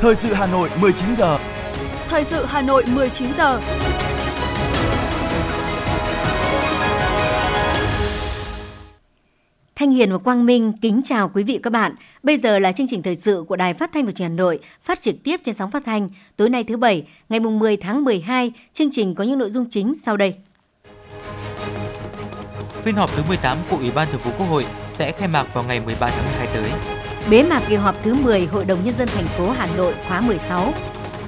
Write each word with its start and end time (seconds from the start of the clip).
Thời 0.00 0.16
sự 0.16 0.32
Hà 0.32 0.46
Nội 0.46 0.68
19 0.80 1.14
giờ. 1.14 1.38
Thời 2.08 2.24
sự 2.24 2.44
Hà 2.44 2.62
Nội 2.62 2.84
19 2.94 3.28
giờ. 3.36 3.60
Thanh 9.76 9.90
Hiền 9.90 10.12
và 10.12 10.18
Quang 10.18 10.46
Minh 10.46 10.72
kính 10.80 11.00
chào 11.04 11.30
quý 11.34 11.42
vị 11.42 11.54
và 11.54 11.60
các 11.62 11.70
bạn. 11.70 11.94
Bây 12.22 12.36
giờ 12.36 12.58
là 12.58 12.72
chương 12.72 12.86
trình 12.90 13.02
thời 13.02 13.16
sự 13.16 13.44
của 13.48 13.56
Đài 13.56 13.74
Phát 13.74 13.90
thanh 13.92 14.06
và 14.06 14.12
Truyền 14.12 14.28
hình 14.28 14.38
Hà 14.38 14.42
Nội, 14.42 14.58
phát 14.82 15.00
trực 15.00 15.14
tiếp 15.22 15.40
trên 15.44 15.54
sóng 15.54 15.70
phát 15.70 15.82
thanh 15.86 16.08
tối 16.36 16.50
nay 16.50 16.64
thứ 16.64 16.76
bảy, 16.76 17.06
ngày 17.28 17.40
mùng 17.40 17.58
10 17.58 17.76
tháng 17.76 18.04
12. 18.04 18.52
Chương 18.72 18.90
trình 18.92 19.14
có 19.14 19.24
những 19.24 19.38
nội 19.38 19.50
dung 19.50 19.70
chính 19.70 19.94
sau 20.04 20.16
đây. 20.16 20.34
Phiên 22.82 22.94
họp 22.94 23.16
thứ 23.16 23.22
18 23.28 23.58
của 23.70 23.76
Ủy 23.76 23.90
ban 23.90 24.08
Thường 24.12 24.20
vụ 24.24 24.30
Quốc 24.38 24.46
hội 24.46 24.66
sẽ 24.90 25.12
khai 25.12 25.28
mạc 25.28 25.54
vào 25.54 25.64
ngày 25.64 25.80
13 25.80 26.08
tháng 26.08 26.24
12 26.24 26.46
tới. 26.54 26.70
Bế 27.30 27.42
mạc 27.42 27.62
kỳ 27.68 27.74
họp 27.74 27.94
thứ 28.02 28.14
10 28.14 28.46
Hội 28.46 28.64
đồng 28.64 28.84
nhân 28.84 28.94
dân 28.98 29.08
thành 29.08 29.26
phố 29.26 29.50
Hà 29.50 29.66
Nội 29.76 29.94
khóa 30.08 30.20
16. 30.20 30.72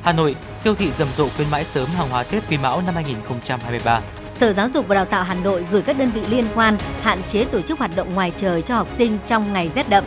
Hà 0.02 0.12
Nội, 0.12 0.36
siêu 0.58 0.74
thị 0.74 0.90
rầm 0.92 1.08
rộ 1.16 1.28
khuyến 1.28 1.50
mãi 1.50 1.64
sớm 1.64 1.88
hàng 1.88 2.08
hóa 2.08 2.22
Tết 2.22 2.42
Quý 2.50 2.58
Mão 2.58 2.82
năm 2.86 2.94
2023. 2.94 4.00
Sở 4.34 4.52
Giáo 4.52 4.68
dục 4.68 4.88
và 4.88 4.94
Đào 4.94 5.04
tạo 5.04 5.22
Hà 5.24 5.34
Nội 5.34 5.66
gửi 5.70 5.82
các 5.82 5.98
đơn 5.98 6.10
vị 6.10 6.20
liên 6.28 6.44
quan 6.54 6.78
hạn 7.02 7.18
chế 7.28 7.44
tổ 7.44 7.60
chức 7.60 7.78
hoạt 7.78 7.90
động 7.96 8.14
ngoài 8.14 8.32
trời 8.36 8.62
cho 8.62 8.76
học 8.76 8.88
sinh 8.96 9.18
trong 9.26 9.52
ngày 9.52 9.70
rét 9.74 9.88
đậm. 9.88 10.04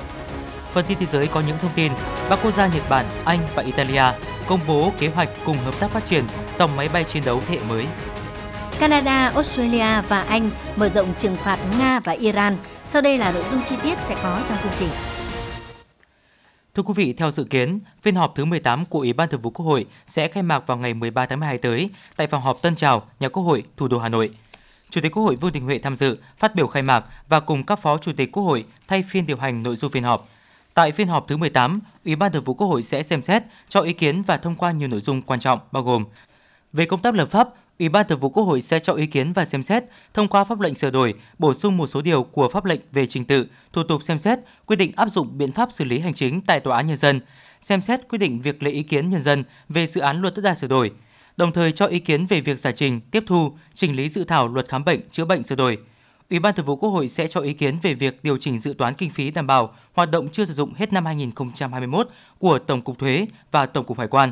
Phần 0.74 0.86
tin 0.88 0.98
thế 1.00 1.06
giới 1.06 1.28
có 1.28 1.42
những 1.48 1.58
thông 1.62 1.72
tin, 1.76 1.92
ba 2.30 2.36
quốc 2.36 2.52
gia 2.52 2.68
Nhật 2.68 2.90
Bản, 2.90 3.06
Anh 3.26 3.40
và 3.56 3.64
Italia 3.64 4.04
công 4.48 4.60
bố 4.68 4.92
kế 5.00 5.08
hoạch 5.08 5.30
cùng 5.46 5.58
hợp 5.58 5.80
tác 5.80 5.92
phát 5.92 6.06
triển 6.06 6.24
dòng 6.58 6.76
máy 6.76 6.90
bay 6.94 7.04
chiến 7.04 7.24
đấu 7.26 7.42
thế 7.48 7.56
hệ 7.56 7.62
mới. 7.70 7.86
Canada, 8.80 9.32
Australia 9.36 10.02
và 10.10 10.22
Anh 10.22 10.50
mở 10.76 10.90
rộng 10.90 11.14
trừng 11.20 11.36
phạt 11.36 11.60
Nga 11.80 12.00
và 12.00 12.14
Iran. 12.14 12.58
Sau 12.90 13.02
đây 13.02 13.18
là 13.18 13.32
nội 13.32 13.44
dung 13.52 13.62
chi 13.70 13.76
tiết 13.84 13.98
sẽ 14.08 14.16
có 14.24 14.42
trong 14.48 14.58
chương 14.64 14.74
trình. 14.80 14.90
Thưa 16.76 16.84
quý 16.84 16.94
vị, 16.96 17.14
theo 17.14 17.32
dự 17.32 17.44
kiến, 17.44 17.80
phiên 18.02 18.16
họp 18.16 18.36
thứ 18.36 18.46
18 18.46 18.86
của 18.86 19.00
Ủy 19.00 19.14
ban 19.14 19.30
Thường 19.30 19.42
vụ 19.42 19.50
Quốc 19.50 19.66
hội 19.66 19.86
sẽ 20.06 20.28
khai 20.28 20.44
mạc 20.44 20.68
vào 20.68 20.78
ngày 20.78 20.94
13 20.94 21.26
tháng 21.26 21.40
12 21.40 21.58
tới 21.58 21.90
tại 22.16 22.28
phòng 22.28 22.42
họp 22.42 22.62
Tân 22.62 22.76
Trào, 22.76 23.04
nhà 23.20 23.30
Quốc 23.30 23.44
hội, 23.44 23.64
thủ 23.78 23.88
đô 23.88 24.00
Hà 24.00 24.10
Nội. 24.10 24.30
Chủ 24.90 25.02
tịch 25.02 25.12
Quốc 25.12 25.24
hội 25.24 25.36
Vương 25.36 25.52
Đình 25.52 25.64
Huệ 25.64 25.80
tham 25.80 25.96
dự, 25.96 26.18
phát 26.38 26.56
biểu 26.56 26.68
khai 26.68 26.84
mạc 26.84 27.06
và 27.30 27.40
cùng 27.40 27.64
các 27.64 27.80
phó 27.80 27.98
chủ 27.98 28.12
tịch 28.18 28.32
Quốc 28.32 28.44
hội 28.44 28.66
thay 28.88 29.04
phiên 29.10 29.26
điều 29.26 29.38
hành 29.38 29.64
nội 29.64 29.76
dung 29.76 29.92
phiên 29.92 30.04
họp. 30.04 30.28
Tại 30.74 30.92
phiên 30.92 31.08
họp 31.08 31.28
thứ 31.28 31.38
18, 31.38 31.80
Ủy 32.06 32.16
ban 32.16 32.32
Thường 32.32 32.44
vụ 32.44 32.54
Quốc 32.54 32.68
hội 32.68 32.84
sẽ 32.84 33.04
xem 33.04 33.22
xét, 33.22 33.44
cho 33.70 33.82
ý 33.82 33.94
kiến 33.94 34.22
và 34.22 34.38
thông 34.38 34.56
qua 34.56 34.72
nhiều 34.72 34.88
nội 34.88 35.02
dung 35.02 35.22
quan 35.22 35.40
trọng 35.40 35.60
bao 35.72 35.84
gồm 35.84 36.06
về 36.74 36.86
công 36.86 37.02
tác 37.02 37.16
lập 37.16 37.28
pháp, 37.32 37.50
Ủy 37.80 37.90
ban 37.90 38.08
Thường 38.08 38.20
vụ 38.20 38.30
Quốc 38.30 38.44
hội 38.44 38.62
sẽ 38.62 38.80
cho 38.80 38.94
ý 38.94 39.06
kiến 39.06 39.34
và 39.34 39.46
xem 39.46 39.64
xét 39.64 39.84
thông 40.14 40.28
qua 40.28 40.44
pháp 40.44 40.60
lệnh 40.60 40.76
sửa 40.76 40.90
đổi, 40.90 41.14
bổ 41.40 41.54
sung 41.54 41.78
một 41.78 41.88
số 41.88 42.02
điều 42.02 42.24
của 42.24 42.50
pháp 42.50 42.66
lệnh 42.66 42.80
về 42.92 43.08
trình 43.08 43.26
tự, 43.26 43.48
thủ 43.74 43.84
tục 43.84 44.04
xem 44.04 44.18
xét, 44.18 44.40
quyết 44.66 44.76
định 44.76 44.92
áp 44.96 45.10
dụng 45.10 45.38
biện 45.38 45.52
pháp 45.52 45.72
xử 45.72 45.86
lý 45.86 46.00
hành 46.00 46.14
chính 46.14 46.42
tại 46.42 46.60
tòa 46.60 46.78
án 46.78 46.88
nhân 46.88 46.98
dân, 46.98 47.20
xem 47.62 47.82
xét 47.82 48.08
quyết 48.10 48.18
định 48.18 48.42
việc 48.42 48.64
lấy 48.64 48.74
ý 48.74 48.84
kiến 48.84 49.10
nhân 49.10 49.22
dân 49.22 49.44
về 49.70 49.88
dự 49.88 50.02
án 50.02 50.22
luật 50.22 50.36
đất 50.36 50.42
đai 50.42 50.56
sửa 50.56 50.68
đổi, 50.68 50.92
đồng 51.38 51.52
thời 51.52 51.72
cho 51.72 51.86
ý 51.86 52.00
kiến 52.00 52.26
về 52.26 52.42
việc 52.42 52.60
giải 52.60 52.74
trình, 52.74 53.02
tiếp 53.12 53.24
thu, 53.28 53.52
chỉnh 53.74 53.96
lý 53.96 54.10
dự 54.10 54.24
thảo 54.24 54.48
luật 54.48 54.68
khám 54.70 54.86
bệnh 54.86 55.10
chữa 55.12 55.26
bệnh 55.26 55.44
sửa 55.44 55.56
đổi. 55.56 55.78
Ủy 56.30 56.40
ban 56.40 56.56
Thường 56.56 56.66
vụ 56.66 56.76
Quốc 56.76 56.90
hội 56.90 57.08
sẽ 57.08 57.28
cho 57.28 57.42
ý 57.42 57.54
kiến 57.54 57.78
về 57.82 57.94
việc 57.94 58.24
điều 58.24 58.38
chỉnh 58.38 58.60
dự 58.60 58.74
toán 58.78 58.94
kinh 58.94 59.10
phí 59.10 59.32
đảm 59.32 59.48
bảo 59.48 59.74
hoạt 59.94 60.12
động 60.12 60.30
chưa 60.32 60.46
sử 60.46 60.54
dụng 60.54 60.74
hết 60.74 60.94
năm 60.94 61.06
2021 61.06 62.08
của 62.40 62.60
Tổng 62.60 62.82
cục 62.82 63.00
Thuế 63.00 63.26
và 63.52 63.66
Tổng 63.66 63.86
cục 63.86 64.00
Hải 64.00 64.08
quan 64.08 64.32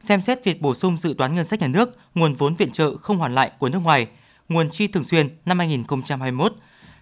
xem 0.00 0.22
xét 0.22 0.44
việc 0.44 0.60
bổ 0.60 0.74
sung 0.74 0.96
dự 0.96 1.14
toán 1.18 1.34
ngân 1.34 1.44
sách 1.44 1.60
nhà 1.60 1.68
nước, 1.68 1.98
nguồn 2.14 2.34
vốn 2.34 2.54
viện 2.54 2.70
trợ 2.70 2.96
không 2.96 3.18
hoàn 3.18 3.34
lại 3.34 3.50
của 3.58 3.68
nước 3.68 3.78
ngoài, 3.78 4.06
nguồn 4.48 4.70
chi 4.70 4.86
thường 4.86 5.04
xuyên 5.04 5.28
năm 5.44 5.58
2021, 5.58 6.52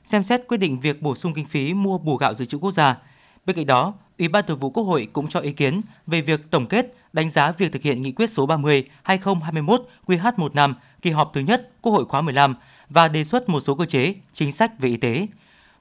xem 0.04 0.22
xét 0.22 0.40
quyết 0.48 0.56
định 0.56 0.80
việc 0.80 1.02
bổ 1.02 1.14
sung 1.14 1.34
kinh 1.34 1.46
phí 1.46 1.74
mua 1.74 1.98
bù 1.98 2.16
gạo 2.16 2.34
dự 2.34 2.44
trữ 2.44 2.58
quốc 2.58 2.70
gia. 2.70 2.96
Bên 3.46 3.56
cạnh 3.56 3.66
đó, 3.66 3.94
Ủy 4.18 4.28
ban 4.28 4.46
Thường 4.46 4.58
vụ 4.58 4.70
Quốc 4.70 4.84
hội 4.84 5.08
cũng 5.12 5.28
cho 5.28 5.40
ý 5.40 5.52
kiến 5.52 5.80
về 6.06 6.20
việc 6.20 6.40
tổng 6.50 6.66
kết, 6.66 6.94
đánh 7.12 7.30
giá 7.30 7.52
việc 7.52 7.72
thực 7.72 7.82
hiện 7.82 8.02
nghị 8.02 8.12
quyết 8.12 8.30
số 8.30 8.46
30/2021 8.46 9.78
QH15 10.06 10.74
kỳ 11.02 11.10
họp 11.10 11.30
thứ 11.34 11.40
nhất 11.40 11.70
Quốc 11.82 11.92
hội 11.92 12.04
khóa 12.04 12.22
15 12.22 12.54
và 12.90 13.08
đề 13.08 13.24
xuất 13.24 13.48
một 13.48 13.60
số 13.60 13.74
cơ 13.74 13.86
chế, 13.86 14.14
chính 14.32 14.52
sách 14.52 14.78
về 14.78 14.88
y 14.88 14.96
tế. 14.96 15.26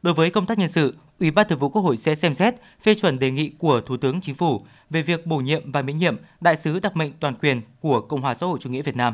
Đối 0.02 0.14
với 0.14 0.30
công 0.30 0.46
tác 0.46 0.59
nhân 0.59 0.70
sự, 0.70 0.96
Ủy 1.20 1.31
ban 1.31 1.48
Thường 1.48 1.59
vụ 1.59 1.70
Quốc 1.70 1.81
hội 1.81 1.98
sẽ 1.98 2.16
xem 2.16 2.36
xét 2.36 2.56
phê 2.81 2.96
chuẩn 2.96 3.20
đề 3.20 3.31
nghị 3.31 3.52
của 3.59 3.81
Thủ 3.81 3.98
tướng 3.98 4.22
Chính 4.22 4.36
phủ 4.36 4.59
về 4.90 5.02
việc 5.02 5.26
bổ 5.28 5.38
nhiệm 5.38 5.72
và 5.72 5.81
miễn 5.81 5.98
nhiệm 5.98 6.18
đại 6.42 6.58
sứ 6.58 6.80
đặc 6.80 6.96
mệnh 6.96 7.12
toàn 7.20 7.36
quyền 7.36 7.62
của 7.81 8.02
Cộng 8.02 8.22
hòa 8.22 8.34
xã 8.34 8.46
hội 8.46 8.59
chủ 8.62 8.70
nghĩa 8.70 8.81
Việt 8.81 8.96
Nam. 8.96 9.14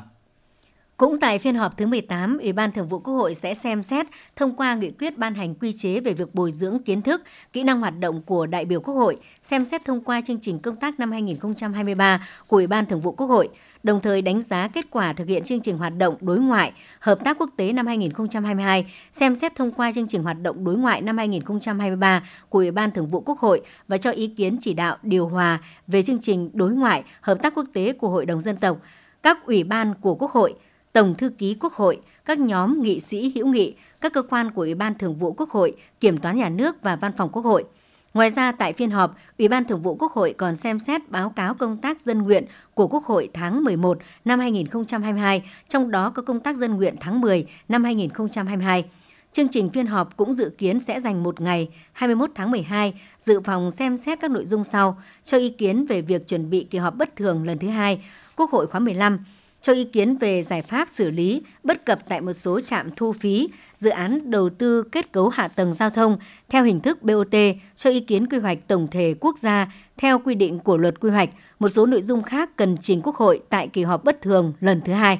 Cũng 0.97 1.19
tại 1.19 1.39
phiên 1.39 1.55
họp 1.55 1.77
thứ 1.77 1.87
18, 1.87 2.37
Ủy 2.37 2.53
ban 2.53 2.71
Thường 2.71 2.87
vụ 2.87 2.99
Quốc 2.99 3.13
hội 3.13 3.35
sẽ 3.35 3.53
xem 3.53 3.83
xét 3.83 4.05
thông 4.35 4.55
qua 4.55 4.75
nghị 4.75 4.91
quyết 4.91 5.17
ban 5.17 5.35
hành 5.35 5.55
quy 5.55 5.73
chế 5.73 5.99
về 5.99 6.13
việc 6.13 6.35
bồi 6.35 6.51
dưỡng 6.51 6.83
kiến 6.83 7.01
thức, 7.01 7.21
kỹ 7.53 7.63
năng 7.63 7.79
hoạt 7.79 7.99
động 7.99 8.21
của 8.21 8.45
đại 8.45 8.65
biểu 8.65 8.81
Quốc 8.81 8.93
hội, 8.93 9.17
xem 9.43 9.65
xét 9.65 9.85
thông 9.85 10.03
qua 10.03 10.21
chương 10.21 10.39
trình 10.41 10.59
công 10.59 10.75
tác 10.75 10.99
năm 10.99 11.11
2023 11.11 12.27
của 12.47 12.57
Ủy 12.57 12.67
ban 12.67 12.85
Thường 12.85 13.01
vụ 13.01 13.11
Quốc 13.11 13.27
hội, 13.27 13.49
đồng 13.83 14.01
thời 14.01 14.21
đánh 14.21 14.41
giá 14.41 14.67
kết 14.67 14.85
quả 14.89 15.13
thực 15.13 15.27
hiện 15.27 15.43
chương 15.43 15.59
trình 15.59 15.77
hoạt 15.77 15.97
động 15.97 16.15
đối 16.21 16.39
ngoại, 16.39 16.73
hợp 16.99 17.23
tác 17.23 17.37
quốc 17.39 17.49
tế 17.57 17.73
năm 17.73 17.87
2022, 17.87 18.85
xem 19.13 19.35
xét 19.35 19.55
thông 19.55 19.71
qua 19.71 19.91
chương 19.95 20.07
trình 20.07 20.23
hoạt 20.23 20.41
động 20.41 20.63
đối 20.63 20.77
ngoại 20.77 21.01
năm 21.01 21.17
2023 21.17 22.23
của 22.49 22.59
Ủy 22.59 22.71
ban 22.71 22.91
Thường 22.91 23.07
vụ 23.07 23.21
Quốc 23.21 23.39
hội 23.39 23.61
và 23.87 23.97
cho 23.97 24.11
ý 24.11 24.27
kiến 24.27 24.57
chỉ 24.61 24.73
đạo 24.73 24.97
điều 25.03 25.27
hòa 25.27 25.59
về 25.87 26.03
chương 26.03 26.19
trình 26.21 26.49
đối 26.53 26.71
ngoại, 26.71 27.03
hợp 27.21 27.41
tác 27.41 27.55
quốc 27.55 27.65
tế 27.73 27.93
của 27.93 28.09
Hội 28.09 28.25
đồng 28.25 28.41
Dân 28.41 28.55
tộc, 28.57 28.77
các 29.23 29.45
ủy 29.45 29.63
ban 29.63 29.93
của 30.01 30.15
Quốc 30.15 30.31
hội, 30.31 30.53
Tổng 30.93 31.15
thư 31.15 31.29
ký 31.29 31.57
Quốc 31.59 31.73
hội, 31.73 31.99
các 32.25 32.39
nhóm 32.39 32.81
nghị 32.81 32.99
sĩ 32.99 33.31
hữu 33.35 33.47
nghị, 33.47 33.75
các 34.01 34.13
cơ 34.13 34.21
quan 34.21 34.51
của 34.51 34.61
Ủy 34.61 34.75
ban 34.75 34.97
Thường 34.97 35.15
vụ 35.15 35.33
Quốc 35.33 35.49
hội, 35.49 35.75
Kiểm 35.99 36.17
toán 36.17 36.37
Nhà 36.37 36.49
nước 36.49 36.81
và 36.81 36.95
Văn 36.95 37.11
phòng 37.17 37.29
Quốc 37.29 37.45
hội. 37.45 37.65
Ngoài 38.13 38.29
ra, 38.29 38.51
tại 38.51 38.73
phiên 38.73 38.91
họp, 38.91 39.15
Ủy 39.37 39.47
ban 39.47 39.65
Thường 39.65 39.81
vụ 39.81 39.95
Quốc 39.95 40.11
hội 40.11 40.35
còn 40.37 40.55
xem 40.55 40.79
xét 40.79 41.09
báo 41.09 41.29
cáo 41.29 41.53
công 41.53 41.77
tác 41.77 42.01
dân 42.01 42.21
nguyện 42.21 42.45
của 42.73 42.87
Quốc 42.87 43.05
hội 43.05 43.29
tháng 43.33 43.63
11 43.63 43.97
năm 44.25 44.39
2022, 44.39 45.43
trong 45.67 45.91
đó 45.91 46.09
có 46.09 46.21
công 46.21 46.39
tác 46.39 46.57
dân 46.57 46.75
nguyện 46.75 46.95
tháng 46.99 47.21
10 47.21 47.45
năm 47.69 47.83
2022. 47.83 48.85
Chương 49.33 49.47
trình 49.47 49.69
phiên 49.69 49.85
họp 49.85 50.17
cũng 50.17 50.33
dự 50.33 50.51
kiến 50.57 50.79
sẽ 50.79 50.99
dành 50.99 51.23
một 51.23 51.41
ngày, 51.41 51.69
21 51.91 52.31
tháng 52.35 52.51
12, 52.51 52.93
dự 53.19 53.41
phòng 53.41 53.71
xem 53.71 53.97
xét 53.97 54.19
các 54.21 54.31
nội 54.31 54.45
dung 54.45 54.63
sau, 54.63 55.01
cho 55.25 55.37
ý 55.37 55.49
kiến 55.49 55.85
về 55.85 56.01
việc 56.01 56.27
chuẩn 56.27 56.49
bị 56.49 56.67
kỳ 56.69 56.77
họp 56.77 56.95
bất 56.95 57.15
thường 57.15 57.43
lần 57.43 57.59
thứ 57.59 57.67
hai, 57.67 58.03
Quốc 58.35 58.51
hội 58.51 58.67
khóa 58.67 58.79
15, 58.79 59.19
cho 59.61 59.73
ý 59.73 59.83
kiến 59.83 60.17
về 60.17 60.43
giải 60.43 60.61
pháp 60.61 60.89
xử 60.89 61.11
lý 61.11 61.41
bất 61.63 61.85
cập 61.85 61.99
tại 62.09 62.21
một 62.21 62.33
số 62.33 62.59
trạm 62.61 62.89
thu 62.95 63.13
phí, 63.13 63.49
dự 63.77 63.89
án 63.89 64.31
đầu 64.31 64.49
tư 64.49 64.83
kết 64.83 65.11
cấu 65.11 65.29
hạ 65.29 65.47
tầng 65.47 65.73
giao 65.73 65.89
thông 65.89 66.17
theo 66.49 66.63
hình 66.63 66.79
thức 66.79 67.03
BOT, 67.03 67.35
cho 67.75 67.89
ý 67.89 67.99
kiến 67.99 68.27
quy 68.27 68.37
hoạch 68.37 68.57
tổng 68.67 68.87
thể 68.91 69.15
quốc 69.19 69.37
gia 69.37 69.71
theo 69.97 70.19
quy 70.19 70.35
định 70.35 70.59
của 70.59 70.77
luật 70.77 70.99
quy 70.99 71.09
hoạch, 71.09 71.29
một 71.59 71.69
số 71.69 71.85
nội 71.85 72.01
dung 72.01 72.23
khác 72.23 72.49
cần 72.55 72.77
trình 72.81 73.01
Quốc 73.01 73.15
hội 73.15 73.41
tại 73.49 73.67
kỳ 73.67 73.83
họp 73.83 74.03
bất 74.03 74.21
thường 74.21 74.53
lần 74.59 74.81
thứ 74.85 74.93
hai. 74.93 75.19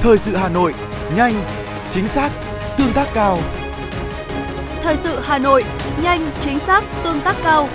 Thời 0.00 0.18
sự 0.18 0.36
Hà 0.36 0.48
Nội, 0.48 0.74
nhanh, 1.16 1.34
chính 1.90 2.08
xác, 2.08 2.30
tương 2.78 2.92
tác 2.94 3.08
cao. 3.14 3.38
Thời 4.82 4.96
sự 4.96 5.18
Hà 5.22 5.38
Nội, 5.38 5.64
nhanh, 6.02 6.30
chính 6.40 6.58
xác, 6.58 6.84
tương 7.04 7.20
tác 7.20 7.36
cao. 7.44 7.68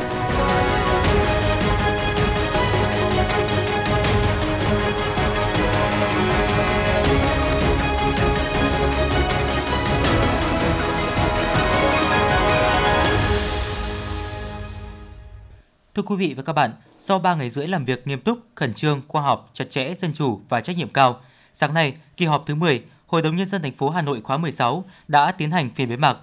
Thưa 16.00 16.04
quý 16.04 16.16
vị 16.16 16.34
và 16.34 16.44
các 16.44 16.54
bạn, 16.54 16.72
sau 16.98 17.20
3 17.20 17.36
ngày 17.36 17.50
rưỡi 17.50 17.68
làm 17.68 17.86
việc 17.86 18.08
nghiêm 18.08 18.20
túc, 18.20 18.40
khẩn 18.56 18.74
trương, 18.74 19.02
khoa 19.08 19.22
học, 19.22 19.50
chặt 19.54 19.70
chẽ, 19.70 19.94
dân 19.96 20.14
chủ 20.14 20.42
và 20.50 20.62
trách 20.62 20.78
nhiệm 20.78 20.90
cao, 20.90 21.22
sáng 21.54 21.74
nay, 21.74 21.94
kỳ 22.18 22.26
họp 22.26 22.44
thứ 22.46 22.56
10, 22.56 22.84
Hội 23.08 23.22
đồng 23.22 23.36
nhân 23.36 23.48
dân 23.48 23.62
thành 23.62 23.72
phố 23.72 23.90
Hà 23.90 24.02
Nội 24.02 24.22
khóa 24.22 24.38
16 24.38 24.86
đã 25.08 25.32
tiến 25.32 25.52
hành 25.52 25.70
phiên 25.70 25.90
bế 25.90 25.96
mạc. 25.96 26.18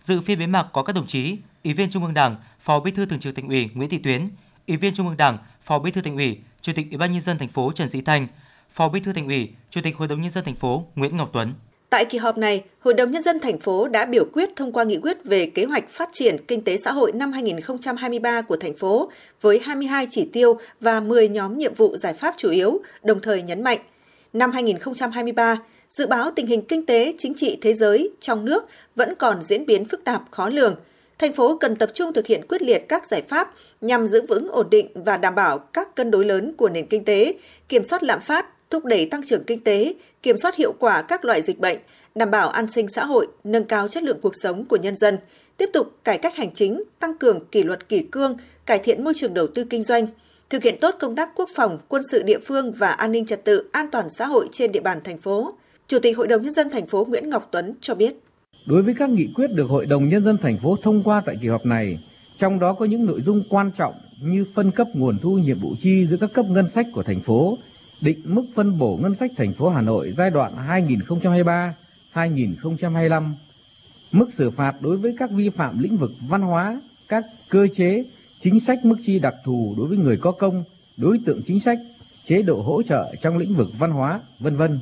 Dự 0.00 0.20
phiên 0.20 0.38
bế 0.38 0.46
mạc 0.46 0.66
có 0.72 0.82
các 0.82 0.92
đồng 0.92 1.06
chí: 1.06 1.36
Ủy 1.64 1.74
viên 1.74 1.90
Trung 1.90 2.04
ương 2.04 2.14
Đảng, 2.14 2.36
Phó 2.60 2.80
Bí 2.80 2.90
thư 2.90 3.06
Thường 3.06 3.20
trực 3.20 3.36
Thành 3.36 3.48
ủy 3.48 3.70
Nguyễn 3.74 3.90
Thị 3.90 3.98
Tuyến, 3.98 4.28
Ủy 4.68 4.76
viên 4.76 4.94
Trung 4.94 5.06
ương 5.08 5.16
Đảng, 5.16 5.38
Phó 5.62 5.78
Bí 5.78 5.90
thư 5.90 6.00
Thành 6.00 6.16
ủy, 6.16 6.38
Chủ 6.62 6.72
tịch 6.76 6.86
Ủy 6.90 6.98
ban 6.98 7.12
nhân 7.12 7.20
dân 7.20 7.38
thành 7.38 7.48
phố 7.48 7.72
Trần 7.74 7.88
Sĩ 7.88 8.00
Thanh, 8.00 8.26
Phó 8.70 8.88
Bí 8.88 9.00
thư 9.00 9.12
Thành 9.12 9.26
ủy, 9.26 9.52
Chủ 9.70 9.80
tịch 9.84 9.96
Hội 9.96 10.08
đồng 10.08 10.22
nhân 10.22 10.30
dân 10.30 10.44
thành 10.44 10.54
phố 10.54 10.86
Nguyễn 10.94 11.16
Ngọc 11.16 11.30
Tuấn. 11.32 11.54
Tại 11.92 12.04
kỳ 12.04 12.18
họp 12.18 12.38
này, 12.38 12.64
Hội 12.80 12.94
đồng 12.94 13.10
Nhân 13.10 13.22
dân 13.22 13.40
thành 13.40 13.58
phố 13.58 13.88
đã 13.88 14.04
biểu 14.04 14.24
quyết 14.32 14.56
thông 14.56 14.72
qua 14.72 14.84
nghị 14.84 14.98
quyết 14.98 15.24
về 15.24 15.46
kế 15.46 15.64
hoạch 15.64 15.90
phát 15.90 16.08
triển 16.12 16.36
kinh 16.48 16.64
tế 16.64 16.76
xã 16.76 16.92
hội 16.92 17.12
năm 17.12 17.32
2023 17.32 18.40
của 18.40 18.56
thành 18.56 18.76
phố 18.76 19.10
với 19.40 19.60
22 19.62 20.06
chỉ 20.10 20.28
tiêu 20.32 20.58
và 20.80 21.00
10 21.00 21.28
nhóm 21.28 21.58
nhiệm 21.58 21.74
vụ 21.74 21.96
giải 21.96 22.14
pháp 22.14 22.34
chủ 22.36 22.50
yếu, 22.50 22.80
đồng 23.02 23.20
thời 23.20 23.42
nhấn 23.42 23.62
mạnh. 23.62 23.78
Năm 24.32 24.52
2023, 24.52 25.58
dự 25.88 26.06
báo 26.06 26.30
tình 26.36 26.46
hình 26.46 26.62
kinh 26.62 26.86
tế, 26.86 27.12
chính 27.18 27.34
trị 27.34 27.58
thế 27.62 27.74
giới, 27.74 28.10
trong 28.20 28.44
nước 28.44 28.64
vẫn 28.96 29.14
còn 29.14 29.42
diễn 29.42 29.66
biến 29.66 29.84
phức 29.84 30.04
tạp, 30.04 30.22
khó 30.30 30.48
lường. 30.48 30.76
Thành 31.18 31.32
phố 31.32 31.56
cần 31.56 31.76
tập 31.76 31.90
trung 31.94 32.12
thực 32.12 32.26
hiện 32.26 32.46
quyết 32.48 32.62
liệt 32.62 32.88
các 32.88 33.06
giải 33.06 33.22
pháp 33.22 33.52
nhằm 33.80 34.06
giữ 34.06 34.26
vững 34.26 34.48
ổn 34.48 34.70
định 34.70 34.88
và 34.94 35.16
đảm 35.16 35.34
bảo 35.34 35.58
các 35.58 35.94
cân 35.94 36.10
đối 36.10 36.24
lớn 36.24 36.54
của 36.56 36.68
nền 36.68 36.86
kinh 36.86 37.04
tế, 37.04 37.34
kiểm 37.68 37.84
soát 37.84 38.02
lạm 38.02 38.20
phát, 38.20 38.46
thúc 38.72 38.84
đẩy 38.84 39.06
tăng 39.06 39.26
trưởng 39.26 39.44
kinh 39.44 39.60
tế, 39.60 39.94
kiểm 40.22 40.36
soát 40.36 40.56
hiệu 40.56 40.72
quả 40.78 41.02
các 41.02 41.24
loại 41.24 41.42
dịch 41.42 41.58
bệnh, 41.58 41.78
đảm 42.14 42.30
bảo 42.30 42.48
an 42.48 42.66
sinh 42.66 42.88
xã 42.88 43.04
hội, 43.04 43.26
nâng 43.44 43.64
cao 43.64 43.88
chất 43.88 44.02
lượng 44.02 44.18
cuộc 44.22 44.32
sống 44.42 44.64
của 44.64 44.76
nhân 44.76 44.96
dân, 44.96 45.18
tiếp 45.56 45.70
tục 45.72 45.86
cải 46.04 46.18
cách 46.18 46.36
hành 46.36 46.54
chính, 46.54 46.82
tăng 46.98 47.18
cường 47.18 47.46
kỷ 47.46 47.62
luật 47.62 47.88
kỷ 47.88 48.02
cương, 48.02 48.36
cải 48.66 48.78
thiện 48.78 49.04
môi 49.04 49.14
trường 49.14 49.34
đầu 49.34 49.46
tư 49.46 49.64
kinh 49.64 49.82
doanh, 49.82 50.06
thực 50.50 50.62
hiện 50.62 50.76
tốt 50.80 50.94
công 51.00 51.16
tác 51.16 51.28
quốc 51.34 51.48
phòng, 51.56 51.78
quân 51.88 52.02
sự 52.10 52.22
địa 52.22 52.38
phương 52.38 52.72
và 52.72 52.90
an 52.90 53.12
ninh 53.12 53.26
trật 53.26 53.44
tự, 53.44 53.68
an 53.72 53.86
toàn 53.92 54.06
xã 54.10 54.26
hội 54.26 54.48
trên 54.52 54.72
địa 54.72 54.80
bàn 54.80 54.98
thành 55.04 55.18
phố. 55.18 55.52
Chủ 55.86 55.98
tịch 55.98 56.16
Hội 56.16 56.26
đồng 56.26 56.42
nhân 56.42 56.52
dân 56.52 56.70
thành 56.70 56.86
phố 56.86 57.06
Nguyễn 57.08 57.30
Ngọc 57.30 57.48
Tuấn 57.52 57.74
cho 57.80 57.94
biết: 57.94 58.14
Đối 58.66 58.82
với 58.82 58.94
các 58.98 59.10
nghị 59.10 59.26
quyết 59.34 59.46
được 59.54 59.66
Hội 59.68 59.86
đồng 59.86 60.08
nhân 60.08 60.24
dân 60.24 60.38
thành 60.42 60.58
phố 60.62 60.76
thông 60.82 61.02
qua 61.04 61.22
tại 61.26 61.36
kỳ 61.42 61.48
họp 61.48 61.66
này, 61.66 61.98
trong 62.38 62.58
đó 62.60 62.76
có 62.78 62.84
những 62.84 63.06
nội 63.06 63.20
dung 63.22 63.42
quan 63.50 63.70
trọng 63.78 63.94
như 64.22 64.44
phân 64.54 64.70
cấp 64.70 64.86
nguồn 64.94 65.18
thu 65.22 65.30
nhiệm 65.30 65.60
vụ 65.60 65.74
chi 65.80 66.06
giữa 66.10 66.16
các 66.20 66.30
cấp 66.34 66.46
ngân 66.48 66.68
sách 66.68 66.86
của 66.94 67.02
thành 67.02 67.22
phố, 67.22 67.58
định 68.02 68.20
mức 68.24 68.44
phân 68.54 68.78
bổ 68.78 68.98
ngân 69.02 69.14
sách 69.14 69.30
thành 69.36 69.52
phố 69.52 69.68
Hà 69.68 69.80
Nội 69.80 70.12
giai 70.16 70.30
đoạn 70.30 70.52
2023-2025, 72.14 73.30
mức 74.12 74.32
xử 74.32 74.50
phạt 74.50 74.82
đối 74.82 74.96
với 74.96 75.14
các 75.18 75.30
vi 75.30 75.48
phạm 75.48 75.78
lĩnh 75.78 75.96
vực 75.96 76.12
văn 76.28 76.42
hóa, 76.42 76.80
các 77.08 77.24
cơ 77.48 77.66
chế, 77.74 78.04
chính 78.38 78.60
sách 78.60 78.84
mức 78.84 78.96
chi 79.04 79.18
đặc 79.18 79.34
thù 79.44 79.74
đối 79.78 79.86
với 79.86 79.98
người 79.98 80.16
có 80.16 80.32
công, 80.32 80.64
đối 80.96 81.18
tượng 81.26 81.42
chính 81.42 81.60
sách, 81.60 81.78
chế 82.26 82.42
độ 82.42 82.62
hỗ 82.62 82.82
trợ 82.82 83.14
trong 83.22 83.38
lĩnh 83.38 83.54
vực 83.54 83.68
văn 83.78 83.90
hóa, 83.90 84.20
vân 84.38 84.56
vân. 84.56 84.80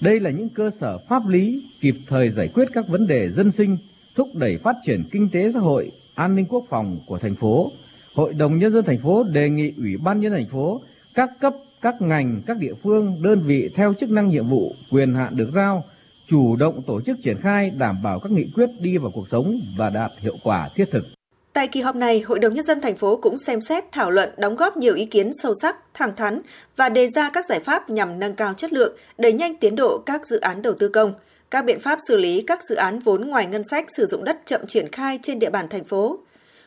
Đây 0.00 0.20
là 0.20 0.30
những 0.30 0.48
cơ 0.48 0.70
sở 0.70 0.98
pháp 0.98 1.28
lý 1.28 1.62
kịp 1.80 1.96
thời 2.06 2.30
giải 2.30 2.48
quyết 2.48 2.68
các 2.74 2.88
vấn 2.88 3.06
đề 3.06 3.30
dân 3.30 3.50
sinh, 3.50 3.76
thúc 4.14 4.34
đẩy 4.34 4.58
phát 4.58 4.76
triển 4.86 5.04
kinh 5.12 5.28
tế 5.32 5.52
xã 5.52 5.60
hội, 5.60 5.92
an 6.14 6.34
ninh 6.34 6.46
quốc 6.48 6.64
phòng 6.68 6.98
của 7.06 7.18
thành 7.18 7.34
phố. 7.34 7.72
Hội 8.14 8.34
đồng 8.34 8.58
nhân 8.58 8.72
dân 8.72 8.84
thành 8.84 8.98
phố 8.98 9.24
đề 9.24 9.48
nghị 9.48 9.72
Ủy 9.76 9.96
ban 9.96 10.20
nhân 10.20 10.32
dân 10.32 10.40
thành 10.40 10.50
phố, 10.50 10.80
các 11.14 11.30
cấp, 11.40 11.54
các 11.82 11.94
ngành, 12.00 12.42
các 12.46 12.56
địa 12.56 12.74
phương, 12.84 13.22
đơn 13.22 13.42
vị 13.46 13.70
theo 13.74 13.94
chức 14.00 14.10
năng 14.10 14.28
nhiệm 14.28 14.48
vụ, 14.48 14.72
quyền 14.90 15.14
hạn 15.14 15.36
được 15.36 15.48
giao 15.54 15.84
chủ 16.28 16.56
động 16.56 16.82
tổ 16.86 17.00
chức 17.00 17.16
triển 17.24 17.36
khai 17.42 17.70
đảm 17.70 18.02
bảo 18.02 18.20
các 18.20 18.32
nghị 18.32 18.44
quyết 18.54 18.66
đi 18.80 18.98
vào 18.98 19.10
cuộc 19.14 19.28
sống 19.30 19.60
và 19.78 19.90
đạt 19.90 20.10
hiệu 20.20 20.36
quả 20.42 20.68
thiết 20.74 20.84
thực. 20.92 21.04
Tại 21.52 21.68
kỳ 21.68 21.80
họp 21.80 21.96
này, 21.96 22.20
Hội 22.20 22.38
đồng 22.38 22.54
Nhân 22.54 22.64
dân 22.64 22.80
thành 22.80 22.96
phố 22.96 23.16
cũng 23.16 23.38
xem 23.38 23.60
xét 23.60 23.84
thảo 23.92 24.10
luận 24.10 24.30
đóng 24.38 24.56
góp 24.56 24.76
nhiều 24.76 24.94
ý 24.94 25.04
kiến 25.04 25.30
sâu 25.42 25.52
sắc, 25.62 25.76
thẳng 25.94 26.16
thắn 26.16 26.40
và 26.76 26.88
đề 26.88 27.08
ra 27.08 27.30
các 27.30 27.46
giải 27.46 27.60
pháp 27.60 27.90
nhằm 27.90 28.18
nâng 28.18 28.34
cao 28.34 28.52
chất 28.52 28.72
lượng, 28.72 28.96
đẩy 29.18 29.32
nhanh 29.32 29.56
tiến 29.56 29.76
độ 29.76 29.98
các 30.06 30.26
dự 30.26 30.40
án 30.40 30.62
đầu 30.62 30.74
tư 30.78 30.88
công, 30.88 31.12
các 31.50 31.64
biện 31.64 31.80
pháp 31.80 31.98
xử 32.08 32.16
lý 32.16 32.44
các 32.46 32.60
dự 32.68 32.74
án 32.74 32.98
vốn 32.98 33.28
ngoài 33.28 33.46
ngân 33.46 33.64
sách 33.64 33.84
sử 33.96 34.06
dụng 34.06 34.24
đất 34.24 34.36
chậm 34.44 34.66
triển 34.66 34.88
khai 34.92 35.18
trên 35.22 35.38
địa 35.38 35.50
bàn 35.50 35.66
thành 35.70 35.84
phố. 35.84 36.18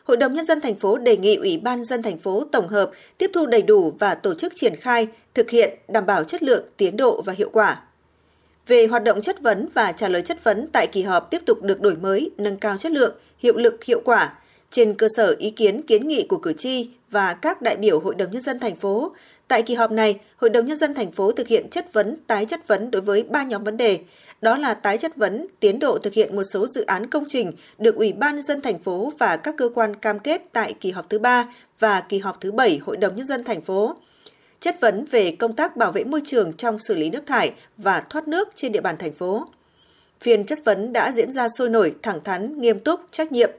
Hội 0.09 0.17
đồng 0.17 0.33
Nhân 0.33 0.45
dân 0.45 0.61
thành 0.61 0.75
phố 0.75 0.97
đề 0.97 1.17
nghị 1.17 1.35
Ủy 1.35 1.57
ban 1.57 1.83
dân 1.83 2.01
thành 2.01 2.17
phố 2.17 2.43
tổng 2.51 2.67
hợp, 2.67 2.91
tiếp 3.17 3.31
thu 3.33 3.45
đầy 3.45 3.61
đủ 3.61 3.93
và 3.99 4.15
tổ 4.15 4.33
chức 4.33 4.53
triển 4.55 4.75
khai, 4.75 5.07
thực 5.33 5.49
hiện 5.49 5.79
đảm 5.87 6.05
bảo 6.05 6.23
chất 6.23 6.43
lượng, 6.43 6.65
tiến 6.77 6.97
độ 6.97 7.21
và 7.21 7.33
hiệu 7.33 7.49
quả. 7.53 7.81
Về 8.67 8.87
hoạt 8.87 9.03
động 9.03 9.21
chất 9.21 9.41
vấn 9.41 9.67
và 9.73 9.91
trả 9.91 10.07
lời 10.07 10.21
chất 10.21 10.43
vấn 10.43 10.67
tại 10.73 10.87
kỳ 10.87 11.01
họp 11.03 11.31
tiếp 11.31 11.41
tục 11.45 11.63
được 11.63 11.81
đổi 11.81 11.95
mới, 11.95 12.31
nâng 12.37 12.57
cao 12.57 12.77
chất 12.77 12.91
lượng, 12.91 13.15
hiệu 13.37 13.57
lực, 13.57 13.83
hiệu 13.83 14.01
quả, 14.05 14.33
trên 14.71 14.93
cơ 14.93 15.07
sở 15.15 15.35
ý 15.39 15.49
kiến 15.49 15.81
kiến 15.81 16.07
nghị 16.07 16.25
của 16.29 16.37
cử 16.37 16.53
tri 16.53 16.89
và 17.11 17.33
các 17.33 17.61
đại 17.61 17.77
biểu 17.77 17.99
Hội 17.99 18.15
đồng 18.15 18.31
nhân 18.31 18.41
dân 18.41 18.59
thành 18.59 18.75
phố. 18.75 19.11
Tại 19.49 19.61
kỳ 19.61 19.73
họp 19.75 19.91
này, 19.91 20.19
Hội 20.37 20.49
đồng 20.49 20.65
nhân 20.65 20.77
dân 20.77 20.93
thành 20.93 21.11
phố 21.11 21.31
thực 21.31 21.47
hiện 21.47 21.69
chất 21.69 21.93
vấn, 21.93 22.17
tái 22.27 22.45
chất 22.45 22.67
vấn 22.67 22.91
đối 22.91 23.01
với 23.01 23.23
ba 23.23 23.43
nhóm 23.43 23.63
vấn 23.63 23.77
đề, 23.77 23.99
đó 24.41 24.57
là 24.57 24.73
tái 24.73 24.97
chất 24.97 25.15
vấn 25.15 25.47
tiến 25.59 25.79
độ 25.79 25.97
thực 25.97 26.13
hiện 26.13 26.35
một 26.35 26.43
số 26.53 26.67
dự 26.67 26.85
án 26.85 27.09
công 27.09 27.25
trình 27.29 27.51
được 27.77 27.95
Ủy 27.95 28.13
ban 28.13 28.35
nhân 28.35 28.43
dân 28.43 28.61
thành 28.61 28.79
phố 28.79 29.13
và 29.17 29.37
các 29.37 29.55
cơ 29.57 29.69
quan 29.75 29.95
cam 29.95 30.19
kết 30.19 30.41
tại 30.53 30.73
kỳ 30.79 30.91
họp 30.91 31.09
thứ 31.09 31.19
ba 31.19 31.53
và 31.79 32.01
kỳ 32.01 32.19
họp 32.19 32.41
thứ 32.41 32.51
bảy 32.51 32.77
Hội 32.85 32.97
đồng 32.97 33.15
nhân 33.15 33.25
dân 33.25 33.43
thành 33.43 33.61
phố. 33.61 33.95
Chất 34.59 34.81
vấn 34.81 35.05
về 35.11 35.31
công 35.31 35.55
tác 35.55 35.77
bảo 35.77 35.91
vệ 35.91 36.03
môi 36.03 36.21
trường 36.25 36.53
trong 36.53 36.79
xử 36.79 36.95
lý 36.95 37.09
nước 37.09 37.27
thải 37.27 37.51
và 37.77 38.01
thoát 38.01 38.27
nước 38.27 38.49
trên 38.55 38.71
địa 38.71 38.81
bàn 38.81 38.97
thành 38.97 39.13
phố. 39.13 39.47
Phiên 40.21 40.45
chất 40.45 40.59
vấn 40.65 40.93
đã 40.93 41.11
diễn 41.11 41.31
ra 41.31 41.47
sôi 41.57 41.69
nổi, 41.69 41.95
thẳng 42.01 42.23
thắn, 42.23 42.61
nghiêm 42.61 42.79
túc, 42.79 42.99
trách 43.11 43.31
nhiệm. 43.31 43.49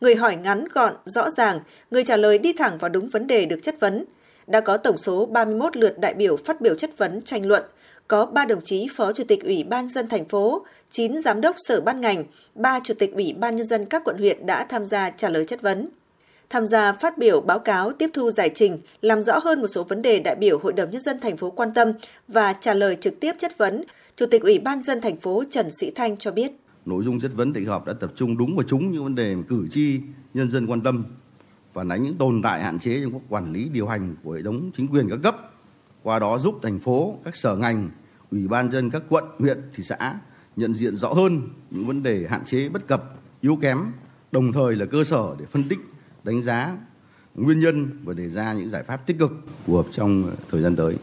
Người 0.00 0.14
hỏi 0.14 0.36
ngắn 0.36 0.64
gọn, 0.68 0.94
rõ 1.04 1.30
ràng, 1.30 1.60
người 1.90 2.04
trả 2.04 2.16
lời 2.16 2.38
đi 2.38 2.52
thẳng 2.52 2.78
vào 2.78 2.88
đúng 2.88 3.08
vấn 3.08 3.26
đề 3.26 3.46
được 3.46 3.58
chất 3.62 3.80
vấn. 3.80 4.04
Đã 4.46 4.60
có 4.60 4.76
tổng 4.76 4.98
số 4.98 5.26
31 5.26 5.76
lượt 5.76 5.98
đại 5.98 6.14
biểu 6.14 6.36
phát 6.36 6.60
biểu 6.60 6.74
chất 6.74 6.98
vấn 6.98 7.22
tranh 7.22 7.46
luận, 7.46 7.62
có 8.08 8.26
3 8.26 8.44
đồng 8.44 8.60
chí 8.64 8.88
Phó 8.96 9.12
Chủ 9.12 9.24
tịch 9.28 9.44
Ủy 9.44 9.64
ban 9.64 9.88
dân 9.88 10.08
thành 10.08 10.24
phố, 10.24 10.66
9 10.90 11.22
giám 11.22 11.40
đốc 11.40 11.56
sở 11.58 11.80
ban 11.80 12.00
ngành, 12.00 12.24
3 12.54 12.80
chủ 12.84 12.94
tịch 12.94 13.14
Ủy 13.14 13.34
ban 13.38 13.56
nhân 13.56 13.66
dân 13.66 13.86
các 13.86 14.04
quận 14.04 14.18
huyện 14.18 14.46
đã 14.46 14.64
tham 14.64 14.86
gia 14.86 15.10
trả 15.10 15.28
lời 15.28 15.44
chất 15.44 15.62
vấn. 15.62 15.88
Tham 16.50 16.66
gia 16.66 16.92
phát 16.92 17.18
biểu 17.18 17.40
báo 17.40 17.58
cáo 17.58 17.92
tiếp 17.92 18.10
thu 18.12 18.30
giải 18.30 18.50
trình, 18.54 18.78
làm 19.02 19.22
rõ 19.22 19.38
hơn 19.38 19.60
một 19.60 19.68
số 19.68 19.84
vấn 19.84 20.02
đề 20.02 20.20
đại 20.20 20.36
biểu 20.36 20.58
Hội 20.58 20.72
đồng 20.72 20.90
nhân 20.90 21.00
dân 21.00 21.20
thành 21.20 21.36
phố 21.36 21.50
quan 21.50 21.74
tâm 21.74 21.92
và 22.28 22.52
trả 22.52 22.74
lời 22.74 22.96
trực 22.96 23.20
tiếp 23.20 23.32
chất 23.38 23.58
vấn, 23.58 23.84
Chủ 24.16 24.26
tịch 24.26 24.42
Ủy 24.42 24.58
ban 24.58 24.82
dân 24.82 25.00
thành 25.00 25.16
phố 25.16 25.44
Trần 25.50 25.70
Sĩ 25.80 25.90
Thanh 25.90 26.16
cho 26.16 26.30
biết. 26.32 26.52
Nội 26.86 27.04
dung 27.04 27.20
chất 27.20 27.30
vấn 27.34 27.52
tại 27.52 27.64
họp 27.64 27.86
đã 27.86 27.92
tập 27.92 28.12
trung 28.14 28.38
đúng 28.38 28.56
và 28.56 28.64
trúng 28.66 28.90
những 28.90 29.04
vấn 29.04 29.14
đề 29.14 29.34
mà 29.34 29.42
cử 29.48 29.66
tri, 29.70 30.00
nhân 30.34 30.50
dân 30.50 30.66
quan 30.66 30.80
tâm, 30.80 31.04
phản 31.74 31.88
ánh 31.88 32.02
những 32.02 32.14
tồn 32.14 32.42
tại 32.42 32.62
hạn 32.62 32.78
chế 32.78 33.00
trong 33.02 33.12
các 33.12 33.22
quản 33.28 33.52
lý 33.52 33.68
điều 33.68 33.86
hành 33.86 34.14
của 34.22 34.32
hệ 34.32 34.42
thống 34.42 34.70
chính 34.74 34.88
quyền 34.88 35.08
các 35.10 35.18
cấp. 35.22 35.36
Qua 36.02 36.18
đó 36.18 36.38
giúp 36.38 36.58
thành 36.62 36.78
phố, 36.78 37.18
các 37.24 37.36
sở 37.36 37.56
ngành, 37.56 37.90
ủy 38.30 38.48
ban 38.48 38.70
dân 38.70 38.90
các 38.90 39.02
quận, 39.08 39.24
huyện, 39.38 39.58
thị 39.74 39.82
xã 39.82 40.18
nhận 40.56 40.74
diện 40.74 40.96
rõ 40.96 41.12
hơn 41.12 41.48
những 41.70 41.86
vấn 41.86 42.02
đề 42.02 42.26
hạn 42.30 42.44
chế 42.44 42.68
bất 42.68 42.86
cập, 42.86 43.14
yếu 43.40 43.56
kém, 43.56 43.78
đồng 44.32 44.52
thời 44.52 44.76
là 44.76 44.86
cơ 44.86 45.04
sở 45.04 45.36
để 45.38 45.44
phân 45.50 45.68
tích, 45.68 45.78
đánh 46.24 46.42
giá 46.42 46.76
nguyên 47.34 47.60
nhân 47.60 48.00
và 48.04 48.14
đề 48.14 48.28
ra 48.28 48.52
những 48.52 48.70
giải 48.70 48.82
pháp 48.82 49.06
tích 49.06 49.18
cực 49.18 49.30
phù 49.66 49.76
hợp 49.76 49.86
trong 49.92 50.36
thời 50.50 50.62
gian 50.62 50.76
tới. 50.76 50.96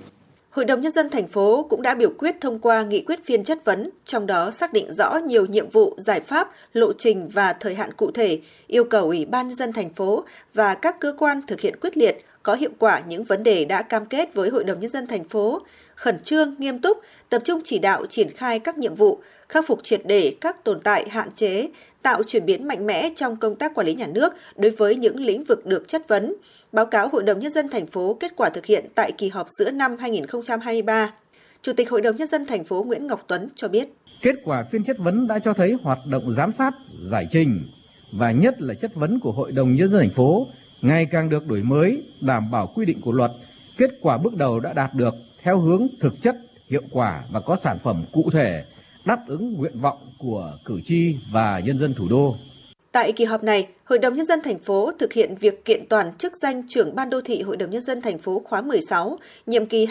Hội 0.51 0.65
đồng 0.65 0.81
Nhân 0.81 0.91
dân 0.91 1.09
thành 1.09 1.27
phố 1.27 1.67
cũng 1.69 1.81
đã 1.81 1.95
biểu 1.95 2.09
quyết 2.17 2.35
thông 2.41 2.59
qua 2.59 2.83
nghị 2.83 3.01
quyết 3.01 3.25
phiên 3.25 3.43
chất 3.43 3.65
vấn, 3.65 3.89
trong 4.05 4.25
đó 4.25 4.51
xác 4.51 4.73
định 4.73 4.93
rõ 4.93 5.17
nhiều 5.17 5.45
nhiệm 5.45 5.69
vụ, 5.69 5.95
giải 5.97 6.19
pháp, 6.19 6.51
lộ 6.73 6.93
trình 6.93 7.29
và 7.29 7.53
thời 7.53 7.75
hạn 7.75 7.93
cụ 7.93 8.11
thể, 8.11 8.39
yêu 8.67 8.83
cầu 8.83 9.05
Ủy 9.05 9.25
ban 9.25 9.47
Nhân 9.47 9.55
dân 9.55 9.73
thành 9.73 9.89
phố 9.93 10.23
và 10.53 10.75
các 10.75 10.99
cơ 10.99 11.13
quan 11.17 11.41
thực 11.47 11.59
hiện 11.59 11.75
quyết 11.81 11.97
liệt, 11.97 12.25
có 12.43 12.55
hiệu 12.55 12.69
quả 12.79 13.01
những 13.07 13.23
vấn 13.23 13.43
đề 13.43 13.65
đã 13.65 13.81
cam 13.81 14.05
kết 14.05 14.33
với 14.33 14.49
Hội 14.49 14.63
đồng 14.63 14.79
Nhân 14.79 14.89
dân 14.89 15.07
thành 15.07 15.23
phố, 15.23 15.61
khẩn 15.95 16.19
trương, 16.19 16.55
nghiêm 16.57 16.79
túc, 16.79 16.97
tập 17.29 17.41
trung 17.45 17.61
chỉ 17.63 17.79
đạo 17.79 18.05
triển 18.05 18.29
khai 18.29 18.59
các 18.59 18.77
nhiệm 18.77 18.95
vụ, 18.95 19.19
khắc 19.49 19.67
phục 19.67 19.83
triệt 19.83 20.01
để 20.05 20.35
các 20.41 20.63
tồn 20.63 20.79
tại 20.83 21.09
hạn 21.09 21.29
chế, 21.35 21.67
tạo 22.01 22.23
chuyển 22.23 22.45
biến 22.45 22.67
mạnh 22.67 22.85
mẽ 22.85 23.09
trong 23.15 23.35
công 23.35 23.55
tác 23.55 23.75
quản 23.75 23.87
lý 23.87 23.93
nhà 23.93 24.07
nước 24.07 24.33
đối 24.55 24.71
với 24.71 24.95
những 24.95 25.19
lĩnh 25.19 25.43
vực 25.43 25.65
được 25.65 25.87
chất 25.87 26.07
vấn, 26.07 26.33
báo 26.71 26.85
cáo 26.85 27.07
Hội 27.07 27.23
đồng 27.23 27.39
Nhân 27.39 27.51
dân 27.51 27.69
thành 27.69 27.87
phố 27.87 28.17
kết 28.19 28.31
quả 28.35 28.49
thực 28.49 28.65
hiện 28.65 28.85
tại 28.95 29.11
kỳ 29.11 29.29
họp 29.29 29.47
giữa 29.49 29.71
năm 29.71 29.97
2023. 29.99 31.13
Chủ 31.61 31.73
tịch 31.73 31.89
Hội 31.89 32.01
đồng 32.01 32.15
Nhân 32.15 32.27
dân 32.27 32.45
thành 32.45 32.63
phố 32.63 32.83
Nguyễn 32.83 33.07
Ngọc 33.07 33.25
Tuấn 33.27 33.49
cho 33.55 33.67
biết. 33.67 33.87
Kết 34.21 34.35
quả 34.43 34.65
phiên 34.71 34.83
chất 34.83 34.97
vấn 34.99 35.27
đã 35.27 35.39
cho 35.39 35.53
thấy 35.53 35.73
hoạt 35.83 35.99
động 36.05 36.33
giám 36.33 36.51
sát, 36.51 36.71
giải 37.11 37.27
trình 37.31 37.69
và 38.13 38.31
nhất 38.31 38.61
là 38.61 38.73
chất 38.73 38.95
vấn 38.95 39.19
của 39.19 39.31
Hội 39.31 39.51
đồng 39.51 39.75
Nhân 39.75 39.91
dân 39.91 39.99
thành 40.01 40.15
phố 40.15 40.47
ngày 40.81 41.07
càng 41.11 41.29
được 41.29 41.47
đổi 41.47 41.63
mới, 41.63 42.03
đảm 42.21 42.51
bảo 42.51 42.71
quy 42.75 42.85
định 42.85 43.01
của 43.01 43.11
luật. 43.11 43.31
Kết 43.77 43.89
quả 44.01 44.17
bước 44.17 44.35
đầu 44.35 44.59
đã 44.59 44.73
đạt 44.73 44.93
được 44.93 45.13
theo 45.43 45.59
hướng 45.59 45.87
thực 45.99 46.21
chất, 46.21 46.35
hiệu 46.69 46.81
quả 46.91 47.23
và 47.31 47.39
có 47.39 47.57
sản 47.63 47.77
phẩm 47.83 48.05
cụ 48.11 48.29
thể, 48.33 48.63
đáp 49.05 49.19
ứng 49.27 49.53
nguyện 49.53 49.81
vọng 49.81 50.13
của 50.19 50.57
cử 50.65 50.79
tri 50.85 51.15
và 51.33 51.61
nhân 51.65 51.79
dân 51.79 51.95
thủ 51.97 52.07
đô. 52.09 52.35
Tại 52.91 53.11
kỳ 53.11 53.25
họp 53.25 53.43
này, 53.43 53.67
Hội 53.83 53.99
đồng 53.99 54.15
Nhân 54.15 54.25
dân 54.25 54.39
thành 54.43 54.59
phố 54.59 54.91
thực 54.99 55.13
hiện 55.13 55.35
việc 55.39 55.65
kiện 55.65 55.85
toàn 55.89 56.13
chức 56.13 56.33
danh 56.35 56.67
trưởng 56.67 56.95
ban 56.95 57.09
đô 57.09 57.21
thị 57.21 57.41
Hội 57.41 57.57
đồng 57.57 57.69
Nhân 57.69 57.81
dân 57.81 58.01
thành 58.01 58.17
phố 58.17 58.41
khóa 58.45 58.61
16, 58.61 59.19
nhiệm 59.45 59.65
kỳ 59.65 59.85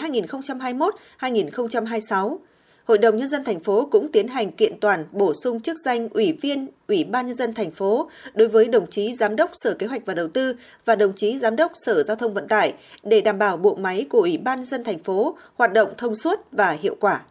2021-2026. 1.19 2.37
Hội 2.85 2.97
đồng 2.97 3.17
Nhân 3.17 3.27
dân 3.27 3.43
thành 3.43 3.59
phố 3.59 3.87
cũng 3.91 4.11
tiến 4.11 4.27
hành 4.27 4.51
kiện 4.51 4.79
toàn 4.79 5.05
bổ 5.11 5.33
sung 5.43 5.61
chức 5.61 5.77
danh 5.85 6.09
Ủy 6.09 6.33
viên 6.41 6.67
Ủy 6.87 7.03
ban 7.03 7.27
Nhân 7.27 7.35
dân 7.35 7.53
thành 7.53 7.71
phố 7.71 8.09
đối 8.33 8.47
với 8.47 8.67
đồng 8.67 8.89
chí 8.89 9.13
Giám 9.13 9.35
đốc 9.35 9.51
Sở 9.53 9.73
Kế 9.73 9.87
hoạch 9.87 10.05
và 10.05 10.13
Đầu 10.13 10.27
tư 10.27 10.55
và 10.85 10.95
đồng 10.95 11.13
chí 11.15 11.39
Giám 11.39 11.55
đốc 11.55 11.71
Sở 11.85 12.03
Giao 12.03 12.15
thông 12.15 12.33
Vận 12.33 12.47
tải 12.47 12.73
để 13.03 13.21
đảm 13.21 13.39
bảo 13.39 13.57
bộ 13.57 13.75
máy 13.75 14.05
của 14.09 14.19
Ủy 14.19 14.37
ban 14.37 14.59
Nhân 14.59 14.65
dân 14.65 14.83
thành 14.83 14.99
phố 14.99 15.37
hoạt 15.55 15.73
động 15.73 15.89
thông 15.97 16.15
suốt 16.15 16.39
và 16.51 16.71
hiệu 16.71 16.95
quả. 16.99 17.21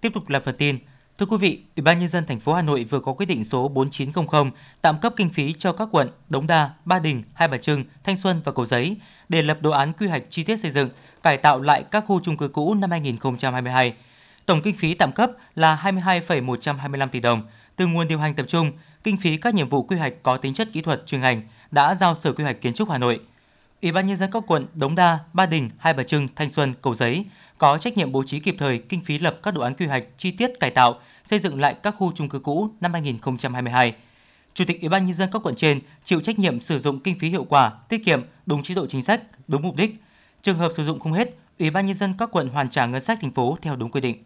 Tiếp 0.00 0.10
tục 0.14 0.28
là 0.28 0.40
phần 0.40 0.54
tin. 0.58 0.76
Thưa 1.18 1.26
quý 1.26 1.36
vị, 1.36 1.60
Ủy 1.76 1.82
ban 1.82 1.98
nhân 1.98 2.08
dân 2.08 2.26
thành 2.26 2.40
phố 2.40 2.54
Hà 2.54 2.62
Nội 2.62 2.84
vừa 2.84 3.00
có 3.00 3.12
quyết 3.12 3.26
định 3.26 3.44
số 3.44 3.68
4900 3.68 4.50
tạm 4.82 4.98
cấp 4.98 5.12
kinh 5.16 5.30
phí 5.30 5.54
cho 5.58 5.72
các 5.72 5.88
quận 5.92 6.08
Đống 6.28 6.46
Đa, 6.46 6.70
Ba 6.84 6.98
Đình, 6.98 7.22
Hai 7.34 7.48
Bà 7.48 7.58
Trưng, 7.58 7.84
Thanh 8.04 8.16
Xuân 8.16 8.40
và 8.44 8.52
Cầu 8.52 8.64
Giấy 8.64 8.96
để 9.28 9.42
lập 9.42 9.58
đồ 9.60 9.70
án 9.70 9.92
quy 9.92 10.06
hoạch 10.06 10.22
chi 10.30 10.42
tiết 10.42 10.56
xây 10.56 10.70
dựng, 10.70 10.88
cải 11.22 11.36
tạo 11.36 11.60
lại 11.60 11.84
các 11.90 12.04
khu 12.06 12.20
chung 12.20 12.36
cư 12.36 12.48
cũ 12.48 12.74
năm 12.74 12.90
2022. 12.90 13.94
Tổng 14.46 14.62
kinh 14.62 14.74
phí 14.74 14.94
tạm 14.94 15.12
cấp 15.12 15.30
là 15.54 15.74
22,125 15.74 17.08
tỷ 17.08 17.20
đồng 17.20 17.42
từ 17.76 17.86
nguồn 17.86 18.08
điều 18.08 18.18
hành 18.18 18.34
tập 18.34 18.46
trung, 18.48 18.72
kinh 19.04 19.16
phí 19.16 19.36
các 19.36 19.54
nhiệm 19.54 19.68
vụ 19.68 19.82
quy 19.82 19.96
hoạch 19.96 20.14
có 20.22 20.36
tính 20.36 20.54
chất 20.54 20.68
kỹ 20.72 20.80
thuật 20.80 21.02
chuyên 21.06 21.20
ngành 21.20 21.42
đã 21.70 21.94
giao 21.94 22.14
Sở 22.14 22.32
Quy 22.32 22.44
hoạch 22.44 22.60
Kiến 22.60 22.74
trúc 22.74 22.90
Hà 22.90 22.98
Nội. 22.98 23.20
Ủy 23.82 23.92
ban 23.92 24.06
nhân 24.06 24.16
dân 24.16 24.30
các 24.30 24.42
quận 24.46 24.66
Đống 24.74 24.94
Đa, 24.94 25.18
Ba 25.32 25.46
Đình, 25.46 25.70
Hai 25.78 25.94
Bà 25.94 26.02
Trưng, 26.02 26.28
Thanh 26.36 26.50
Xuân, 26.50 26.74
Cầu 26.82 26.94
Giấy 26.94 27.24
có 27.58 27.78
trách 27.78 27.96
nhiệm 27.96 28.12
bố 28.12 28.22
trí 28.26 28.40
kịp 28.40 28.56
thời 28.58 28.78
kinh 28.78 29.04
phí 29.04 29.18
lập 29.18 29.38
các 29.42 29.54
đồ 29.54 29.62
án 29.62 29.74
quy 29.74 29.86
hoạch 29.86 30.04
chi 30.16 30.30
tiết 30.30 30.50
cải 30.60 30.70
tạo, 30.70 31.00
xây 31.24 31.38
dựng 31.38 31.60
lại 31.60 31.76
các 31.82 31.94
khu 31.98 32.12
chung 32.14 32.28
cư 32.28 32.38
cũ 32.38 32.70
năm 32.80 32.92
2022. 32.92 33.94
Chủ 34.54 34.64
tịch 34.64 34.80
Ủy 34.80 34.88
ban 34.88 35.06
nhân 35.06 35.14
dân 35.14 35.28
các 35.32 35.42
quận 35.42 35.54
trên 35.56 35.80
chịu 36.04 36.20
trách 36.20 36.38
nhiệm 36.38 36.60
sử 36.60 36.78
dụng 36.78 37.00
kinh 37.00 37.18
phí 37.18 37.28
hiệu 37.28 37.44
quả, 37.44 37.72
tiết 37.88 38.04
kiệm, 38.04 38.22
đúng 38.46 38.62
chế 38.62 38.74
độ 38.74 38.86
chính 38.86 39.02
sách, 39.02 39.22
đúng 39.48 39.62
mục 39.62 39.76
đích. 39.76 39.94
Trường 40.42 40.58
hợp 40.58 40.72
sử 40.72 40.84
dụng 40.84 41.00
không 41.00 41.12
hết, 41.12 41.36
Ủy 41.58 41.70
ban 41.70 41.86
nhân 41.86 41.96
dân 41.96 42.14
các 42.18 42.28
quận 42.32 42.48
hoàn 42.48 42.70
trả 42.70 42.86
ngân 42.86 43.00
sách 43.00 43.18
thành 43.22 43.32
phố 43.32 43.58
theo 43.62 43.76
đúng 43.76 43.90
quy 43.90 44.00
định. 44.00 44.22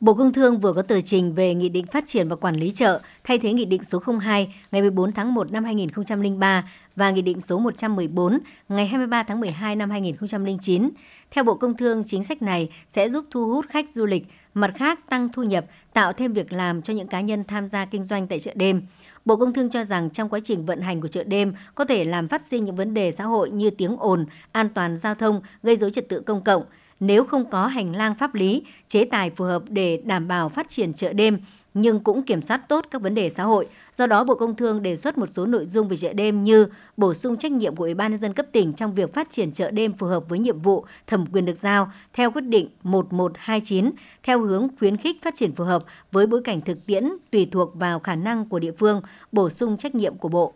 Bộ 0.00 0.14
Công 0.14 0.32
Thương 0.32 0.58
vừa 0.58 0.72
có 0.72 0.82
tờ 0.82 1.00
trình 1.00 1.34
về 1.34 1.54
Nghị 1.54 1.68
định 1.68 1.86
phát 1.86 2.04
triển 2.06 2.28
và 2.28 2.36
quản 2.36 2.56
lý 2.56 2.70
chợ 2.70 3.00
thay 3.24 3.38
thế 3.38 3.52
Nghị 3.52 3.64
định 3.64 3.84
số 3.84 4.02
02 4.20 4.54
ngày 4.72 4.82
14 4.82 5.12
tháng 5.12 5.34
1 5.34 5.52
năm 5.52 5.64
2003 5.64 6.68
và 6.96 7.10
Nghị 7.10 7.22
định 7.22 7.40
số 7.40 7.58
114 7.58 8.38
ngày 8.68 8.86
23 8.86 9.22
tháng 9.22 9.40
12 9.40 9.76
năm 9.76 9.90
2009. 9.90 10.90
Theo 11.30 11.44
Bộ 11.44 11.54
Công 11.54 11.76
Thương, 11.76 12.02
chính 12.06 12.24
sách 12.24 12.42
này 12.42 12.70
sẽ 12.88 13.08
giúp 13.10 13.24
thu 13.30 13.46
hút 13.46 13.66
khách 13.68 13.90
du 13.90 14.06
lịch, 14.06 14.26
mặt 14.54 14.72
khác 14.76 15.08
tăng 15.08 15.28
thu 15.32 15.42
nhập, 15.42 15.64
tạo 15.92 16.12
thêm 16.12 16.32
việc 16.32 16.52
làm 16.52 16.82
cho 16.82 16.94
những 16.94 17.08
cá 17.08 17.20
nhân 17.20 17.44
tham 17.44 17.68
gia 17.68 17.84
kinh 17.84 18.04
doanh 18.04 18.26
tại 18.26 18.40
chợ 18.40 18.52
đêm. 18.54 18.82
Bộ 19.24 19.36
Công 19.36 19.52
Thương 19.52 19.70
cho 19.70 19.84
rằng 19.84 20.10
trong 20.10 20.28
quá 20.28 20.40
trình 20.44 20.66
vận 20.66 20.80
hành 20.80 21.00
của 21.00 21.08
chợ 21.08 21.24
đêm 21.24 21.54
có 21.74 21.84
thể 21.84 22.04
làm 22.04 22.28
phát 22.28 22.44
sinh 22.44 22.64
những 22.64 22.76
vấn 22.76 22.94
đề 22.94 23.12
xã 23.12 23.24
hội 23.24 23.50
như 23.50 23.70
tiếng 23.70 23.96
ồn, 23.96 24.26
an 24.52 24.68
toàn 24.74 24.96
giao 24.96 25.14
thông, 25.14 25.40
gây 25.62 25.76
dối 25.76 25.90
trật 25.90 26.08
tự 26.08 26.20
công 26.20 26.44
cộng– 26.44 26.62
nếu 27.00 27.24
không 27.24 27.50
có 27.50 27.66
hành 27.66 27.96
lang 27.96 28.14
pháp 28.14 28.34
lý, 28.34 28.62
chế 28.88 29.04
tài 29.04 29.30
phù 29.30 29.44
hợp 29.44 29.62
để 29.68 30.02
đảm 30.04 30.28
bảo 30.28 30.48
phát 30.48 30.68
triển 30.68 30.94
chợ 30.94 31.12
đêm, 31.12 31.38
nhưng 31.74 32.00
cũng 32.00 32.22
kiểm 32.22 32.42
soát 32.42 32.68
tốt 32.68 32.86
các 32.90 33.02
vấn 33.02 33.14
đề 33.14 33.30
xã 33.30 33.44
hội. 33.44 33.68
Do 33.94 34.06
đó, 34.06 34.24
Bộ 34.24 34.34
Công 34.34 34.56
Thương 34.56 34.82
đề 34.82 34.96
xuất 34.96 35.18
một 35.18 35.26
số 35.32 35.46
nội 35.46 35.66
dung 35.66 35.88
về 35.88 35.96
chợ 35.96 36.12
đêm 36.12 36.44
như 36.44 36.66
bổ 36.96 37.14
sung 37.14 37.36
trách 37.36 37.52
nhiệm 37.52 37.76
của 37.76 37.84
Ủy 37.84 37.94
ban 37.94 38.10
nhân 38.10 38.20
dân 38.20 38.34
cấp 38.34 38.46
tỉnh 38.52 38.72
trong 38.72 38.94
việc 38.94 39.14
phát 39.14 39.30
triển 39.30 39.52
chợ 39.52 39.70
đêm 39.70 39.92
phù 39.92 40.06
hợp 40.06 40.28
với 40.28 40.38
nhiệm 40.38 40.60
vụ 40.60 40.84
thẩm 41.06 41.26
quyền 41.26 41.44
được 41.44 41.58
giao 41.58 41.92
theo 42.12 42.30
quyết 42.30 42.44
định 42.44 42.68
1129 42.82 43.90
theo 44.22 44.40
hướng 44.40 44.68
khuyến 44.78 44.96
khích 44.96 45.22
phát 45.22 45.34
triển 45.34 45.54
phù 45.54 45.64
hợp 45.64 45.84
với 46.12 46.26
bối 46.26 46.40
cảnh 46.44 46.60
thực 46.60 46.86
tiễn 46.86 47.08
tùy 47.30 47.48
thuộc 47.52 47.74
vào 47.74 47.98
khả 47.98 48.14
năng 48.14 48.48
của 48.48 48.58
địa 48.58 48.72
phương, 48.78 49.02
bổ 49.32 49.50
sung 49.50 49.76
trách 49.76 49.94
nhiệm 49.94 50.16
của 50.16 50.28
Bộ. 50.28 50.52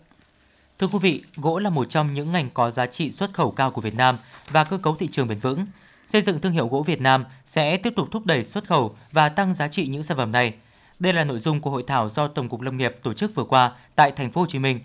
Thưa 0.79 0.87
quý 0.87 0.99
vị, 1.03 1.23
gỗ 1.37 1.59
là 1.59 1.71
một 1.71 1.89
trong 1.89 2.15
những 2.15 2.33
ngành 2.33 2.51
có 2.55 2.71
giá 2.71 2.87
trị 2.87 3.11
xuất 3.11 3.33
khẩu 3.33 3.51
cao 3.51 3.71
của 3.71 3.81
Việt 3.81 3.95
Nam 3.97 4.17
và 4.51 4.65
cơ 4.65 4.79
cấu 4.83 4.97
thị 4.97 5.09
trường 5.13 5.29
bền 5.29 5.39
vững 5.39 5.67
xây 6.09 6.23
dựng 6.23 6.41
thương 6.41 6.53
hiệu 6.53 6.69
gỗ 6.69 6.83
Việt 6.83 7.01
Nam 7.01 7.25
sẽ 7.45 7.77
tiếp 7.77 7.93
tục 7.97 8.09
thúc 8.13 8.27
đẩy 8.27 8.45
xuất 8.45 8.65
khẩu 8.65 8.97
và 9.13 9.29
tăng 9.29 9.55
giá 9.55 9.69
trị 9.69 9.87
những 9.87 10.03
sản 10.03 10.17
phẩm 10.17 10.33
này. 10.33 10.55
Đây 10.99 11.13
là 11.13 11.25
nội 11.25 11.39
dung 11.39 11.61
của 11.61 11.71
hội 11.71 11.85
thảo 11.87 12.09
do 12.09 12.29
Tổng 12.29 12.49
cục 12.49 12.61
Lâm 12.61 12.77
nghiệp 12.77 12.97
tổ 13.03 13.13
chức 13.13 13.35
vừa 13.35 13.45
qua 13.45 13.73
tại 13.95 14.13
thành 14.13 14.31
phố 14.31 14.41
Hồ 14.41 14.47
Chí 14.47 14.59
Minh. 14.59 14.81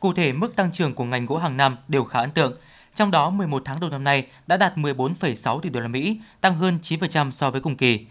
Cụ 0.00 0.12
thể, 0.12 0.32
mức 0.32 0.56
tăng 0.56 0.72
trưởng 0.72 0.94
của 0.94 1.04
ngành 1.04 1.26
gỗ 1.26 1.36
hàng 1.36 1.56
năm 1.56 1.76
đều 1.88 2.04
khá 2.04 2.20
ấn 2.20 2.30
tượng. 2.30 2.52
Trong 2.94 3.10
đó, 3.10 3.30
11 3.30 3.62
tháng 3.64 3.80
đầu 3.80 3.90
năm 3.90 4.04
nay 4.04 4.26
đã 4.46 4.56
đạt 4.56 4.76
14,6 4.76 5.60
tỷ 5.60 5.70
đô 5.70 5.80
la 5.80 5.88
Mỹ, 5.88 6.20
tăng 6.40 6.54
hơn 6.54 6.78
9% 6.82 7.30
so 7.30 7.50
với 7.50 7.60
cùng 7.60 7.76
kỳ. 7.76 8.06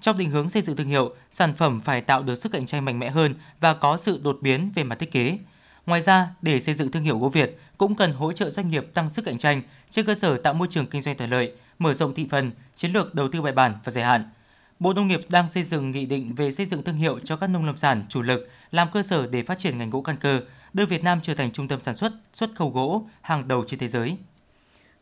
Trong 0.00 0.18
định 0.18 0.30
hướng 0.30 0.48
xây 0.48 0.62
dựng 0.62 0.76
thương 0.76 0.86
hiệu, 0.86 1.14
sản 1.30 1.54
phẩm 1.54 1.80
phải 1.80 2.00
tạo 2.00 2.22
được 2.22 2.36
sức 2.36 2.52
cạnh 2.52 2.66
tranh 2.66 2.84
mạnh 2.84 2.98
mẽ 2.98 3.10
hơn 3.10 3.34
và 3.60 3.74
có 3.74 3.96
sự 3.96 4.20
đột 4.22 4.38
biến 4.40 4.72
về 4.74 4.84
mặt 4.84 4.98
thiết 4.98 5.12
kế. 5.12 5.38
Ngoài 5.86 6.02
ra, 6.02 6.28
để 6.42 6.60
xây 6.60 6.74
dựng 6.74 6.90
thương 6.90 7.02
hiệu 7.02 7.18
gỗ 7.18 7.28
Việt 7.28 7.58
cũng 7.78 7.94
cần 7.94 8.12
hỗ 8.12 8.32
trợ 8.32 8.50
doanh 8.50 8.68
nghiệp 8.68 8.86
tăng 8.94 9.08
sức 9.08 9.24
cạnh 9.24 9.38
tranh 9.38 9.62
trên 9.90 10.06
cơ 10.06 10.14
sở 10.14 10.36
tạo 10.36 10.54
môi 10.54 10.68
trường 10.70 10.86
kinh 10.86 11.02
doanh 11.02 11.16
thuận 11.16 11.30
lợi, 11.30 11.52
mở 11.78 11.94
rộng 11.94 12.14
thị 12.14 12.26
phần, 12.30 12.50
chiến 12.74 12.92
lược 12.92 13.14
đầu 13.14 13.28
tư 13.28 13.42
bài 13.42 13.52
bản 13.52 13.74
và 13.84 13.90
dài 13.90 14.04
hạn. 14.04 14.30
Bộ 14.78 14.92
Nông 14.92 15.06
nghiệp 15.06 15.20
đang 15.28 15.48
xây 15.48 15.62
dựng 15.62 15.90
nghị 15.90 16.06
định 16.06 16.34
về 16.34 16.52
xây 16.52 16.66
dựng 16.66 16.82
thương 16.82 16.96
hiệu 16.96 17.18
cho 17.24 17.36
các 17.36 17.46
nông 17.46 17.66
lâm 17.66 17.76
sản 17.76 18.04
chủ 18.08 18.22
lực 18.22 18.48
làm 18.70 18.88
cơ 18.92 19.02
sở 19.02 19.26
để 19.26 19.42
phát 19.42 19.58
triển 19.58 19.78
ngành 19.78 19.90
gỗ 19.90 20.00
căn 20.00 20.16
cơ, 20.16 20.40
đưa 20.72 20.86
Việt 20.86 21.04
Nam 21.04 21.18
trở 21.22 21.34
thành 21.34 21.50
trung 21.52 21.68
tâm 21.68 21.80
sản 21.82 21.94
xuất, 21.94 22.12
xuất 22.32 22.50
khẩu 22.54 22.70
gỗ 22.70 23.06
hàng 23.20 23.48
đầu 23.48 23.64
trên 23.66 23.80
thế 23.80 23.88
giới. 23.88 24.16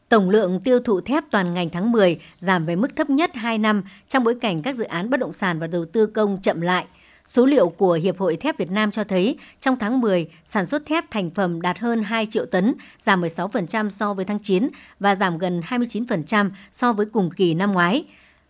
Tổng 0.08 0.30
lượng 0.30 0.60
tiêu 0.60 0.80
thụ 0.80 1.00
thép 1.00 1.24
toàn 1.30 1.54
ngành 1.54 1.70
tháng 1.70 1.92
10 1.92 2.20
giảm 2.38 2.66
về 2.66 2.76
mức 2.76 2.96
thấp 2.96 3.10
nhất 3.10 3.30
2 3.34 3.58
năm 3.58 3.82
trong 4.08 4.24
bối 4.24 4.34
cảnh 4.40 4.62
các 4.62 4.76
dự 4.76 4.84
án 4.84 5.10
bất 5.10 5.20
động 5.20 5.32
sản 5.32 5.58
và 5.58 5.66
đầu 5.66 5.84
tư 5.84 6.06
công 6.06 6.42
chậm 6.42 6.60
lại– 6.60 6.86
Số 7.26 7.46
liệu 7.46 7.68
của 7.68 7.92
Hiệp 7.92 8.18
hội 8.18 8.36
Thép 8.36 8.58
Việt 8.58 8.70
Nam 8.70 8.90
cho 8.90 9.04
thấy 9.04 9.38
trong 9.60 9.76
tháng 9.78 10.00
10, 10.00 10.26
sản 10.44 10.66
xuất 10.66 10.86
thép 10.86 11.10
thành 11.10 11.30
phẩm 11.30 11.60
đạt 11.60 11.78
hơn 11.78 12.02
2 12.02 12.26
triệu 12.30 12.46
tấn, 12.46 12.74
giảm 12.98 13.22
16% 13.22 13.90
so 13.90 14.14
với 14.14 14.24
tháng 14.24 14.38
9 14.38 14.68
và 15.00 15.14
giảm 15.14 15.38
gần 15.38 15.62
29% 15.68 16.50
so 16.72 16.92
với 16.92 17.06
cùng 17.06 17.30
kỳ 17.30 17.54
năm 17.54 17.72
ngoái. 17.72 18.04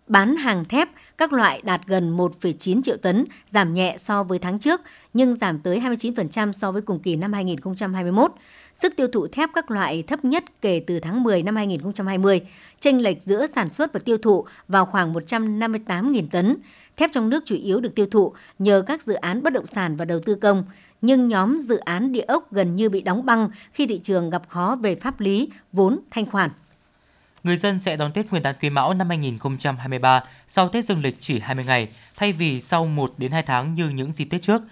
Bán 0.06 0.36
hàng 0.36 0.64
thép 0.64 0.88
các 1.18 1.32
loại 1.32 1.60
đạt 1.64 1.80
gần 1.86 2.16
1,9 2.16 2.82
triệu 2.82 2.96
tấn, 2.96 3.24
giảm 3.48 3.74
nhẹ 3.74 3.96
so 3.98 4.22
với 4.22 4.38
tháng 4.38 4.58
trước, 4.58 4.80
nhưng 5.14 5.34
giảm 5.34 5.58
tới 5.58 5.80
29% 5.80 6.52
so 6.52 6.72
với 6.72 6.82
cùng 6.82 7.00
kỳ 7.00 7.16
năm 7.16 7.32
2021. 7.32 8.32
Sức 8.74 8.96
tiêu 8.96 9.06
thụ 9.08 9.26
thép 9.26 9.50
các 9.54 9.70
loại 9.70 10.02
thấp 10.02 10.24
nhất 10.24 10.44
kể 10.60 10.82
từ 10.86 11.00
tháng 11.00 11.22
10 11.22 11.42
năm 11.42 11.56
2020, 11.56 12.40
chênh 12.80 13.02
lệch 13.02 13.22
giữa 13.22 13.46
sản 13.46 13.68
xuất 13.68 13.92
và 13.92 14.00
tiêu 14.04 14.18
thụ 14.18 14.44
vào 14.68 14.86
khoảng 14.86 15.12
158.000 15.12 16.28
tấn. 16.30 16.56
Thép 16.96 17.12
trong 17.12 17.30
nước 17.30 17.42
chủ 17.46 17.56
yếu 17.56 17.80
được 17.80 17.94
tiêu 17.94 18.06
thụ 18.06 18.32
nhờ 18.58 18.82
các 18.86 19.02
dự 19.02 19.14
án 19.14 19.42
bất 19.42 19.52
động 19.52 19.66
sản 19.66 19.96
và 19.96 20.04
đầu 20.04 20.18
tư 20.20 20.34
công, 20.34 20.64
nhưng 21.02 21.28
nhóm 21.28 21.60
dự 21.60 21.76
án 21.76 22.12
địa 22.12 22.24
ốc 22.28 22.52
gần 22.52 22.76
như 22.76 22.88
bị 22.88 23.00
đóng 23.00 23.26
băng 23.26 23.48
khi 23.72 23.86
thị 23.86 24.00
trường 24.02 24.30
gặp 24.30 24.48
khó 24.48 24.78
về 24.82 24.94
pháp 24.94 25.20
lý, 25.20 25.48
vốn, 25.72 26.00
thanh 26.10 26.26
khoản 26.26 26.50
người 27.44 27.56
dân 27.56 27.78
sẽ 27.78 27.96
đón 27.96 28.12
Tết 28.12 28.30
Nguyên 28.30 28.42
đán 28.42 28.54
Quý 28.60 28.70
Mão 28.70 28.94
năm 28.94 29.08
2023 29.08 30.22
sau 30.46 30.68
Tết 30.68 30.84
dương 30.84 31.02
lịch 31.02 31.16
chỉ 31.20 31.40
20 31.40 31.64
ngày, 31.64 31.88
thay 32.16 32.32
vì 32.32 32.60
sau 32.60 32.86
1 32.86 33.14
đến 33.18 33.32
2 33.32 33.42
tháng 33.42 33.74
như 33.74 33.88
những 33.88 34.12
dịp 34.12 34.24
Tết 34.24 34.42
trước. 34.42 34.62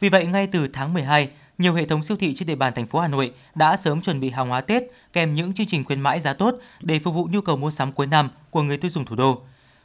Vì 0.00 0.08
vậy, 0.08 0.26
ngay 0.26 0.46
từ 0.46 0.68
tháng 0.68 0.94
12, 0.94 1.28
nhiều 1.58 1.74
hệ 1.74 1.86
thống 1.86 2.02
siêu 2.02 2.16
thị 2.16 2.34
trên 2.34 2.48
địa 2.48 2.54
bàn 2.54 2.72
thành 2.74 2.86
phố 2.86 3.00
Hà 3.00 3.08
Nội 3.08 3.32
đã 3.54 3.76
sớm 3.76 4.00
chuẩn 4.00 4.20
bị 4.20 4.30
hàng 4.30 4.48
hóa 4.48 4.60
Tết 4.60 4.82
kèm 5.12 5.34
những 5.34 5.54
chương 5.54 5.66
trình 5.66 5.84
khuyến 5.84 6.00
mãi 6.00 6.20
giá 6.20 6.32
tốt 6.32 6.54
để 6.80 6.98
phục 6.98 7.14
vụ 7.14 7.28
nhu 7.30 7.40
cầu 7.40 7.56
mua 7.56 7.70
sắm 7.70 7.92
cuối 7.92 8.06
năm 8.06 8.28
của 8.50 8.62
người 8.62 8.76
tiêu 8.76 8.90
dùng 8.90 9.04
thủ 9.04 9.16
đô. 9.16 9.42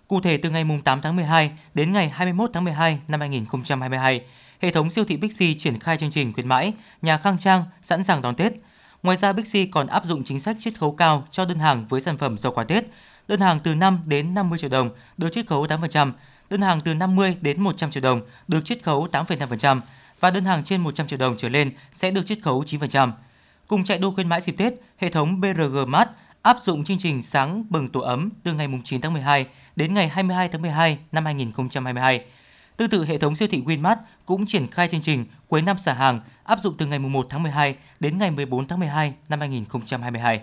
Cụ 0.08 0.22
thể 0.22 0.38
từ 0.38 0.50
ngày 0.50 0.66
8 0.84 1.02
tháng 1.02 1.16
12 1.16 1.52
đến 1.74 1.92
ngày 1.94 2.10
21 2.10 2.50
tháng 2.54 2.64
12 2.64 3.00
năm 3.08 3.20
2022, 3.20 4.22
hệ 4.62 4.72
thống 4.72 4.90
siêu 4.90 5.06
thị 5.06 5.18
Bixi 5.18 5.56
triển 5.60 5.80
khai 5.80 5.98
chương 5.98 6.12
trình 6.12 6.34
khuyến 6.34 6.48
mãi 6.48 6.74
nhà 7.02 7.18
khang 7.18 7.38
trang 7.38 7.64
sẵn 7.82 8.04
sàng 8.04 8.22
đón 8.22 8.36
Tết. 8.36 8.54
Ngoài 9.04 9.18
ra 9.18 9.34
Bixi 9.34 9.66
còn 9.66 9.88
áp 9.88 10.06
dụng 10.06 10.24
chính 10.24 10.40
sách 10.40 10.58
chiết 10.60 10.80
khấu 10.80 10.92
cao 10.92 11.28
cho 11.32 11.46
đơn 11.46 11.60
hàng 11.60 11.86
với 11.90 12.02
sản 12.02 12.18
phẩm 12.18 12.38
rau 12.38 12.52
quả 12.52 12.64
Tết. 12.64 12.84
Đơn 13.28 13.42
hàng 13.42 13.60
từ 13.64 13.76
5 13.76 14.02
đến 14.06 14.34
50 14.34 14.60
triệu 14.60 14.70
đồng 14.70 14.90
được 15.18 15.30
chiết 15.32 15.48
khấu 15.48 15.66
8%, 15.66 16.12
đơn 16.50 16.62
hàng 16.62 16.82
từ 16.86 16.94
50 16.94 17.38
đến 17.42 17.62
100 17.62 17.92
triệu 17.92 18.04
đồng 18.04 18.22
được 18.48 18.66
chiết 18.66 18.84
khấu 18.84 19.08
8,5% 19.12 19.82
và 20.20 20.32
đơn 20.32 20.46
hàng 20.46 20.64
trên 20.64 20.82
100 20.82 21.08
triệu 21.08 21.20
đồng 21.20 21.36
trở 21.38 21.50
lên 21.50 21.72
sẽ 21.92 22.12
được 22.12 22.26
chiết 22.26 22.40
khấu 22.44 22.64
9%. 22.64 23.12
Cùng 23.68 23.84
chạy 23.84 23.98
đua 23.98 24.12
khuyến 24.12 24.30
mãi 24.30 24.42
dịp 24.42 24.52
Tết, 24.58 24.74
hệ 24.98 25.10
thống 25.10 25.42
BRG 25.42 25.78
Mart 25.88 26.10
áp 26.42 26.58
dụng 26.60 26.84
chương 26.84 26.98
trình 26.98 27.22
sáng 27.22 27.66
bừng 27.70 27.88
tổ 27.88 28.00
ấm 28.00 28.30
từ 28.44 28.54
ngày 28.54 28.68
9 28.84 29.02
tháng 29.02 29.14
12 29.14 29.48
đến 29.76 29.94
ngày 29.94 30.08
22 30.08 30.50
tháng 30.50 30.62
12 30.62 30.98
năm 31.12 31.26
2022. 31.26 32.26
Tương 32.78 32.90
tự 32.90 33.06
hệ 33.06 33.18
thống 33.18 33.36
siêu 33.36 33.48
thị 33.52 33.62
Winmart 33.66 33.96
cũng 34.26 34.46
triển 34.46 34.68
khai 34.68 34.88
chương 34.88 35.02
trình 35.02 35.26
cuối 35.48 35.62
năm 35.62 35.78
xả 35.80 35.94
hàng 35.94 36.20
áp 36.46 36.60
dụng 36.62 36.76
từ 36.78 36.86
ngày 36.86 37.00
1 37.00 37.28
tháng 37.30 37.44
12 37.44 37.76
đến 38.00 38.18
ngày 38.18 38.32
14 38.32 38.68
tháng 38.68 38.80
12 38.80 39.14
năm 39.30 39.40
2022. 39.40 40.42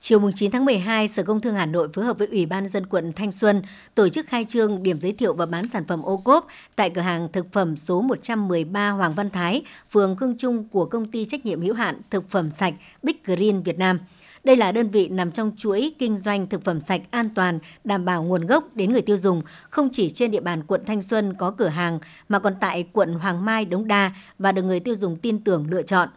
Chiều 0.00 0.30
9 0.34 0.50
tháng 0.50 0.64
12, 0.64 1.08
Sở 1.08 1.22
Công 1.22 1.40
Thương 1.40 1.54
Hà 1.54 1.66
Nội 1.66 1.88
phối 1.94 2.04
hợp 2.04 2.18
với 2.18 2.26
Ủy 2.26 2.46
ban 2.46 2.68
dân 2.68 2.86
quận 2.86 3.12
Thanh 3.12 3.32
Xuân 3.32 3.62
tổ 3.94 4.08
chức 4.08 4.26
khai 4.26 4.44
trương 4.48 4.82
điểm 4.82 5.00
giới 5.00 5.12
thiệu 5.12 5.34
và 5.34 5.46
bán 5.46 5.68
sản 5.68 5.84
phẩm 5.84 6.02
ô 6.02 6.16
cốp 6.16 6.46
tại 6.76 6.90
cửa 6.90 7.00
hàng 7.00 7.28
thực 7.32 7.52
phẩm 7.52 7.76
số 7.76 8.02
113 8.02 8.90
Hoàng 8.90 9.12
Văn 9.12 9.30
Thái, 9.30 9.62
phường 9.90 10.16
Khương 10.16 10.36
Trung 10.38 10.68
của 10.68 10.84
công 10.84 11.10
ty 11.10 11.24
trách 11.24 11.46
nhiệm 11.46 11.60
hữu 11.60 11.74
hạn 11.74 12.00
thực 12.10 12.30
phẩm 12.30 12.50
sạch 12.50 12.74
Big 13.02 13.16
Green 13.24 13.62
Việt 13.62 13.78
Nam– 13.78 13.98
đây 14.44 14.56
là 14.56 14.72
đơn 14.72 14.90
vị 14.90 15.08
nằm 15.08 15.32
trong 15.32 15.52
chuỗi 15.56 15.94
kinh 15.98 16.16
doanh 16.16 16.46
thực 16.46 16.64
phẩm 16.64 16.80
sạch 16.80 17.00
an 17.10 17.28
toàn, 17.34 17.58
đảm 17.84 18.04
bảo 18.04 18.22
nguồn 18.22 18.46
gốc 18.46 18.64
đến 18.74 18.92
người 18.92 19.02
tiêu 19.02 19.18
dùng, 19.18 19.42
không 19.70 19.88
chỉ 19.92 20.10
trên 20.10 20.30
địa 20.30 20.40
bàn 20.40 20.62
quận 20.66 20.84
Thanh 20.86 21.02
Xuân 21.02 21.34
có 21.34 21.50
cửa 21.50 21.68
hàng 21.68 21.98
mà 22.28 22.38
còn 22.38 22.54
tại 22.60 22.86
quận 22.92 23.14
Hoàng 23.14 23.44
Mai, 23.44 23.64
Đống 23.64 23.88
Đa 23.88 24.12
và 24.38 24.52
được 24.52 24.62
người 24.62 24.80
tiêu 24.80 24.96
dùng 24.96 25.16
tin 25.16 25.44
tưởng 25.44 25.66
lựa 25.70 25.82
chọn. 25.82 26.08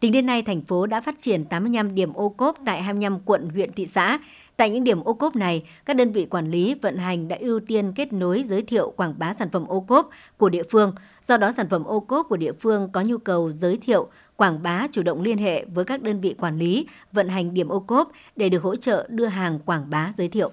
Tính 0.00 0.12
đến 0.12 0.26
nay, 0.26 0.42
thành 0.42 0.60
phố 0.60 0.86
đã 0.86 1.00
phát 1.00 1.14
triển 1.20 1.44
85 1.44 1.94
điểm 1.94 2.12
ô 2.12 2.28
cốp 2.28 2.58
tại 2.66 2.82
25 2.82 3.20
quận, 3.24 3.48
huyện, 3.48 3.72
thị 3.72 3.86
xã. 3.86 4.18
Tại 4.58 4.70
những 4.70 4.84
điểm 4.84 5.04
ô 5.04 5.14
cốp 5.14 5.36
này, 5.36 5.62
các 5.84 5.96
đơn 5.96 6.12
vị 6.12 6.26
quản 6.26 6.50
lý 6.50 6.74
vận 6.74 6.96
hành 6.96 7.28
đã 7.28 7.36
ưu 7.40 7.60
tiên 7.60 7.92
kết 7.92 8.12
nối 8.12 8.42
giới 8.46 8.62
thiệu 8.62 8.92
quảng 8.96 9.14
bá 9.18 9.32
sản 9.32 9.50
phẩm 9.50 9.66
ô 9.66 9.80
cốp 9.80 10.10
của 10.36 10.48
địa 10.48 10.62
phương. 10.70 10.94
Do 11.22 11.36
đó, 11.36 11.52
sản 11.52 11.68
phẩm 11.68 11.84
ô 11.84 12.00
cốp 12.00 12.26
của 12.28 12.36
địa 12.36 12.52
phương 12.52 12.88
có 12.92 13.00
nhu 13.00 13.18
cầu 13.18 13.52
giới 13.52 13.76
thiệu, 13.76 14.08
quảng 14.36 14.62
bá 14.62 14.86
chủ 14.92 15.02
động 15.02 15.22
liên 15.22 15.38
hệ 15.38 15.64
với 15.64 15.84
các 15.84 16.02
đơn 16.02 16.20
vị 16.20 16.34
quản 16.38 16.58
lý, 16.58 16.86
vận 17.12 17.28
hành 17.28 17.54
điểm 17.54 17.68
ô 17.68 17.80
cốp 17.80 18.12
để 18.36 18.48
được 18.48 18.62
hỗ 18.62 18.76
trợ 18.76 19.06
đưa 19.10 19.26
hàng 19.26 19.58
quảng 19.58 19.90
bá 19.90 20.12
giới 20.16 20.28
thiệu. 20.28 20.50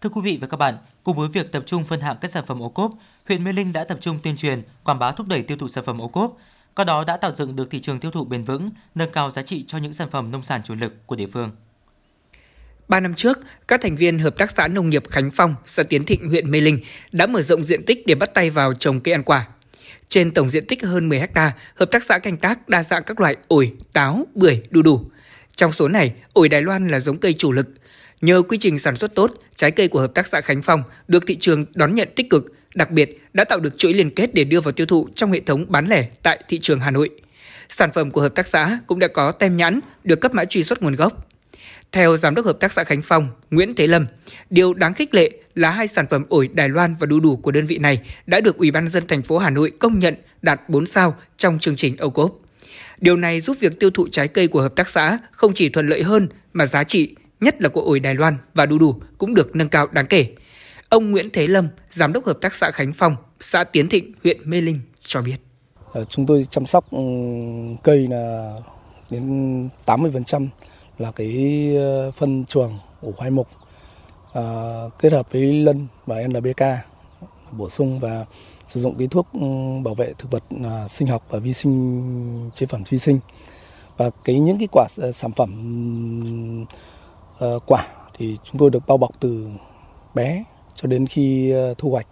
Thưa 0.00 0.10
quý 0.10 0.20
vị 0.24 0.38
và 0.40 0.46
các 0.46 0.56
bạn, 0.56 0.76
cùng 1.04 1.16
với 1.16 1.28
việc 1.28 1.52
tập 1.52 1.62
trung 1.66 1.84
phân 1.84 2.00
hạng 2.00 2.16
các 2.20 2.30
sản 2.30 2.44
phẩm 2.46 2.62
ô 2.62 2.68
cốp, 2.68 2.92
huyện 3.28 3.44
Mê 3.44 3.52
Linh 3.52 3.72
đã 3.72 3.84
tập 3.84 3.98
trung 4.00 4.18
tuyên 4.22 4.36
truyền, 4.36 4.62
quảng 4.84 4.98
bá 4.98 5.12
thúc 5.12 5.26
đẩy 5.28 5.42
tiêu 5.42 5.56
thụ 5.56 5.68
sản 5.68 5.84
phẩm 5.84 6.02
ô 6.02 6.08
cốp, 6.08 6.36
qua 6.74 6.84
đó 6.84 7.04
đã 7.04 7.16
tạo 7.16 7.32
dựng 7.34 7.56
được 7.56 7.70
thị 7.70 7.80
trường 7.80 8.00
tiêu 8.00 8.10
thụ 8.10 8.24
bền 8.24 8.42
vững, 8.42 8.70
nâng 8.94 9.12
cao 9.12 9.30
giá 9.30 9.42
trị 9.42 9.64
cho 9.68 9.78
những 9.78 9.94
sản 9.94 10.10
phẩm 10.10 10.30
nông 10.30 10.42
sản 10.42 10.60
chủ 10.64 10.74
lực 10.74 11.06
của 11.06 11.16
địa 11.16 11.26
phương. 11.32 11.50
Ba 12.88 13.00
năm 13.00 13.14
trước, 13.14 13.38
các 13.68 13.80
thành 13.80 13.96
viên 13.96 14.18
Hợp 14.18 14.38
tác 14.38 14.50
xã 14.50 14.68
Nông 14.68 14.90
nghiệp 14.90 15.02
Khánh 15.10 15.30
Phong, 15.30 15.54
xã 15.66 15.82
Tiến 15.82 16.04
Thịnh, 16.04 16.28
huyện 16.28 16.50
Mê 16.50 16.60
Linh 16.60 16.78
đã 17.12 17.26
mở 17.26 17.42
rộng 17.42 17.64
diện 17.64 17.84
tích 17.84 18.06
để 18.06 18.14
bắt 18.14 18.34
tay 18.34 18.50
vào 18.50 18.74
trồng 18.74 19.00
cây 19.00 19.14
ăn 19.14 19.22
quả. 19.22 19.46
Trên 20.08 20.30
tổng 20.30 20.50
diện 20.50 20.66
tích 20.66 20.84
hơn 20.84 21.08
10 21.08 21.20
ha, 21.34 21.52
hợp 21.74 21.90
tác 21.90 22.04
xã 22.04 22.18
canh 22.18 22.36
tác 22.36 22.68
đa 22.68 22.82
dạng 22.82 23.02
các 23.04 23.20
loại 23.20 23.36
ổi, 23.48 23.72
táo, 23.92 24.26
bưởi, 24.34 24.62
đu 24.70 24.82
đủ. 24.82 25.10
Trong 25.56 25.72
số 25.72 25.88
này, 25.88 26.12
ổi 26.32 26.48
Đài 26.48 26.62
Loan 26.62 26.88
là 26.88 27.00
giống 27.00 27.16
cây 27.16 27.32
chủ 27.32 27.52
lực. 27.52 27.66
Nhờ 28.20 28.42
quy 28.48 28.58
trình 28.58 28.78
sản 28.78 28.96
xuất 28.96 29.14
tốt, 29.14 29.32
trái 29.54 29.70
cây 29.70 29.88
của 29.88 30.00
hợp 30.00 30.14
tác 30.14 30.26
xã 30.26 30.40
Khánh 30.40 30.62
Phong 30.62 30.82
được 31.08 31.26
thị 31.26 31.36
trường 31.40 31.64
đón 31.74 31.94
nhận 31.94 32.08
tích 32.16 32.30
cực, 32.30 32.54
đặc 32.74 32.90
biệt 32.90 33.20
đã 33.32 33.44
tạo 33.44 33.60
được 33.60 33.78
chuỗi 33.78 33.94
liên 33.94 34.10
kết 34.10 34.34
để 34.34 34.44
đưa 34.44 34.60
vào 34.60 34.72
tiêu 34.72 34.86
thụ 34.86 35.08
trong 35.14 35.32
hệ 35.32 35.40
thống 35.40 35.66
bán 35.68 35.86
lẻ 35.86 36.08
tại 36.22 36.44
thị 36.48 36.58
trường 36.58 36.80
Hà 36.80 36.90
Nội. 36.90 37.10
Sản 37.68 37.90
phẩm 37.94 38.10
của 38.10 38.20
hợp 38.20 38.34
tác 38.34 38.46
xã 38.46 38.78
cũng 38.86 38.98
đã 38.98 39.08
có 39.08 39.32
tem 39.32 39.56
nhãn, 39.56 39.80
được 40.04 40.20
cấp 40.20 40.34
mã 40.34 40.44
truy 40.44 40.62
xuất 40.64 40.82
nguồn 40.82 40.94
gốc. 40.94 41.26
Theo 41.92 42.16
Giám 42.16 42.34
đốc 42.34 42.46
Hợp 42.46 42.60
tác 42.60 42.72
xã 42.72 42.84
Khánh 42.84 43.02
Phong, 43.02 43.28
Nguyễn 43.50 43.74
Thế 43.74 43.86
Lâm, 43.86 44.06
điều 44.50 44.74
đáng 44.74 44.94
khích 44.94 45.14
lệ 45.14 45.30
là 45.54 45.70
hai 45.70 45.88
sản 45.88 46.06
phẩm 46.10 46.24
ổi 46.28 46.48
Đài 46.48 46.68
Loan 46.68 46.94
và 47.00 47.06
đu 47.06 47.20
đủ 47.20 47.36
của 47.36 47.50
đơn 47.50 47.66
vị 47.66 47.78
này 47.78 48.00
đã 48.26 48.40
được 48.40 48.56
Ủy 48.56 48.70
ban 48.70 48.88
dân 48.88 49.06
thành 49.06 49.22
phố 49.22 49.38
Hà 49.38 49.50
Nội 49.50 49.72
công 49.78 49.98
nhận 49.98 50.14
đạt 50.42 50.68
4 50.68 50.86
sao 50.86 51.16
trong 51.36 51.58
chương 51.58 51.76
trình 51.76 51.96
ô 51.96 52.10
cốp. 52.10 52.32
Điều 52.98 53.16
này 53.16 53.40
giúp 53.40 53.56
việc 53.60 53.80
tiêu 53.80 53.90
thụ 53.90 54.08
trái 54.08 54.28
cây 54.28 54.46
của 54.46 54.62
hợp 54.62 54.76
tác 54.76 54.88
xã 54.88 55.18
không 55.32 55.52
chỉ 55.54 55.68
thuận 55.68 55.88
lợi 55.88 56.02
hơn 56.02 56.28
mà 56.52 56.66
giá 56.66 56.84
trị, 56.84 57.14
nhất 57.40 57.62
là 57.62 57.68
của 57.68 57.80
ổi 57.80 58.00
Đài 58.00 58.14
Loan 58.14 58.34
và 58.54 58.66
đu 58.66 58.78
đủ 58.78 59.00
cũng 59.18 59.34
được 59.34 59.56
nâng 59.56 59.68
cao 59.68 59.86
đáng 59.86 60.06
kể. 60.06 60.34
Ông 60.88 61.10
Nguyễn 61.10 61.30
Thế 61.30 61.46
Lâm, 61.46 61.68
giám 61.90 62.12
đốc 62.12 62.26
hợp 62.26 62.38
tác 62.40 62.54
xã 62.54 62.70
Khánh 62.70 62.92
Phong, 62.92 63.16
xã 63.40 63.64
Tiến 63.64 63.88
Thịnh, 63.88 64.12
huyện 64.24 64.50
Mê 64.50 64.60
Linh 64.60 64.80
cho 65.00 65.22
biết. 65.22 65.36
Ờ, 65.92 66.04
chúng 66.04 66.26
tôi 66.26 66.46
chăm 66.50 66.66
sóc 66.66 66.90
ừ, 66.90 66.98
cây 67.84 68.06
là 68.10 68.52
đến 69.10 69.68
80% 69.86 70.48
là 70.98 71.10
cái 71.10 71.70
ờ, 71.76 72.10
phân 72.10 72.44
chuồng 72.44 72.78
ủ 73.02 73.12
khoai 73.12 73.30
mục 73.30 73.48
à, 74.32 74.42
kết 74.98 75.12
hợp 75.12 75.32
với 75.32 75.52
lân 75.52 75.86
và 76.06 76.22
NPK 76.28 76.62
bổ 77.52 77.68
sung 77.68 77.98
và 77.98 78.26
sử 78.66 78.80
dụng 78.80 78.94
cái 78.98 79.08
thuốc 79.08 79.26
ừ, 79.32 79.40
bảo 79.84 79.94
vệ 79.94 80.12
thực 80.18 80.30
vật 80.30 80.42
à, 80.64 80.88
sinh 80.88 81.08
học 81.08 81.22
và 81.28 81.38
vi 81.38 81.52
sinh 81.52 82.50
chế 82.54 82.66
phẩm 82.66 82.82
vi 82.88 82.98
sinh. 82.98 83.18
Và 83.96 84.10
cái 84.24 84.38
những 84.38 84.58
cái 84.58 84.68
quả 84.72 84.86
ờ, 84.98 85.12
sản 85.12 85.32
phẩm 85.32 86.66
à, 87.38 87.46
quả 87.66 87.86
thì 88.18 88.36
chúng 88.44 88.58
tôi 88.58 88.70
được 88.70 88.86
bao 88.86 88.98
bọc 88.98 89.10
từ 89.20 89.48
bé 90.14 90.44
cho 90.74 90.88
đến 90.88 91.06
khi 91.06 91.54
thu 91.78 91.90
hoạch 91.90 92.06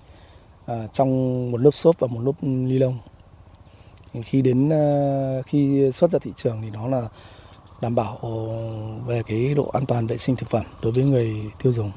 à, 0.66 0.86
trong 0.92 1.10
một 1.50 1.60
lớp 1.60 1.70
xốp 1.70 1.98
và 1.98 2.06
một 2.06 2.20
lớp 2.20 2.32
ni 2.40 2.78
lông. 2.78 2.98
Khi 4.22 4.42
đến 4.42 4.70
khi 5.46 5.90
xuất 5.92 6.10
ra 6.10 6.18
thị 6.18 6.32
trường 6.36 6.62
thì 6.62 6.70
nó 6.70 6.88
là 6.88 7.08
đảm 7.80 7.94
bảo 7.94 8.18
ờ, 8.22 8.30
về 9.06 9.22
cái 9.26 9.54
độ 9.54 9.70
an 9.72 9.86
toàn 9.86 10.06
vệ 10.06 10.18
sinh 10.18 10.36
thực 10.36 10.50
phẩm 10.50 10.64
đối 10.82 10.92
với 10.92 11.04
người 11.04 11.34
tiêu 11.62 11.72
dùng. 11.72 11.92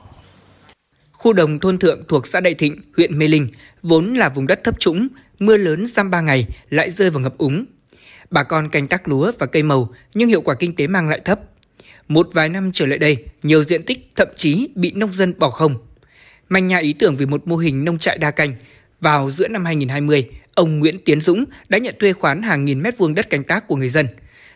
Khu 1.12 1.34
đồng 1.34 1.60
thôn 1.60 1.78
thượng 1.78 2.02
thuộc 2.08 2.28
xã 2.28 2.40
Đại 2.40 2.54
Thịnh, 2.54 2.82
huyện 2.98 3.20
Mê 3.20 3.28
Linh, 3.28 3.48
vốn 3.84 4.14
là 4.14 4.30
vùng 4.30 4.48
đất 4.48 4.64
thấp 4.64 4.80
trũng, 4.80 5.08
mưa 5.40 5.58
lớn 5.58 5.86
giam 5.86 6.12
3 6.12 6.22
ngày 6.22 6.46
lại 6.70 6.92
rơi 6.92 7.10
vào 7.10 7.20
ngập 7.20 7.38
úng. 7.38 7.66
Bà 8.32 8.44
con 8.44 8.70
canh 8.70 8.88
tác 8.88 9.08
lúa 9.08 9.32
và 9.40 9.46
cây 9.46 9.64
màu 9.64 9.90
nhưng 10.14 10.30
hiệu 10.30 10.42
quả 10.42 10.56
kinh 10.56 10.76
tế 10.76 10.88
mang 10.88 11.10
lại 11.10 11.22
thấp. 11.26 11.40
Một 12.08 12.30
vài 12.34 12.50
năm 12.50 12.72
trở 12.74 12.86
lại 12.86 12.98
đây, 12.98 13.26
nhiều 13.44 13.64
diện 13.64 13.84
tích 13.84 14.12
thậm 14.16 14.28
chí 14.36 14.70
bị 14.76 14.92
nông 14.96 15.14
dân 15.14 15.34
bỏ 15.40 15.50
không. 15.50 15.76
Manh 16.50 16.68
nhà 16.68 16.78
ý 16.78 16.94
tưởng 16.94 17.16
về 17.16 17.26
một 17.26 17.48
mô 17.48 17.58
hình 17.58 17.86
nông 17.86 18.00
trại 18.00 18.18
đa 18.18 18.32
canh, 18.32 18.54
vào 19.02 19.32
giữa 19.32 19.48
năm 19.48 19.66
2020, 19.66 20.30
ông 20.56 20.80
Nguyễn 20.80 20.98
Tiến 21.06 21.22
Dũng 21.22 21.44
đã 21.70 21.78
nhận 21.78 21.96
thuê 22.00 22.14
khoán 22.14 22.42
hàng 22.42 22.66
nghìn 22.66 22.82
mét 22.82 22.98
vuông 22.98 23.16
đất 23.16 23.30
canh 23.30 23.44
tác 23.44 23.68
của 23.68 23.76
người 23.76 23.90
dân. 23.90 24.08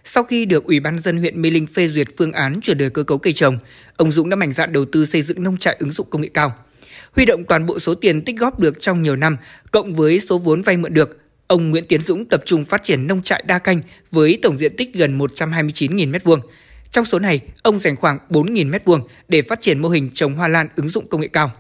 Sau 0.06 0.24
khi 0.24 0.46
được 0.46 0.66
Ủy 0.66 0.80
ban 0.80 1.00
dân 1.00 1.18
huyện 1.18 1.42
Mê 1.42 1.50
Linh 1.50 1.68
phê 1.68 1.88
duyệt 1.88 2.08
phương 2.18 2.32
án 2.32 2.62
chuyển 2.62 2.78
đổi 2.78 2.90
cơ 2.90 3.04
cấu 3.04 3.18
cây 3.18 3.34
trồng, 3.34 3.58
ông 3.98 4.12
Dũng 4.12 4.30
đã 4.30 4.36
mạnh 4.36 4.54
dạn 4.54 4.74
đầu 4.74 4.86
tư 4.86 5.06
xây 5.06 5.22
dựng 5.22 5.44
nông 5.44 5.58
trại 5.58 5.76
ứng 5.80 5.92
dụng 5.92 6.10
công 6.10 6.22
nghệ 6.22 6.30
cao. 6.34 6.54
Huy 7.16 7.26
động 7.26 7.44
toàn 7.46 7.66
bộ 7.66 7.80
số 7.80 7.96
tiền 7.96 8.22
tích 8.22 8.38
góp 8.38 8.60
được 8.60 8.82
trong 8.82 9.02
nhiều 9.02 9.16
năm, 9.16 9.38
cộng 9.72 9.96
với 9.96 10.20
số 10.20 10.38
vốn 10.38 10.62
vay 10.62 10.78
mượn 10.78 10.94
được, 10.94 11.18
ông 11.48 11.70
Nguyễn 11.72 11.86
Tiến 11.86 12.02
Dũng 12.02 12.26
tập 12.26 12.44
trung 12.46 12.66
phát 12.66 12.84
triển 12.84 13.08
nông 13.08 13.22
trại 13.22 13.44
đa 13.48 13.60
canh 13.60 13.82
với 14.12 14.40
tổng 14.42 14.58
diện 14.58 14.76
tích 14.76 14.94
gần 14.94 15.20
129.000 15.20 16.12
m2. 16.12 16.40
Trong 16.92 17.06
số 17.06 17.20
này, 17.20 17.40
ông 17.64 17.80
dành 17.80 17.96
khoảng 17.96 18.18
4.000 18.30 18.72
m2 18.72 19.02
để 19.28 19.42
phát 19.42 19.62
triển 19.62 19.80
mô 19.80 19.90
hình 19.90 20.10
trồng 20.14 20.34
hoa 20.34 20.48
lan 20.48 20.68
ứng 20.76 20.90
dụng 20.90 21.08
công 21.08 21.22
nghệ 21.22 21.28
cao. 21.28 21.52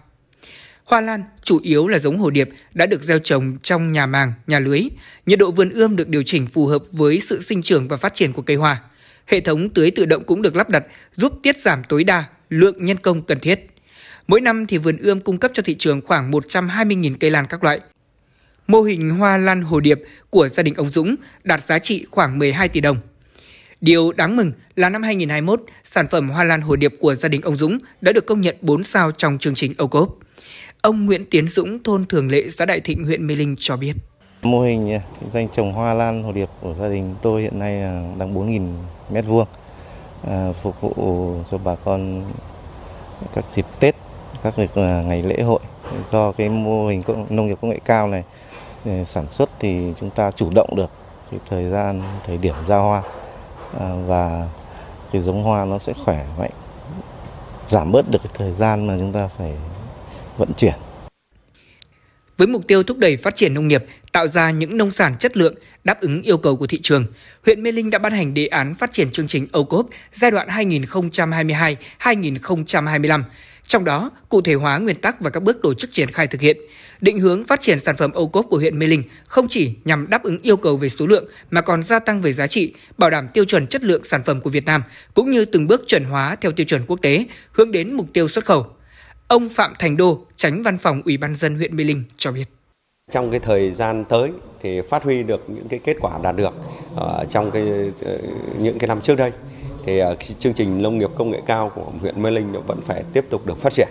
Hoa 0.91 1.01
lan 1.01 1.23
chủ 1.43 1.59
yếu 1.63 1.87
là 1.87 1.99
giống 1.99 2.17
hồ 2.17 2.29
điệp 2.29 2.49
đã 2.73 2.85
được 2.85 3.03
gieo 3.03 3.19
trồng 3.19 3.57
trong 3.63 3.91
nhà 3.91 4.05
màng, 4.05 4.33
nhà 4.47 4.59
lưới. 4.59 4.81
Nhiệt 5.25 5.39
độ 5.39 5.51
vườn 5.51 5.69
ươm 5.69 5.95
được 5.95 6.09
điều 6.09 6.23
chỉnh 6.23 6.47
phù 6.47 6.65
hợp 6.65 6.83
với 6.91 7.19
sự 7.19 7.41
sinh 7.41 7.61
trưởng 7.61 7.87
và 7.87 7.97
phát 7.97 8.13
triển 8.13 8.33
của 8.33 8.41
cây 8.41 8.55
hoa. 8.55 8.81
Hệ 9.27 9.41
thống 9.41 9.69
tưới 9.69 9.91
tự 9.91 10.05
động 10.05 10.23
cũng 10.23 10.41
được 10.41 10.55
lắp 10.55 10.69
đặt 10.69 10.83
giúp 11.15 11.33
tiết 11.43 11.57
giảm 11.57 11.83
tối 11.89 12.03
đa 12.03 12.23
lượng 12.49 12.85
nhân 12.85 12.97
công 12.97 13.21
cần 13.21 13.39
thiết. 13.39 13.59
Mỗi 14.27 14.41
năm 14.41 14.65
thì 14.67 14.77
vườn 14.77 14.97
ươm 14.97 15.19
cung 15.19 15.37
cấp 15.37 15.51
cho 15.53 15.63
thị 15.63 15.75
trường 15.79 16.01
khoảng 16.01 16.31
120.000 16.31 17.15
cây 17.19 17.31
lan 17.31 17.45
các 17.49 17.63
loại. 17.63 17.79
Mô 18.67 18.81
hình 18.81 19.09
hoa 19.09 19.37
lan 19.37 19.61
hồ 19.61 19.79
điệp 19.79 19.99
của 20.29 20.49
gia 20.49 20.63
đình 20.63 20.73
ông 20.73 20.89
Dũng 20.89 21.15
đạt 21.43 21.61
giá 21.61 21.79
trị 21.79 22.05
khoảng 22.11 22.39
12 22.39 22.69
tỷ 22.69 22.79
đồng. 22.79 22.97
Điều 23.81 24.11
đáng 24.11 24.35
mừng 24.35 24.51
là 24.75 24.89
năm 24.89 25.03
2021, 25.03 25.61
sản 25.83 26.07
phẩm 26.11 26.29
hoa 26.29 26.43
lan 26.43 26.61
hồ 26.61 26.75
điệp 26.75 26.93
của 26.99 27.15
gia 27.15 27.29
đình 27.29 27.41
ông 27.41 27.57
Dũng 27.57 27.77
đã 28.01 28.11
được 28.11 28.25
công 28.25 28.41
nhận 28.41 28.55
4 28.61 28.83
sao 28.83 29.11
trong 29.11 29.37
chương 29.37 29.55
trình 29.55 29.73
ô 29.77 29.87
cốp. 29.87 30.17
Ông 30.81 31.05
Nguyễn 31.05 31.25
Tiến 31.31 31.47
Dũng, 31.47 31.83
thôn 31.83 32.05
Thường 32.05 32.29
Lệ, 32.29 32.49
xã 32.49 32.65
Đại 32.65 32.79
Thịnh, 32.79 33.05
huyện 33.05 33.27
Mê 33.27 33.35
Linh 33.35 33.55
cho 33.59 33.77
biết. 33.77 33.93
Mô 34.41 34.61
hình 34.61 34.91
à, 34.91 35.01
doanh 35.33 35.49
trồng 35.49 35.73
hoa 35.73 35.93
lan 35.93 36.23
hồ 36.23 36.31
điệp 36.31 36.49
của 36.61 36.73
gia 36.79 36.89
đình 36.89 37.15
tôi 37.21 37.41
hiện 37.41 37.59
nay 37.59 37.81
đang 38.17 38.35
4.000 38.35 38.67
mét 39.11 39.25
vuông, 39.25 39.47
à, 40.27 40.53
phục 40.61 40.81
vụ 40.81 40.93
cho 41.51 41.57
bà 41.57 41.75
con 41.75 42.23
các 43.35 43.45
dịp 43.49 43.65
Tết, 43.79 43.95
các 44.43 44.53
à, 44.75 45.03
ngày 45.07 45.23
lễ 45.23 45.41
hội. 45.41 45.59
Do 46.11 46.31
cái 46.31 46.49
mô 46.49 46.87
hình 46.87 47.01
nông 47.29 47.47
nghiệp 47.47 47.57
công 47.61 47.71
nghệ 47.71 47.79
cao 47.85 48.07
này 48.07 48.23
sản 49.05 49.29
xuất 49.29 49.49
thì 49.59 49.93
chúng 49.99 50.09
ta 50.09 50.31
chủ 50.31 50.49
động 50.49 50.75
được 50.75 50.91
cái 51.31 51.39
thời 51.49 51.69
gian, 51.69 52.01
thời 52.25 52.37
điểm 52.37 52.55
ra 52.67 52.77
hoa 52.77 53.03
và 54.07 54.47
cái 55.11 55.21
giống 55.21 55.43
hoa 55.43 55.65
nó 55.65 55.77
sẽ 55.77 55.93
khỏe 56.05 56.25
mạnh, 56.39 56.51
giảm 57.67 57.91
bớt 57.91 58.09
được 58.11 58.19
cái 58.23 58.33
thời 58.37 58.53
gian 58.59 58.87
mà 58.87 58.95
chúng 58.99 59.13
ta 59.13 59.29
phải 59.37 59.53
vận 60.37 60.53
chuyển. 60.57 60.73
Với 62.37 62.47
mục 62.47 62.67
tiêu 62.67 62.83
thúc 62.83 62.97
đẩy 62.97 63.17
phát 63.17 63.35
triển 63.35 63.53
nông 63.53 63.67
nghiệp, 63.67 63.85
tạo 64.11 64.27
ra 64.27 64.51
những 64.51 64.77
nông 64.77 64.91
sản 64.91 65.15
chất 65.19 65.37
lượng 65.37 65.55
đáp 65.83 66.01
ứng 66.01 66.21
yêu 66.21 66.37
cầu 66.37 66.57
của 66.57 66.67
thị 66.67 66.79
trường, 66.83 67.05
huyện 67.45 67.63
Mê 67.63 67.71
Linh 67.71 67.89
đã 67.89 67.99
ban 67.99 68.13
hành 68.13 68.33
đề 68.33 68.47
án 68.47 68.75
phát 68.75 68.93
triển 68.93 69.11
chương 69.11 69.27
trình 69.27 69.47
ô 69.51 69.63
cốp 69.63 69.87
giai 70.13 70.31
đoạn 70.31 70.47
2022-2025. 70.47 73.23
Trong 73.67 73.85
đó, 73.85 74.11
cụ 74.29 74.41
thể 74.41 74.53
hóa 74.53 74.77
nguyên 74.77 74.95
tắc 74.95 75.21
và 75.21 75.29
các 75.29 75.43
bước 75.43 75.57
tổ 75.63 75.73
chức 75.73 75.93
triển 75.93 76.11
khai 76.11 76.27
thực 76.27 76.41
hiện. 76.41 76.57
Định 77.01 77.19
hướng 77.19 77.43
phát 77.43 77.61
triển 77.61 77.79
sản 77.79 77.95
phẩm 77.97 78.11
ô 78.11 78.27
cốp 78.27 78.45
của 78.49 78.57
huyện 78.57 78.79
Mê 78.79 78.87
Linh 78.87 79.03
không 79.27 79.47
chỉ 79.47 79.73
nhằm 79.85 80.09
đáp 80.09 80.23
ứng 80.23 80.39
yêu 80.41 80.57
cầu 80.57 80.77
về 80.77 80.89
số 80.89 81.07
lượng 81.07 81.25
mà 81.51 81.61
còn 81.61 81.83
gia 81.83 81.99
tăng 81.99 82.21
về 82.21 82.33
giá 82.33 82.47
trị, 82.47 82.73
bảo 82.97 83.09
đảm 83.09 83.27
tiêu 83.33 83.45
chuẩn 83.45 83.67
chất 83.67 83.83
lượng 83.83 84.03
sản 84.03 84.21
phẩm 84.25 84.41
của 84.41 84.49
Việt 84.49 84.65
Nam, 84.65 84.83
cũng 85.13 85.31
như 85.31 85.45
từng 85.45 85.67
bước 85.67 85.83
chuẩn 85.87 86.03
hóa 86.03 86.35
theo 86.41 86.51
tiêu 86.51 86.65
chuẩn 86.65 86.81
quốc 86.87 86.99
tế, 87.01 87.25
hướng 87.51 87.71
đến 87.71 87.93
mục 87.93 88.07
tiêu 88.13 88.27
xuất 88.27 88.45
khẩu. 88.45 88.67
Ông 89.31 89.49
Phạm 89.49 89.73
Thành 89.79 89.97
Đô, 89.97 90.19
tránh 90.35 90.63
văn 90.63 90.77
phòng 90.77 91.01
Ủy 91.05 91.17
ban 91.17 91.35
dân 91.35 91.55
huyện 91.55 91.75
Mê 91.75 91.83
Linh 91.83 92.03
cho 92.17 92.31
biết. 92.31 92.45
Trong 93.11 93.31
cái 93.31 93.39
thời 93.39 93.71
gian 93.71 94.05
tới 94.05 94.31
thì 94.61 94.81
phát 94.81 95.03
huy 95.03 95.23
được 95.23 95.49
những 95.49 95.67
cái 95.67 95.79
kết 95.83 95.97
quả 96.01 96.17
đạt 96.23 96.35
được 96.35 96.53
ở 96.95 97.25
trong 97.29 97.51
cái 97.51 97.63
ờ, 98.05 98.17
những 98.57 98.79
cái 98.79 98.87
năm 98.87 99.01
trước 99.01 99.15
đây 99.15 99.31
thì 99.85 99.99
ờ, 99.99 100.15
chương 100.39 100.53
trình 100.53 100.81
nông 100.81 100.97
nghiệp 100.97 101.09
công 101.17 101.29
nghệ 101.29 101.41
cao 101.45 101.71
của 101.75 101.85
huyện 102.01 102.21
Mê 102.21 102.31
Linh 102.31 102.63
vẫn 102.67 102.81
phải 102.81 103.03
tiếp 103.13 103.25
tục 103.29 103.45
được 103.45 103.57
phát 103.57 103.73
triển. 103.73 103.87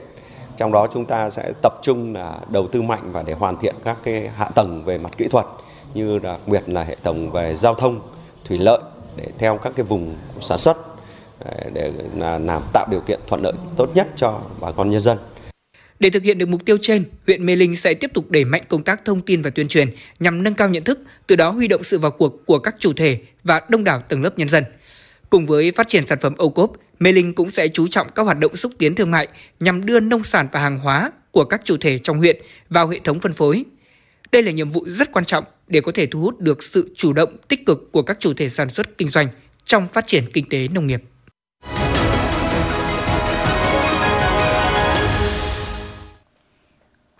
Trong 0.56 0.72
đó 0.72 0.86
chúng 0.94 1.04
ta 1.04 1.30
sẽ 1.30 1.52
tập 1.62 1.72
trung 1.82 2.14
là 2.14 2.38
đầu 2.50 2.68
tư 2.72 2.82
mạnh 2.82 3.12
và 3.12 3.22
để 3.22 3.32
hoàn 3.32 3.56
thiện 3.56 3.74
các 3.84 3.96
cái 4.04 4.28
hạ 4.36 4.48
tầng 4.54 4.84
về 4.84 4.98
mặt 4.98 5.10
kỹ 5.16 5.28
thuật 5.30 5.46
như 5.94 6.18
đặc 6.18 6.40
biệt 6.46 6.68
là 6.68 6.84
hệ 6.84 6.96
thống 7.02 7.30
về 7.30 7.56
giao 7.56 7.74
thông, 7.74 8.00
thủy 8.44 8.58
lợi 8.58 8.80
để 9.16 9.26
theo 9.38 9.58
các 9.58 9.72
cái 9.76 9.84
vùng 9.84 10.16
sản 10.40 10.58
xuất 10.58 10.76
để 11.72 11.92
làm 12.46 12.62
tạo 12.72 12.86
điều 12.90 13.00
kiện 13.00 13.20
thuận 13.26 13.42
lợi 13.42 13.52
tốt 13.76 13.90
nhất 13.94 14.08
cho 14.16 14.40
bà 14.60 14.72
con 14.72 14.90
nhân 14.90 15.00
dân. 15.00 15.18
Để 16.00 16.10
thực 16.10 16.22
hiện 16.22 16.38
được 16.38 16.48
mục 16.48 16.64
tiêu 16.64 16.76
trên, 16.82 17.04
huyện 17.26 17.46
Mê 17.46 17.56
Linh 17.56 17.76
sẽ 17.76 17.94
tiếp 17.94 18.10
tục 18.14 18.30
đẩy 18.30 18.44
mạnh 18.44 18.62
công 18.68 18.82
tác 18.82 19.04
thông 19.04 19.20
tin 19.20 19.42
và 19.42 19.50
tuyên 19.50 19.68
truyền 19.68 19.88
nhằm 20.20 20.42
nâng 20.42 20.54
cao 20.54 20.68
nhận 20.68 20.84
thức, 20.84 21.00
từ 21.26 21.36
đó 21.36 21.50
huy 21.50 21.68
động 21.68 21.82
sự 21.82 21.98
vào 21.98 22.10
cuộc 22.10 22.46
của 22.46 22.58
các 22.58 22.74
chủ 22.78 22.92
thể 22.92 23.18
và 23.44 23.60
đông 23.68 23.84
đảo 23.84 24.02
tầng 24.08 24.22
lớp 24.22 24.38
nhân 24.38 24.48
dân. 24.48 24.64
Cùng 25.30 25.46
với 25.46 25.72
phát 25.72 25.88
triển 25.88 26.06
sản 26.06 26.18
phẩm 26.20 26.34
ô 26.36 26.48
cốp, 26.48 26.72
Mê 27.00 27.12
Linh 27.12 27.34
cũng 27.34 27.50
sẽ 27.50 27.68
chú 27.68 27.88
trọng 27.88 28.06
các 28.14 28.22
hoạt 28.22 28.38
động 28.38 28.56
xúc 28.56 28.72
tiến 28.78 28.94
thương 28.94 29.10
mại 29.10 29.28
nhằm 29.60 29.86
đưa 29.86 30.00
nông 30.00 30.24
sản 30.24 30.48
và 30.52 30.60
hàng 30.60 30.78
hóa 30.78 31.12
của 31.30 31.44
các 31.44 31.60
chủ 31.64 31.76
thể 31.80 31.98
trong 31.98 32.18
huyện 32.18 32.36
vào 32.70 32.88
hệ 32.88 33.00
thống 33.04 33.20
phân 33.20 33.32
phối. 33.32 33.64
Đây 34.32 34.42
là 34.42 34.52
nhiệm 34.52 34.70
vụ 34.70 34.84
rất 34.88 35.12
quan 35.12 35.24
trọng 35.24 35.44
để 35.68 35.80
có 35.80 35.92
thể 35.92 36.06
thu 36.06 36.20
hút 36.20 36.40
được 36.40 36.62
sự 36.62 36.94
chủ 36.96 37.12
động 37.12 37.36
tích 37.48 37.66
cực 37.66 37.92
của 37.92 38.02
các 38.02 38.16
chủ 38.20 38.34
thể 38.34 38.48
sản 38.48 38.68
xuất 38.68 38.98
kinh 38.98 39.08
doanh 39.08 39.28
trong 39.64 39.88
phát 39.88 40.06
triển 40.06 40.24
kinh 40.32 40.48
tế 40.48 40.68
nông 40.68 40.86
nghiệp. 40.86 41.02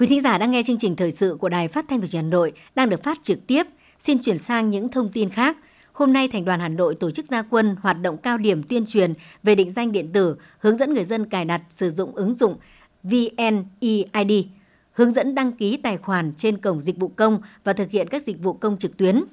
Quý 0.01 0.07
thính 0.07 0.21
giả 0.21 0.39
đang 0.39 0.51
nghe 0.51 0.63
chương 0.63 0.79
trình 0.79 0.97
thời 0.97 1.13
sự 1.13 1.37
của 1.41 1.49
Đài 1.49 1.69
Phát 1.69 1.85
thanh 1.89 2.01
và 2.01 2.07
Truyền 2.07 2.23
hình 2.23 2.31
Hà 2.31 2.37
Nội 2.37 2.53
đang 2.75 2.89
được 2.89 3.03
phát 3.03 3.19
trực 3.23 3.47
tiếp. 3.47 3.67
Xin 3.99 4.19
chuyển 4.19 4.39
sang 4.39 4.71
những 4.71 4.89
thông 4.89 5.13
tin 5.13 5.31
khác. 5.31 5.57
Hôm 5.93 6.13
nay, 6.13 6.29
Thành 6.29 6.45
đoàn 6.45 6.61
Hà 6.61 6.69
Nội 6.69 6.95
tổ 6.95 7.11
chức 7.11 7.27
gia 7.27 7.43
quân 7.43 7.77
hoạt 7.81 8.03
động 8.03 8.17
cao 8.17 8.39
điểm 8.39 8.63
tuyên 8.63 8.87
truyền 8.87 9.15
về 9.43 9.55
định 9.55 9.71
danh 9.71 9.93
điện 9.93 10.13
tử, 10.13 10.37
hướng 10.59 10.77
dẫn 10.77 10.95
người 10.95 11.05
dân 11.05 11.29
cài 11.29 11.45
đặt 11.45 11.63
sử 11.71 11.91
dụng 11.91 12.15
ứng 12.15 12.35
dụng 12.35 12.57
VNeID, 13.03 14.33
hướng 14.93 15.13
dẫn 15.13 15.35
đăng 15.35 15.53
ký 15.53 15.77
tài 15.77 15.97
khoản 15.97 16.33
trên 16.37 16.59
cổng 16.59 16.81
dịch 16.81 16.97
vụ 16.99 17.09
công 17.09 17.41
và 17.65 17.73
thực 17.73 17.91
hiện 17.91 18.09
các 18.09 18.23
dịch 18.23 18.43
vụ 18.43 18.53
công 18.53 18.79
trực 18.79 18.97
tuyến. 18.97 19.25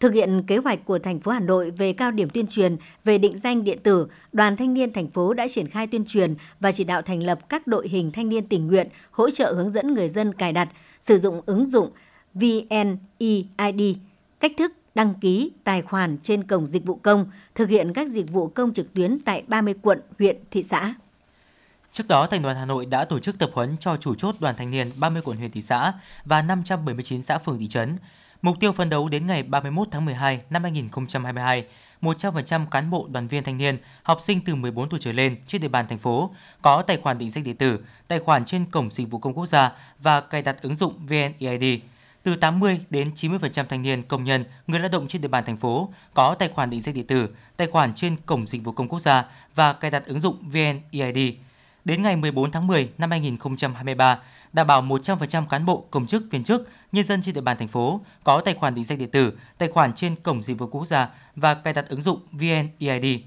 Thực 0.00 0.14
hiện 0.14 0.42
kế 0.46 0.56
hoạch 0.56 0.84
của 0.84 0.98
thành 0.98 1.20
phố 1.20 1.32
Hà 1.32 1.40
Nội 1.40 1.70
về 1.70 1.92
cao 1.92 2.10
điểm 2.10 2.30
tuyên 2.30 2.46
truyền 2.46 2.76
về 3.04 3.18
định 3.18 3.38
danh 3.38 3.64
điện 3.64 3.78
tử, 3.82 4.08
Đoàn 4.32 4.56
Thanh 4.56 4.74
niên 4.74 4.92
thành 4.92 5.10
phố 5.10 5.34
đã 5.34 5.48
triển 5.48 5.68
khai 5.68 5.86
tuyên 5.86 6.04
truyền 6.04 6.34
và 6.60 6.72
chỉ 6.72 6.84
đạo 6.84 7.02
thành 7.02 7.22
lập 7.22 7.48
các 7.48 7.66
đội 7.66 7.88
hình 7.88 8.10
thanh 8.12 8.28
niên 8.28 8.48
tình 8.48 8.66
nguyện 8.66 8.88
hỗ 9.10 9.30
trợ 9.30 9.52
hướng 9.52 9.70
dẫn 9.70 9.94
người 9.94 10.08
dân 10.08 10.34
cài 10.34 10.52
đặt, 10.52 10.68
sử 11.00 11.18
dụng 11.18 11.40
ứng 11.46 11.66
dụng 11.66 11.90
VNeID, 12.34 13.96
cách 14.40 14.52
thức 14.58 14.72
đăng 14.94 15.14
ký 15.14 15.50
tài 15.64 15.82
khoản 15.82 16.18
trên 16.22 16.44
cổng 16.44 16.66
dịch 16.66 16.84
vụ 16.84 16.94
công, 16.94 17.30
thực 17.54 17.68
hiện 17.68 17.92
các 17.92 18.08
dịch 18.08 18.32
vụ 18.32 18.48
công 18.48 18.72
trực 18.72 18.94
tuyến 18.94 19.18
tại 19.20 19.42
30 19.48 19.74
quận, 19.82 20.00
huyện, 20.18 20.36
thị 20.50 20.62
xã. 20.62 20.94
Trước 21.92 22.08
đó, 22.08 22.26
Thành 22.26 22.42
đoàn 22.42 22.56
Hà 22.56 22.64
Nội 22.64 22.86
đã 22.86 23.04
tổ 23.04 23.18
chức 23.18 23.38
tập 23.38 23.50
huấn 23.52 23.76
cho 23.80 23.96
chủ 23.96 24.14
chốt 24.14 24.34
đoàn 24.40 24.54
thanh 24.58 24.70
niên 24.70 24.90
30 25.00 25.22
quận 25.24 25.36
huyện 25.36 25.50
thị 25.50 25.62
xã 25.62 25.92
và 26.24 26.42
579 26.42 27.22
xã 27.22 27.38
phường 27.38 27.58
thị 27.58 27.68
trấn. 27.68 27.96
Mục 28.42 28.60
tiêu 28.60 28.72
phấn 28.72 28.90
đấu 28.90 29.08
đến 29.08 29.26
ngày 29.26 29.42
31 29.42 29.88
tháng 29.90 30.04
12 30.04 30.40
năm 30.50 30.62
2022, 30.62 31.64
100% 32.02 32.66
cán 32.66 32.90
bộ 32.90 33.08
đoàn 33.10 33.28
viên 33.28 33.44
thanh 33.44 33.58
niên, 33.58 33.78
học 34.02 34.18
sinh 34.20 34.40
từ 34.46 34.54
14 34.54 34.88
tuổi 34.88 35.00
trở 35.02 35.12
lên 35.12 35.36
trên 35.46 35.60
địa 35.60 35.68
bàn 35.68 35.86
thành 35.88 35.98
phố 35.98 36.30
có 36.62 36.82
tài 36.82 36.96
khoản 36.96 37.18
định 37.18 37.30
danh 37.30 37.44
điện 37.44 37.56
tử, 37.56 37.80
tài 38.08 38.18
khoản 38.18 38.44
trên 38.44 38.64
cổng 38.64 38.90
dịch 38.90 39.10
vụ 39.10 39.18
công 39.18 39.34
quốc 39.34 39.46
gia 39.46 39.72
và 39.98 40.20
cài 40.20 40.42
đặt 40.42 40.62
ứng 40.62 40.74
dụng 40.74 41.06
VNeID. 41.06 41.80
Từ 42.22 42.36
80 42.36 42.80
đến 42.90 43.10
90% 43.14 43.64
thanh 43.64 43.82
niên, 43.82 44.02
công 44.02 44.24
nhân, 44.24 44.44
người 44.66 44.80
lao 44.80 44.88
động 44.88 45.08
trên 45.08 45.22
địa 45.22 45.28
bàn 45.28 45.44
thành 45.44 45.56
phố 45.56 45.92
có 46.14 46.36
tài 46.38 46.48
khoản 46.48 46.70
định 46.70 46.80
danh 46.80 46.94
điện 46.94 47.06
tử, 47.06 47.28
tài 47.56 47.66
khoản 47.66 47.94
trên 47.94 48.16
cổng 48.16 48.46
dịch 48.46 48.64
vụ 48.64 48.72
công 48.72 48.88
quốc 48.88 48.98
gia 48.98 49.24
và 49.54 49.72
cài 49.72 49.90
đặt 49.90 50.06
ứng 50.06 50.20
dụng 50.20 50.36
VNeID. 50.42 51.34
Đến 51.84 52.02
ngày 52.02 52.16
14 52.16 52.50
tháng 52.50 52.66
10 52.66 52.90
năm 52.98 53.10
2023, 53.10 54.18
đảm 54.56 54.66
bảo 54.66 54.82
100% 54.82 55.46
cán 55.46 55.64
bộ, 55.64 55.86
công 55.90 56.06
chức, 56.06 56.30
viên 56.30 56.44
chức, 56.44 56.68
nhân 56.92 57.04
dân 57.04 57.22
trên 57.22 57.34
địa 57.34 57.40
bàn 57.40 57.56
thành 57.58 57.68
phố 57.68 58.00
có 58.24 58.40
tài 58.40 58.54
khoản 58.54 58.74
định 58.74 58.84
danh 58.84 58.98
điện 58.98 59.10
tử, 59.10 59.32
tài 59.58 59.68
khoản 59.68 59.94
trên 59.94 60.16
cổng 60.16 60.42
dịch 60.42 60.58
vụ 60.58 60.66
quốc 60.66 60.84
gia 60.86 61.08
và 61.36 61.54
cài 61.54 61.74
đặt 61.74 61.88
ứng 61.88 62.02
dụng 62.02 62.20
VNeID. 62.32 63.20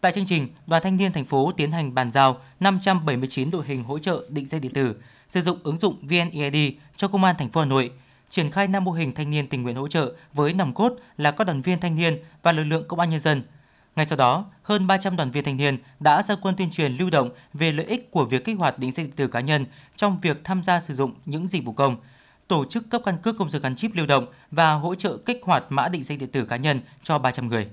Tại 0.00 0.12
chương 0.12 0.26
trình, 0.26 0.48
Đoàn 0.66 0.82
Thanh 0.82 0.96
niên 0.96 1.12
thành 1.12 1.24
phố 1.24 1.52
tiến 1.56 1.72
hành 1.72 1.94
bàn 1.94 2.10
giao 2.10 2.40
579 2.60 3.50
đội 3.50 3.64
hình 3.66 3.84
hỗ 3.84 3.98
trợ 3.98 4.24
định 4.28 4.46
danh 4.46 4.60
điện 4.60 4.72
tử, 4.72 4.96
sử 5.28 5.40
dụng 5.40 5.58
ứng 5.62 5.78
dụng 5.78 5.96
VNeID 6.02 6.72
cho 6.96 7.08
Công 7.08 7.24
an 7.24 7.36
thành 7.38 7.50
phố 7.50 7.60
Hà 7.60 7.66
Nội, 7.66 7.90
triển 8.28 8.50
khai 8.50 8.68
5 8.68 8.84
mô 8.84 8.92
hình 8.92 9.12
thanh 9.12 9.30
niên 9.30 9.46
tình 9.46 9.62
nguyện 9.62 9.76
hỗ 9.76 9.88
trợ 9.88 10.12
với 10.32 10.52
nòng 10.52 10.74
cốt 10.74 10.92
là 11.16 11.30
các 11.30 11.46
đoàn 11.46 11.62
viên 11.62 11.80
thanh 11.80 11.94
niên 11.94 12.18
và 12.42 12.52
lực 12.52 12.64
lượng 12.64 12.84
công 12.88 13.00
an 13.00 13.10
nhân 13.10 13.20
dân. 13.20 13.42
Ngay 13.98 14.06
sau 14.06 14.16
đó, 14.16 14.44
hơn 14.62 14.86
300 14.86 15.16
đoàn 15.16 15.30
viên 15.30 15.44
thanh 15.44 15.56
niên 15.56 15.78
đã 16.00 16.22
ra 16.22 16.34
quân 16.42 16.54
tuyên 16.56 16.70
truyền 16.70 16.96
lưu 16.96 17.10
động 17.10 17.30
về 17.54 17.72
lợi 17.72 17.86
ích 17.86 18.10
của 18.10 18.24
việc 18.24 18.44
kích 18.44 18.58
hoạt 18.58 18.78
định 18.78 18.92
danh 18.92 19.06
điện 19.06 19.16
tử 19.16 19.28
cá 19.28 19.40
nhân 19.40 19.66
trong 19.96 20.18
việc 20.22 20.40
tham 20.44 20.62
gia 20.62 20.80
sử 20.80 20.94
dụng 20.94 21.14
những 21.24 21.48
dịch 21.48 21.64
vụ 21.64 21.72
công, 21.72 21.96
tổ 22.48 22.64
chức 22.64 22.90
cấp 22.90 23.02
căn 23.04 23.18
cước 23.18 23.38
công 23.38 23.50
dân 23.50 23.62
gắn 23.62 23.76
chip 23.76 23.90
lưu 23.94 24.06
động 24.06 24.26
và 24.50 24.72
hỗ 24.72 24.94
trợ 24.94 25.16
kích 25.16 25.40
hoạt 25.42 25.64
mã 25.68 25.88
định 25.88 26.02
danh 26.02 26.18
điện 26.18 26.32
tử 26.32 26.44
cá 26.44 26.56
nhân 26.56 26.80
cho 27.02 27.18
300 27.18 27.48
người. 27.48 27.68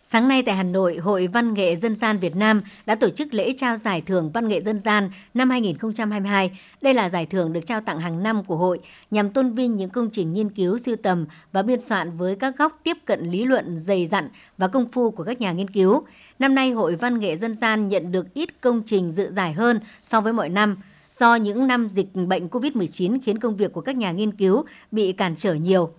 Sáng 0.00 0.28
nay 0.28 0.42
tại 0.42 0.54
Hà 0.56 0.62
Nội, 0.62 0.96
Hội 0.96 1.26
Văn 1.26 1.54
nghệ 1.54 1.76
Dân 1.76 1.94
gian 1.96 2.18
Việt 2.18 2.36
Nam 2.36 2.62
đã 2.86 2.94
tổ 2.94 3.10
chức 3.10 3.34
lễ 3.34 3.52
trao 3.56 3.76
giải 3.76 4.00
thưởng 4.00 4.30
Văn 4.34 4.48
nghệ 4.48 4.60
Dân 4.60 4.80
gian 4.80 5.10
năm 5.34 5.50
2022. 5.50 6.58
Đây 6.82 6.94
là 6.94 7.08
giải 7.08 7.26
thưởng 7.26 7.52
được 7.52 7.66
trao 7.66 7.80
tặng 7.80 7.98
hàng 7.98 8.22
năm 8.22 8.44
của 8.44 8.56
hội 8.56 8.80
nhằm 9.10 9.30
tôn 9.30 9.52
vinh 9.52 9.76
những 9.76 9.90
công 9.90 10.10
trình 10.10 10.32
nghiên 10.32 10.50
cứu 10.50 10.78
siêu 10.78 10.96
tầm 11.02 11.26
và 11.52 11.62
biên 11.62 11.80
soạn 11.80 12.16
với 12.16 12.36
các 12.36 12.58
góc 12.58 12.80
tiếp 12.82 12.96
cận 13.04 13.30
lý 13.30 13.44
luận 13.44 13.78
dày 13.78 14.06
dặn 14.06 14.28
và 14.58 14.68
công 14.68 14.88
phu 14.88 15.10
của 15.10 15.24
các 15.24 15.40
nhà 15.40 15.52
nghiên 15.52 15.70
cứu. 15.70 16.02
Năm 16.38 16.54
nay, 16.54 16.70
Hội 16.70 16.96
Văn 16.96 17.20
nghệ 17.20 17.36
Dân 17.36 17.54
gian 17.54 17.88
nhận 17.88 18.12
được 18.12 18.34
ít 18.34 18.60
công 18.60 18.82
trình 18.86 19.12
dự 19.12 19.30
giải 19.30 19.52
hơn 19.52 19.80
so 20.02 20.20
với 20.20 20.32
mọi 20.32 20.48
năm 20.48 20.76
do 21.12 21.34
những 21.34 21.66
năm 21.66 21.88
dịch 21.88 22.14
bệnh 22.14 22.48
COVID-19 22.48 23.18
khiến 23.24 23.38
công 23.38 23.56
việc 23.56 23.72
của 23.72 23.80
các 23.80 23.96
nhà 23.96 24.12
nghiên 24.12 24.32
cứu 24.32 24.64
bị 24.90 25.12
cản 25.12 25.36
trở 25.36 25.54
nhiều. 25.54 25.90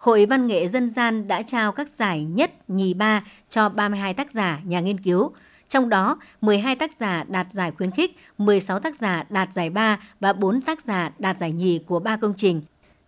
Hội 0.00 0.26
Văn 0.26 0.46
nghệ 0.46 0.68
Dân 0.68 0.90
gian 0.90 1.28
đã 1.28 1.42
trao 1.42 1.72
các 1.72 1.88
giải 1.88 2.24
nhất, 2.24 2.50
nhì 2.68 2.94
ba 2.94 3.24
cho 3.48 3.68
32 3.68 4.14
tác 4.14 4.30
giả, 4.30 4.60
nhà 4.64 4.80
nghiên 4.80 5.00
cứu. 5.00 5.32
Trong 5.68 5.88
đó, 5.88 6.18
12 6.40 6.76
tác 6.76 6.92
giả 6.92 7.24
đạt 7.28 7.46
giải 7.50 7.70
khuyến 7.70 7.90
khích, 7.90 8.16
16 8.38 8.78
tác 8.78 8.96
giả 8.96 9.24
đạt 9.30 9.52
giải 9.52 9.70
ba 9.70 9.98
và 10.20 10.32
4 10.32 10.60
tác 10.60 10.80
giả 10.80 11.10
đạt 11.18 11.38
giải 11.38 11.52
nhì 11.52 11.78
của 11.86 12.00
ba 12.00 12.16
công 12.16 12.34
trình. 12.36 12.62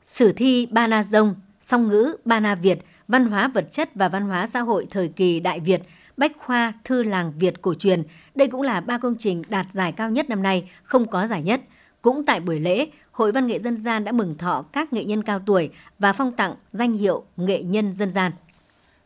Sử 0.04 0.32
thi 0.32 0.66
Ba 0.70 0.86
Na 0.86 1.02
Dông, 1.02 1.34
Song 1.60 1.88
ngữ 1.88 2.16
Ba 2.24 2.40
Na 2.40 2.54
Việt, 2.54 2.78
Văn 3.08 3.26
hóa 3.26 3.48
vật 3.48 3.72
chất 3.72 3.90
và 3.94 4.08
văn 4.08 4.22
hóa 4.22 4.46
xã 4.46 4.60
hội 4.60 4.86
thời 4.90 5.08
kỳ 5.08 5.40
Đại 5.40 5.60
Việt, 5.60 5.82
Bách 6.16 6.32
khoa 6.38 6.72
Thư 6.84 7.02
làng 7.02 7.32
Việt 7.38 7.62
cổ 7.62 7.74
truyền. 7.74 8.02
Đây 8.34 8.48
cũng 8.48 8.62
là 8.62 8.80
ba 8.80 8.98
công 8.98 9.14
trình 9.18 9.42
đạt 9.48 9.66
giải 9.70 9.92
cao 9.92 10.10
nhất 10.10 10.30
năm 10.30 10.42
nay, 10.42 10.70
không 10.82 11.06
có 11.06 11.26
giải 11.26 11.42
nhất. 11.42 11.60
Cũng 12.02 12.22
tại 12.26 12.40
buổi 12.40 12.60
lễ, 12.60 12.86
Hội 13.12 13.32
Văn 13.32 13.46
nghệ 13.46 13.58
Dân 13.58 13.76
gian 13.76 14.04
đã 14.04 14.12
mừng 14.12 14.38
thọ 14.38 14.64
các 14.72 14.92
nghệ 14.92 15.04
nhân 15.04 15.22
cao 15.22 15.40
tuổi 15.46 15.70
và 15.98 16.12
phong 16.12 16.32
tặng 16.32 16.54
danh 16.72 16.92
hiệu 16.92 17.24
nghệ 17.36 17.62
nhân 17.62 17.92
dân 17.92 18.10
gian. 18.10 18.32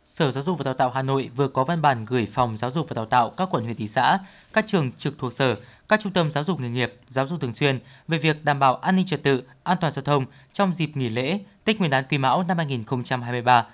Sở 0.05 0.33
Giáo 0.33 0.43
dục 0.43 0.59
và 0.59 0.65
Đào 0.65 0.75
tạo 0.75 0.91
Hà 0.91 1.03
Nội 1.03 1.31
vừa 1.37 1.49
có 1.49 1.65
văn 1.65 1.83
bản 1.83 2.05
gửi 2.05 2.29
Phòng 2.33 2.57
Giáo 2.57 2.71
dục 2.71 2.89
và 2.89 2.95
Đào 2.95 3.07
tạo 3.07 3.31
các 3.37 3.49
quận 3.51 3.65
huyện 3.65 3.77
thị 3.77 3.89
xã, 3.89 4.19
các 4.53 4.67
trường 4.67 4.93
trực 4.93 5.19
thuộc 5.19 5.33
sở, 5.33 5.57
các 5.89 6.01
trung 6.01 6.13
tâm 6.13 6.33
giáo 6.33 6.45
dục 6.45 6.61
nghề 6.61 6.69
nghiệp, 6.69 6.95
giáo 7.09 7.27
dục 7.27 7.41
thường 7.41 7.55
xuyên 7.55 7.81
về 8.09 8.19
việc 8.19 8.45
đảm 8.45 8.59
bảo 8.59 8.77
an 8.77 8.97
ninh 8.97 9.07
trật 9.07 9.23
tự, 9.23 9.43
an 9.63 9.77
toàn 9.81 9.93
giao 9.93 10.03
thông 10.03 10.27
trong 10.53 10.75
dịp 10.75 10.91
nghỉ 10.95 11.09
lễ 11.09 11.41
Tết 11.65 11.79
Nguyên 11.79 11.91
đán 11.91 12.05
Quý 12.11 12.19
Mão 12.19 12.45
năm 12.49 12.57
2023. 12.57 13.67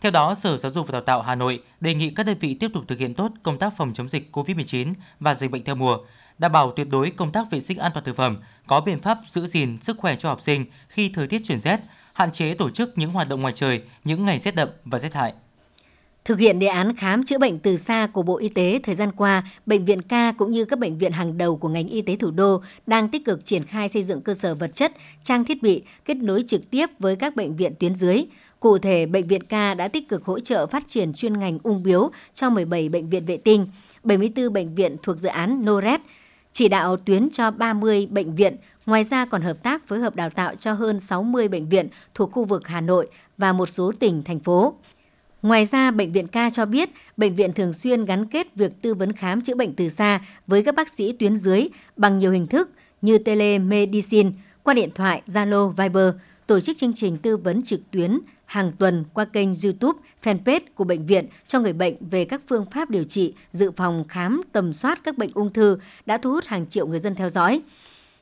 Theo 0.00 0.10
đó, 0.10 0.34
Sở 0.34 0.58
Giáo 0.58 0.72
dục 0.72 0.86
và 0.86 0.92
Đào 0.92 1.02
tạo 1.02 1.22
Hà 1.22 1.34
Nội 1.34 1.62
đề 1.80 1.94
nghị 1.94 2.10
các 2.10 2.26
đơn 2.26 2.38
vị 2.40 2.54
tiếp 2.60 2.70
tục 2.74 2.84
thực 2.88 2.98
hiện 2.98 3.14
tốt 3.14 3.32
công 3.42 3.58
tác 3.58 3.76
phòng 3.76 3.92
chống 3.94 4.08
dịch 4.08 4.28
COVID-19 4.32 4.94
và 5.20 5.34
dịch 5.34 5.50
bệnh 5.50 5.64
theo 5.64 5.74
mùa, 5.74 5.98
đảm 6.38 6.52
bảo 6.52 6.72
tuyệt 6.76 6.88
đối 6.90 7.10
công 7.10 7.32
tác 7.32 7.50
vệ 7.50 7.60
sinh 7.60 7.78
an 7.78 7.90
toàn 7.94 8.04
thực 8.04 8.16
phẩm, 8.16 8.36
có 8.66 8.80
biện 8.80 9.00
pháp 9.00 9.18
giữ 9.28 9.46
gìn 9.46 9.78
sức 9.82 9.98
khỏe 9.98 10.16
cho 10.16 10.28
học 10.28 10.40
sinh 10.40 10.64
khi 10.88 11.08
thời 11.14 11.26
tiết 11.26 11.42
chuyển 11.44 11.60
rét, 11.60 11.80
hạn 12.14 12.32
chế 12.32 12.54
tổ 12.54 12.70
chức 12.70 12.98
những 12.98 13.10
hoạt 13.10 13.28
động 13.28 13.40
ngoài 13.40 13.52
trời 13.56 13.82
những 14.04 14.24
ngày 14.24 14.38
rét 14.38 14.54
đậm 14.54 14.68
và 14.84 14.98
rét 14.98 15.14
hại. 15.14 15.32
Thực 16.24 16.38
hiện 16.38 16.58
đề 16.58 16.66
án 16.66 16.96
khám 16.96 17.24
chữa 17.24 17.38
bệnh 17.38 17.58
từ 17.58 17.76
xa 17.76 18.06
của 18.12 18.22
Bộ 18.22 18.38
Y 18.38 18.48
tế 18.48 18.80
thời 18.82 18.94
gian 18.94 19.12
qua, 19.12 19.42
Bệnh 19.66 19.84
viện 19.84 20.02
Ca 20.02 20.32
cũng 20.32 20.52
như 20.52 20.64
các 20.64 20.78
bệnh 20.78 20.98
viện 20.98 21.12
hàng 21.12 21.38
đầu 21.38 21.56
của 21.56 21.68
ngành 21.68 21.88
y 21.88 22.02
tế 22.02 22.16
thủ 22.16 22.30
đô 22.30 22.62
đang 22.86 23.08
tích 23.08 23.24
cực 23.24 23.46
triển 23.46 23.64
khai 23.64 23.88
xây 23.88 24.02
dựng 24.02 24.20
cơ 24.20 24.34
sở 24.34 24.54
vật 24.54 24.74
chất, 24.74 24.92
trang 25.22 25.44
thiết 25.44 25.62
bị, 25.62 25.82
kết 26.04 26.16
nối 26.16 26.44
trực 26.46 26.70
tiếp 26.70 26.86
với 26.98 27.16
các 27.16 27.36
bệnh 27.36 27.56
viện 27.56 27.74
tuyến 27.80 27.94
dưới. 27.94 28.24
Cụ 28.60 28.78
thể, 28.78 29.06
Bệnh 29.06 29.26
viện 29.26 29.42
Ca 29.42 29.74
đã 29.74 29.88
tích 29.88 30.08
cực 30.08 30.24
hỗ 30.24 30.40
trợ 30.40 30.66
phát 30.66 30.82
triển 30.88 31.12
chuyên 31.12 31.38
ngành 31.38 31.58
ung 31.62 31.82
biếu 31.82 32.10
cho 32.34 32.50
17 32.50 32.88
bệnh 32.88 33.10
viện 33.10 33.26
vệ 33.26 33.36
tinh, 33.36 33.68
74 34.04 34.52
bệnh 34.52 34.74
viện 34.74 34.96
thuộc 35.02 35.18
dự 35.18 35.28
án 35.28 35.64
NORED, 35.64 36.00
chỉ 36.54 36.68
đạo 36.68 36.96
tuyến 36.96 37.30
cho 37.30 37.50
30 37.50 38.06
bệnh 38.10 38.34
viện, 38.34 38.56
ngoài 38.86 39.04
ra 39.04 39.24
còn 39.24 39.42
hợp 39.42 39.62
tác 39.62 39.86
phối 39.86 39.98
hợp 39.98 40.16
đào 40.16 40.30
tạo 40.30 40.54
cho 40.54 40.72
hơn 40.72 41.00
60 41.00 41.48
bệnh 41.48 41.68
viện 41.68 41.88
thuộc 42.14 42.32
khu 42.32 42.44
vực 42.44 42.68
Hà 42.68 42.80
Nội 42.80 43.08
và 43.38 43.52
một 43.52 43.68
số 43.68 43.92
tỉnh, 43.98 44.22
thành 44.22 44.40
phố. 44.40 44.74
Ngoài 45.42 45.64
ra, 45.64 45.90
Bệnh 45.90 46.12
viện 46.12 46.28
Ca 46.28 46.50
cho 46.50 46.66
biết, 46.66 46.90
bệnh 47.16 47.34
viện 47.34 47.52
thường 47.52 47.72
xuyên 47.72 48.04
gắn 48.04 48.26
kết 48.26 48.54
việc 48.54 48.82
tư 48.82 48.94
vấn 48.94 49.12
khám 49.12 49.40
chữa 49.40 49.54
bệnh 49.54 49.74
từ 49.74 49.88
xa 49.88 50.20
với 50.46 50.62
các 50.62 50.74
bác 50.74 50.88
sĩ 50.88 51.12
tuyến 51.12 51.36
dưới 51.36 51.68
bằng 51.96 52.18
nhiều 52.18 52.30
hình 52.30 52.46
thức 52.46 52.70
như 53.02 53.18
telemedicine, 53.18 54.30
qua 54.62 54.74
điện 54.74 54.90
thoại, 54.94 55.22
Zalo, 55.26 55.68
Viber, 55.68 56.14
tổ 56.46 56.60
chức 56.60 56.76
chương 56.76 56.94
trình 56.94 57.18
tư 57.18 57.36
vấn 57.36 57.62
trực 57.62 57.90
tuyến 57.90 58.18
hàng 58.46 58.72
tuần 58.78 59.04
qua 59.12 59.24
kênh 59.24 59.48
YouTube, 59.64 59.98
fanpage 60.22 60.60
của 60.74 60.84
bệnh 60.84 61.06
viện 61.06 61.26
cho 61.46 61.60
người 61.60 61.72
bệnh 61.72 61.94
về 62.10 62.24
các 62.24 62.40
phương 62.48 62.66
pháp 62.70 62.90
điều 62.90 63.04
trị, 63.04 63.34
dự 63.52 63.70
phòng, 63.70 64.04
khám, 64.08 64.42
tầm 64.52 64.72
soát 64.72 65.00
các 65.04 65.18
bệnh 65.18 65.30
ung 65.34 65.52
thư 65.52 65.78
đã 66.06 66.18
thu 66.18 66.30
hút 66.30 66.44
hàng 66.44 66.66
triệu 66.66 66.86
người 66.86 67.00
dân 67.00 67.14
theo 67.14 67.28
dõi. 67.28 67.62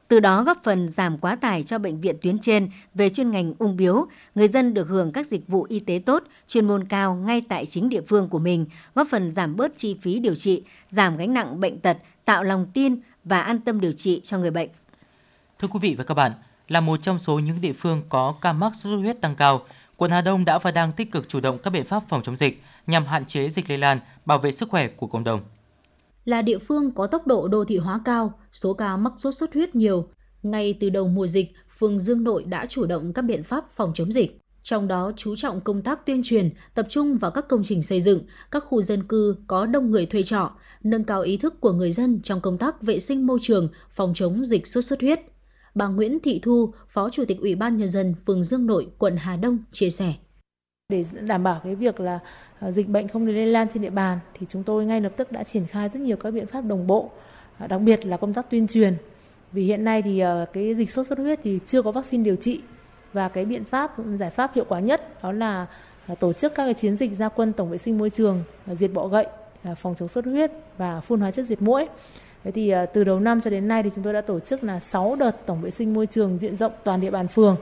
Từ 0.09 0.21
đó 0.21 0.43
góp 0.43 0.59
phần 0.65 0.89
giảm 0.89 1.19
quá 1.19 1.37
tải 1.37 1.63
cho 1.63 1.79
bệnh 1.79 2.01
viện 2.01 2.17
tuyến 2.23 2.39
trên 2.39 2.71
về 2.95 3.09
chuyên 3.09 3.31
ngành 3.31 3.55
ung 3.59 3.77
biếu, 3.77 4.07
người 4.35 4.49
dân 4.49 4.75
được 4.75 4.89
hưởng 4.89 5.13
các 5.13 5.27
dịch 5.27 5.49
vụ 5.49 5.67
y 5.69 5.81
tế 5.81 6.03
tốt, 6.07 6.23
chuyên 6.49 6.67
môn 6.67 6.85
cao 6.85 7.15
ngay 7.15 7.43
tại 7.49 7.67
chính 7.67 7.89
địa 7.89 8.01
phương 8.01 8.29
của 8.29 8.39
mình, 8.39 8.67
góp 8.95 9.07
phần 9.11 9.31
giảm 9.31 9.57
bớt 9.57 9.79
chi 9.79 9.97
phí 10.03 10.19
điều 10.19 10.35
trị, 10.35 10.63
giảm 10.89 11.17
gánh 11.17 11.35
nặng 11.35 11.61
bệnh 11.61 11.79
tật, 11.79 11.99
tạo 12.25 12.45
lòng 12.45 12.67
tin 12.75 12.97
và 13.25 13.41
an 13.41 13.61
tâm 13.61 13.81
điều 13.81 13.93
trị 13.93 14.21
cho 14.25 14.39
người 14.39 14.51
bệnh. 14.51 14.69
Thưa 15.59 15.69
quý 15.69 15.79
vị 15.83 15.95
và 15.99 16.05
các 16.05 16.15
bạn, 16.15 16.33
là 16.69 16.81
một 16.81 17.03
trong 17.03 17.19
số 17.19 17.39
những 17.39 17.61
địa 17.61 17.73
phương 17.73 18.03
có 18.09 18.35
ca 18.41 18.53
mắc 18.53 18.73
sốt 18.75 18.83
xuất 18.83 18.97
huyết 18.97 19.21
tăng 19.21 19.35
cao, 19.35 19.63
quận 20.03 20.11
Hà 20.11 20.21
Đông 20.21 20.45
đã 20.45 20.59
và 20.59 20.71
đang 20.71 20.93
tích 20.93 21.13
cực 21.13 21.29
chủ 21.29 21.41
động 21.41 21.59
các 21.63 21.71
biện 21.71 21.85
pháp 21.85 22.03
phòng 22.09 22.23
chống 22.23 22.37
dịch 22.37 22.63
nhằm 22.87 23.07
hạn 23.07 23.27
chế 23.27 23.51
dịch 23.51 23.71
lây 23.71 23.79
lan, 23.79 23.99
bảo 24.27 24.39
vệ 24.39 24.53
sức 24.53 24.69
khỏe 24.69 24.89
của 24.89 25.07
cộng 25.07 25.25
đồng. 25.25 25.41
Là 26.25 26.43
địa 26.43 26.59
phương 26.59 26.95
có 26.95 27.07
tốc 27.07 27.27
độ 27.27 27.49
đô 27.49 27.65
thị 27.65 27.77
hóa 27.77 28.01
cao, 28.05 28.33
số 28.53 28.75
ca 28.75 28.97
mắc 28.97 29.13
sốt 29.19 29.35
xuất 29.35 29.55
huyết 29.55 29.75
nhiều, 29.75 30.09
ngay 30.43 30.75
từ 30.81 30.91
đầu 30.91 31.09
mùa 31.09 31.27
dịch, 31.27 31.53
phường 31.79 31.99
Dương 31.99 32.25
Nội 32.25 32.45
đã 32.45 32.67
chủ 32.67 32.87
động 32.87 33.13
các 33.13 33.23
biện 33.23 33.43
pháp 33.43 33.65
phòng 33.77 33.93
chống 33.95 34.13
dịch. 34.13 34.39
Trong 34.63 34.89
đó 34.89 35.13
chú 35.17 35.37
trọng 35.37 35.61
công 35.61 35.83
tác 35.83 36.07
tuyên 36.07 36.23
truyền, 36.25 36.51
tập 36.75 36.87
trung 36.91 37.19
vào 37.19 37.31
các 37.31 37.49
công 37.49 37.63
trình 37.65 37.83
xây 37.83 38.01
dựng, 38.01 38.21
các 38.51 38.65
khu 38.69 38.83
dân 38.83 39.03
cư 39.05 39.37
có 39.47 39.67
đông 39.67 39.91
người 39.91 40.07
thuê 40.07 40.23
trọ, 40.23 40.51
nâng 40.83 41.05
cao 41.05 41.21
ý 41.21 41.37
thức 41.37 41.61
của 41.61 41.73
người 41.73 41.93
dân 41.93 42.21
trong 42.23 42.41
công 42.41 42.59
tác 42.59 42.83
vệ 42.83 42.99
sinh 43.01 43.27
môi 43.27 43.39
trường, 43.43 43.69
phòng 43.91 44.13
chống 44.15 44.45
dịch 44.45 44.67
sốt 44.67 44.85
xuất 44.85 45.01
huyết. 45.01 45.21
Bà 45.75 45.87
Nguyễn 45.87 46.21
Thị 46.21 46.41
Thu, 46.43 46.73
Phó 46.89 47.11
Chủ 47.11 47.25
tịch 47.25 47.41
Ủy 47.41 47.55
ban 47.55 47.77
Nhân 47.77 47.89
dân 47.89 48.15
phường 48.27 48.45
Dương 48.45 48.67
Nội, 48.67 48.87
quận 48.99 49.17
Hà 49.17 49.37
Đông 49.37 49.59
chia 49.73 49.91
sẻ. 49.91 50.15
Để 50.89 51.05
đảm 51.21 51.43
bảo 51.43 51.61
cái 51.65 51.75
việc 51.75 52.01
là 52.01 52.19
à, 52.59 52.71
dịch 52.71 52.89
bệnh 52.89 53.09
không 53.09 53.27
lây 53.27 53.47
lan 53.47 53.67
trên 53.75 53.83
địa 53.83 53.91
bàn 53.91 54.19
thì 54.35 54.47
chúng 54.51 54.63
tôi 54.63 54.85
ngay 54.85 55.01
lập 55.01 55.13
tức 55.17 55.33
đã 55.33 55.45
triển 55.45 55.67
khai 55.67 55.89
rất 55.89 56.01
nhiều 56.01 56.17
các 56.17 56.31
biện 56.31 56.47
pháp 56.47 56.61
đồng 56.61 56.87
bộ, 56.87 57.11
à, 57.59 57.67
đặc 57.67 57.81
biệt 57.81 58.07
là 58.07 58.17
công 58.17 58.35
tác 58.35 58.51
tuyên 58.51 58.69
truyền. 58.69 58.95
Vì 59.53 59.65
hiện 59.65 59.85
nay 59.85 60.03
thì 60.03 60.19
à, 60.19 60.47
cái 60.53 60.75
dịch 60.75 60.91
sốt 60.91 61.07
xuất 61.07 61.19
huyết 61.19 61.41
thì 61.43 61.59
chưa 61.67 61.83
có 61.83 61.93
vaccine 61.93 62.25
điều 62.25 62.37
trị 62.37 62.61
và 63.13 63.29
cái 63.29 63.45
biện 63.45 63.65
pháp 63.65 63.95
giải 64.19 64.31
pháp 64.31 64.55
hiệu 64.55 64.65
quả 64.69 64.81
nhất 64.81 65.23
đó 65.23 65.33
là 65.33 65.67
tổ 66.21 66.33
chức 66.33 66.55
các 66.55 66.65
cái 66.65 66.75
chiến 66.75 66.97
dịch 66.97 67.11
gia 67.19 67.29
quân 67.29 67.53
tổng 67.53 67.71
vệ 67.71 67.79
sinh 67.79 67.99
môi 67.99 68.11
trường, 68.11 68.43
diệt 68.67 68.91
bọ 68.93 69.09
gậy, 69.09 69.27
phòng 69.77 69.95
chống 69.99 70.09
sốt 70.09 70.25
huyết 70.25 70.51
và 70.79 71.01
phun 71.01 71.21
hóa 71.21 71.31
chất 71.31 71.47
diệt 71.47 71.63
mũi. 71.63 71.87
Thế 72.45 72.51
thì 72.51 72.71
à, 72.71 72.87
từ 72.87 73.05
đầu 73.05 73.21
năm 73.21 73.41
cho 73.41 73.51
đến 73.51 73.69
nay 73.69 73.83
thì 73.83 73.91
chúng 73.95 74.05
tôi 74.05 74.13
đã 74.13 74.21
tổ 74.21 74.41
chức 74.41 74.65
là 74.65 74.81
6 74.81 75.17
đợt 75.17 75.47
tổng 75.47 75.61
vệ 75.61 75.71
sinh 75.71 75.95
môi 75.95 76.07
trường 76.07 76.39
diện 76.39 76.57
rộng 76.57 76.73
toàn 76.85 77.01
địa 77.01 77.11
bàn 77.11 77.29
phường. 77.29 77.57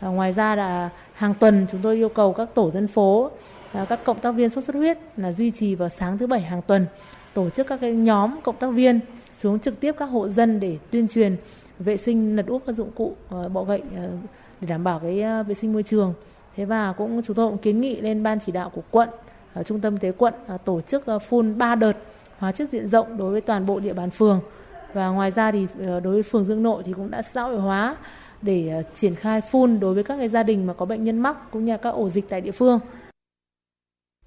À, 0.00 0.08
ngoài 0.08 0.32
ra 0.32 0.56
là 0.56 0.90
hàng 1.14 1.34
tuần 1.34 1.66
chúng 1.72 1.80
tôi 1.82 1.96
yêu 1.96 2.08
cầu 2.08 2.32
các 2.32 2.48
tổ 2.54 2.70
dân 2.70 2.88
phố, 2.88 3.30
à, 3.72 3.86
các 3.88 4.04
cộng 4.04 4.20
tác 4.20 4.30
viên 4.30 4.48
sốt 4.48 4.64
xuất 4.64 4.76
huyết 4.76 4.98
là 5.16 5.32
duy 5.32 5.50
trì 5.50 5.74
vào 5.74 5.88
sáng 5.88 6.18
thứ 6.18 6.26
bảy 6.26 6.40
hàng 6.40 6.62
tuần 6.62 6.86
tổ 7.34 7.50
chức 7.50 7.66
các 7.66 7.80
cái 7.80 7.92
nhóm 7.92 8.40
cộng 8.42 8.56
tác 8.56 8.66
viên 8.66 9.00
xuống 9.38 9.58
trực 9.58 9.80
tiếp 9.80 9.94
các 9.98 10.06
hộ 10.06 10.28
dân 10.28 10.60
để 10.60 10.78
tuyên 10.90 11.08
truyền 11.08 11.36
vệ 11.78 11.96
sinh 11.96 12.36
lật 12.36 12.46
úp 12.46 12.62
các 12.66 12.72
dụng 12.72 12.90
cụ 12.94 13.14
ờ, 13.28 13.48
bọ 13.48 13.64
gậy 13.64 13.82
ờ, 13.96 14.08
để 14.60 14.68
đảm 14.68 14.84
bảo 14.84 14.98
cái 14.98 15.22
ờ, 15.22 15.42
vệ 15.42 15.54
sinh 15.54 15.72
môi 15.72 15.82
trường. 15.82 16.14
Thế 16.56 16.64
và 16.64 16.92
cũng 16.92 17.22
chúng 17.22 17.36
tôi 17.36 17.50
cũng 17.50 17.58
kiến 17.58 17.80
nghị 17.80 18.00
lên 18.00 18.22
ban 18.22 18.38
chỉ 18.46 18.52
đạo 18.52 18.70
của 18.70 18.82
quận, 18.90 19.08
trung 19.66 19.80
tâm 19.80 19.98
tế 19.98 20.12
quận 20.12 20.34
tổ 20.64 20.80
chức 20.80 21.04
phun 21.28 21.58
3 21.58 21.74
đợt 21.74 21.92
hóa 22.40 22.52
chất 22.52 22.68
diện 22.72 22.88
rộng 22.88 23.16
đối 23.16 23.32
với 23.32 23.40
toàn 23.40 23.66
bộ 23.66 23.80
địa 23.80 23.92
bàn 23.92 24.10
phường. 24.10 24.40
Và 24.92 25.08
ngoài 25.08 25.30
ra 25.30 25.52
thì 25.52 25.66
ờ, 25.86 26.00
đối 26.00 26.12
với 26.12 26.22
phường 26.22 26.44
Dương 26.44 26.62
Nội 26.62 26.82
thì 26.86 26.92
cũng 26.92 27.10
đã 27.10 27.22
xã 27.22 27.42
hội 27.42 27.60
hóa 27.60 27.96
để 28.42 28.68
ờ, 28.68 28.82
triển 28.94 29.14
khai 29.14 29.40
phun 29.40 29.80
đối 29.80 29.94
với 29.94 30.04
các 30.04 30.16
cái 30.16 30.28
gia 30.28 30.42
đình 30.42 30.66
mà 30.66 30.74
có 30.74 30.86
bệnh 30.86 31.02
nhân 31.02 31.18
mắc 31.18 31.50
cũng 31.50 31.64
như 31.64 31.76
các 31.82 31.90
ổ 31.90 32.08
dịch 32.08 32.24
tại 32.28 32.40
địa 32.40 32.50
phương. 32.50 32.80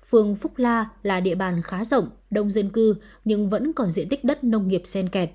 Phường 0.10 0.36
Phúc 0.36 0.52
La 0.58 0.90
là 1.04 1.20
địa 1.20 1.36
bàn 1.36 1.62
khá 1.64 1.84
rộng, 1.84 2.10
đông 2.30 2.50
dân 2.50 2.70
cư 2.70 2.96
nhưng 3.26 3.50
vẫn 3.50 3.74
còn 3.74 3.90
diện 3.90 4.10
tích 4.10 4.24
đất 4.24 4.44
nông 4.44 4.68
nghiệp 4.68 4.82
xen 4.86 5.10
kẹt. 5.10 5.30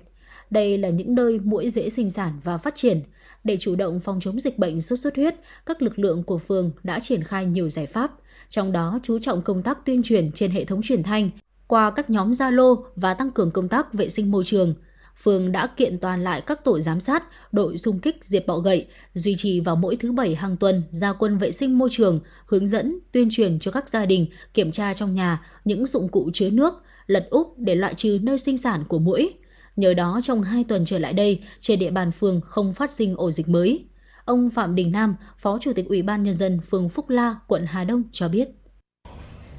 Đây 0.49 0.77
là 0.77 0.89
những 0.89 1.15
nơi 1.15 1.39
muỗi 1.43 1.69
dễ 1.69 1.89
sinh 1.89 2.09
sản 2.09 2.39
và 2.43 2.57
phát 2.57 2.75
triển. 2.75 3.01
Để 3.43 3.57
chủ 3.57 3.75
động 3.75 3.99
phòng 3.99 4.19
chống 4.19 4.39
dịch 4.39 4.57
bệnh 4.57 4.81
sốt 4.81 4.99
xuất 4.99 5.15
huyết, 5.15 5.35
các 5.65 5.81
lực 5.81 5.99
lượng 5.99 6.23
của 6.23 6.37
phường 6.37 6.71
đã 6.83 6.99
triển 6.99 7.23
khai 7.23 7.45
nhiều 7.45 7.69
giải 7.69 7.85
pháp, 7.85 8.11
trong 8.49 8.71
đó 8.71 8.99
chú 9.03 9.19
trọng 9.19 9.41
công 9.41 9.63
tác 9.63 9.85
tuyên 9.85 10.03
truyền 10.03 10.31
trên 10.31 10.51
hệ 10.51 10.65
thống 10.65 10.81
truyền 10.81 11.03
thanh, 11.03 11.29
qua 11.69 11.91
các 11.91 12.09
nhóm 12.09 12.31
Zalo 12.31 12.83
và 12.95 13.13
tăng 13.13 13.31
cường 13.31 13.51
công 13.51 13.67
tác 13.67 13.93
vệ 13.93 14.09
sinh 14.09 14.31
môi 14.31 14.43
trường– 14.45 14.73
phường 15.23 15.51
đã 15.51 15.67
kiện 15.67 15.99
toàn 15.99 16.23
lại 16.23 16.41
các 16.41 16.63
tổ 16.63 16.79
giám 16.79 16.99
sát, 16.99 17.23
đội 17.51 17.77
xung 17.77 17.99
kích 17.99 18.15
diệt 18.21 18.47
bọ 18.47 18.57
gậy, 18.59 18.87
duy 19.13 19.35
trì 19.37 19.59
vào 19.59 19.75
mỗi 19.75 19.95
thứ 19.95 20.11
bảy 20.11 20.35
hàng 20.35 20.57
tuần 20.57 20.83
ra 20.91 21.13
quân 21.13 21.37
vệ 21.37 21.51
sinh 21.51 21.77
môi 21.77 21.89
trường, 21.91 22.19
hướng 22.45 22.67
dẫn, 22.67 22.99
tuyên 23.11 23.27
truyền 23.31 23.59
cho 23.59 23.71
các 23.71 23.89
gia 23.89 24.05
đình 24.05 24.27
kiểm 24.53 24.71
tra 24.71 24.93
trong 24.93 25.15
nhà 25.15 25.41
những 25.65 25.85
dụng 25.85 26.09
cụ 26.09 26.29
chứa 26.33 26.49
nước, 26.49 26.73
lật 27.07 27.27
úp 27.29 27.53
để 27.57 27.75
loại 27.75 27.93
trừ 27.95 28.19
nơi 28.21 28.37
sinh 28.37 28.57
sản 28.57 28.83
của 28.87 28.99
mũi. 28.99 29.33
Nhờ 29.75 29.93
đó 29.93 30.19
trong 30.23 30.41
2 30.41 30.63
tuần 30.63 30.85
trở 30.85 30.99
lại 30.99 31.13
đây, 31.13 31.43
trên 31.59 31.79
địa 31.79 31.91
bàn 31.91 32.11
phường 32.11 32.41
không 32.41 32.73
phát 32.73 32.91
sinh 32.91 33.15
ổ 33.15 33.31
dịch 33.31 33.49
mới. 33.49 33.85
Ông 34.25 34.49
Phạm 34.49 34.75
Đình 34.75 34.91
Nam, 34.91 35.15
Phó 35.37 35.57
Chủ 35.61 35.73
tịch 35.73 35.85
Ủy 35.87 36.01
ban 36.01 36.23
Nhân 36.23 36.33
dân 36.33 36.59
phường 36.69 36.89
Phúc 36.89 37.09
La, 37.09 37.35
quận 37.47 37.65
Hà 37.65 37.83
Đông 37.83 38.03
cho 38.11 38.29
biết. 38.29 38.49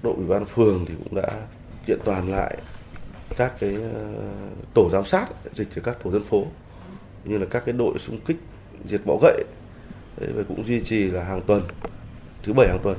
Đội 0.02 0.14
Ủy 0.14 0.26
ban 0.26 0.44
phường 0.44 0.84
thì 0.88 0.94
cũng 1.04 1.14
đã 1.14 1.46
kiện 1.86 1.98
toàn 2.04 2.30
lại 2.30 2.56
các 3.36 3.52
cái 3.60 3.74
ờ, 3.74 4.14
tổ 4.74 4.90
giám 4.90 5.04
sát 5.04 5.26
dịch 5.54 5.68
ở 5.76 5.82
các 5.84 5.96
tổ 6.04 6.10
dân 6.10 6.24
phố 6.24 6.46
như 7.24 7.38
là 7.38 7.46
các 7.50 7.62
cái 7.66 7.72
đội 7.72 7.98
xung 7.98 8.20
kích 8.20 8.36
diệt 8.88 9.00
bọ 9.04 9.18
gậy 9.22 9.44
Đấy, 10.20 10.30
và 10.34 10.42
cũng 10.48 10.64
duy 10.64 10.80
trì 10.84 11.10
là 11.10 11.24
hàng 11.24 11.42
tuần 11.46 11.62
thứ 12.42 12.52
bảy 12.52 12.68
hàng 12.68 12.80
tuần 12.82 12.98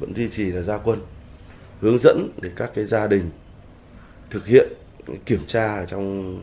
vẫn 0.00 0.16
duy 0.16 0.28
trì 0.28 0.44
là 0.44 0.62
gia 0.62 0.78
quân 0.78 1.00
hướng 1.80 1.98
dẫn 1.98 2.32
để 2.42 2.50
các 2.56 2.70
cái 2.74 2.84
gia 2.84 3.06
đình 3.06 3.30
thực 4.30 4.46
hiện 4.46 4.72
kiểm 5.26 5.46
tra 5.46 5.74
ở 5.74 5.86
trong 5.86 6.36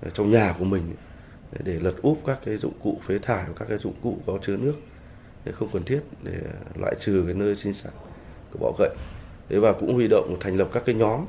ờ, 0.00 0.10
trong 0.14 0.30
nhà 0.30 0.54
của 0.58 0.64
mình 0.64 0.82
để 1.64 1.72
lật 1.72 1.94
úp 2.02 2.20
các 2.26 2.38
cái 2.44 2.56
dụng 2.56 2.72
cụ 2.82 3.00
phế 3.06 3.18
thải 3.18 3.44
và 3.48 3.54
các 3.58 3.68
cái 3.68 3.78
dụng 3.78 3.94
cụ 4.02 4.18
có 4.26 4.38
chứa 4.42 4.56
nước 4.56 4.74
để 5.44 5.52
không 5.52 5.68
cần 5.72 5.84
thiết 5.84 6.00
để 6.22 6.38
loại 6.80 6.94
trừ 7.00 7.22
cái 7.26 7.34
nơi 7.34 7.56
sinh 7.56 7.74
sản 7.74 7.92
của 8.52 8.58
bọ 8.58 8.72
gậy. 8.78 8.96
Thế 9.48 9.58
và 9.58 9.72
cũng 9.72 9.94
huy 9.94 10.08
động 10.08 10.36
thành 10.40 10.56
lập 10.56 10.68
các 10.72 10.82
cái 10.86 10.94
nhóm 10.94 11.26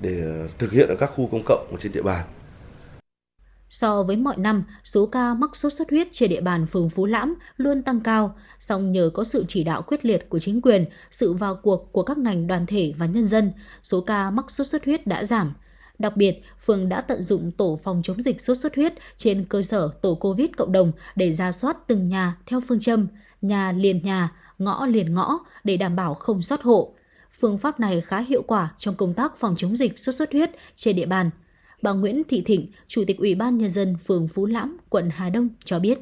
để 0.00 0.22
ờ, 0.22 0.48
thực 0.58 0.72
hiện 0.72 0.88
ở 0.88 0.96
các 1.00 1.10
khu 1.14 1.28
công 1.32 1.42
cộng 1.46 1.76
trên 1.80 1.92
địa 1.92 2.02
bàn. 2.02 2.26
So 3.68 4.02
với 4.02 4.16
mọi 4.16 4.36
năm, 4.36 4.64
số 4.84 5.06
ca 5.06 5.34
mắc 5.34 5.56
sốt 5.56 5.72
xuất 5.72 5.90
huyết 5.90 6.08
trên 6.12 6.30
địa 6.30 6.40
bàn 6.40 6.66
phường 6.66 6.90
Phú 6.90 7.06
Lãm 7.06 7.34
luôn 7.56 7.82
tăng 7.82 8.00
cao, 8.00 8.36
song 8.58 8.92
nhờ 8.92 9.10
có 9.14 9.24
sự 9.24 9.44
chỉ 9.48 9.64
đạo 9.64 9.82
quyết 9.82 10.04
liệt 10.04 10.28
của 10.28 10.38
chính 10.38 10.60
quyền, 10.60 10.84
sự 11.10 11.32
vào 11.32 11.56
cuộc 11.62 11.92
của 11.92 12.02
các 12.02 12.18
ngành 12.18 12.46
đoàn 12.46 12.66
thể 12.66 12.94
và 12.96 13.06
nhân 13.06 13.26
dân, 13.26 13.52
số 13.82 14.00
ca 14.00 14.30
mắc 14.30 14.50
sốt 14.50 14.66
xuất 14.66 14.84
huyết 14.84 15.06
đã 15.06 15.24
giảm. 15.24 15.54
Đặc 15.98 16.16
biệt, 16.16 16.42
phường 16.66 16.88
đã 16.88 17.00
tận 17.00 17.22
dụng 17.22 17.50
tổ 17.50 17.78
phòng 17.84 18.00
chống 18.04 18.22
dịch 18.22 18.40
sốt 18.40 18.58
xuất 18.58 18.74
huyết 18.76 18.92
trên 19.16 19.44
cơ 19.48 19.62
sở 19.62 19.90
tổ 20.02 20.14
COVID 20.14 20.48
cộng 20.56 20.72
đồng 20.72 20.92
để 21.16 21.32
ra 21.32 21.52
soát 21.52 21.76
từng 21.86 22.08
nhà 22.08 22.36
theo 22.46 22.60
phương 22.60 22.80
châm 22.80 23.06
nhà 23.42 23.72
liền 23.72 24.02
nhà, 24.02 24.32
ngõ 24.58 24.86
liền 24.86 25.14
ngõ 25.14 25.38
để 25.64 25.76
đảm 25.76 25.96
bảo 25.96 26.14
không 26.14 26.42
sót 26.42 26.62
hộ, 26.62 26.92
Phương 27.40 27.58
pháp 27.58 27.80
này 27.80 28.00
khá 28.00 28.20
hiệu 28.20 28.42
quả 28.46 28.74
trong 28.78 28.94
công 28.94 29.14
tác 29.14 29.36
phòng 29.36 29.54
chống 29.58 29.76
dịch 29.76 29.98
sốt 29.98 30.14
xuất 30.14 30.32
huyết 30.32 30.50
trên 30.74 30.96
địa 30.96 31.06
bàn. 31.06 31.30
Bà 31.82 31.92
Nguyễn 31.92 32.22
Thị 32.28 32.42
Thịnh, 32.46 32.66
Chủ 32.88 33.04
tịch 33.06 33.18
Ủy 33.18 33.34
ban 33.34 33.58
Nhân 33.58 33.70
dân 33.70 33.96
phường 34.06 34.28
Phú 34.28 34.46
Lãm, 34.46 34.76
quận 34.88 35.10
Hà 35.12 35.30
Đông 35.30 35.48
cho 35.64 35.78
biết. 35.78 35.98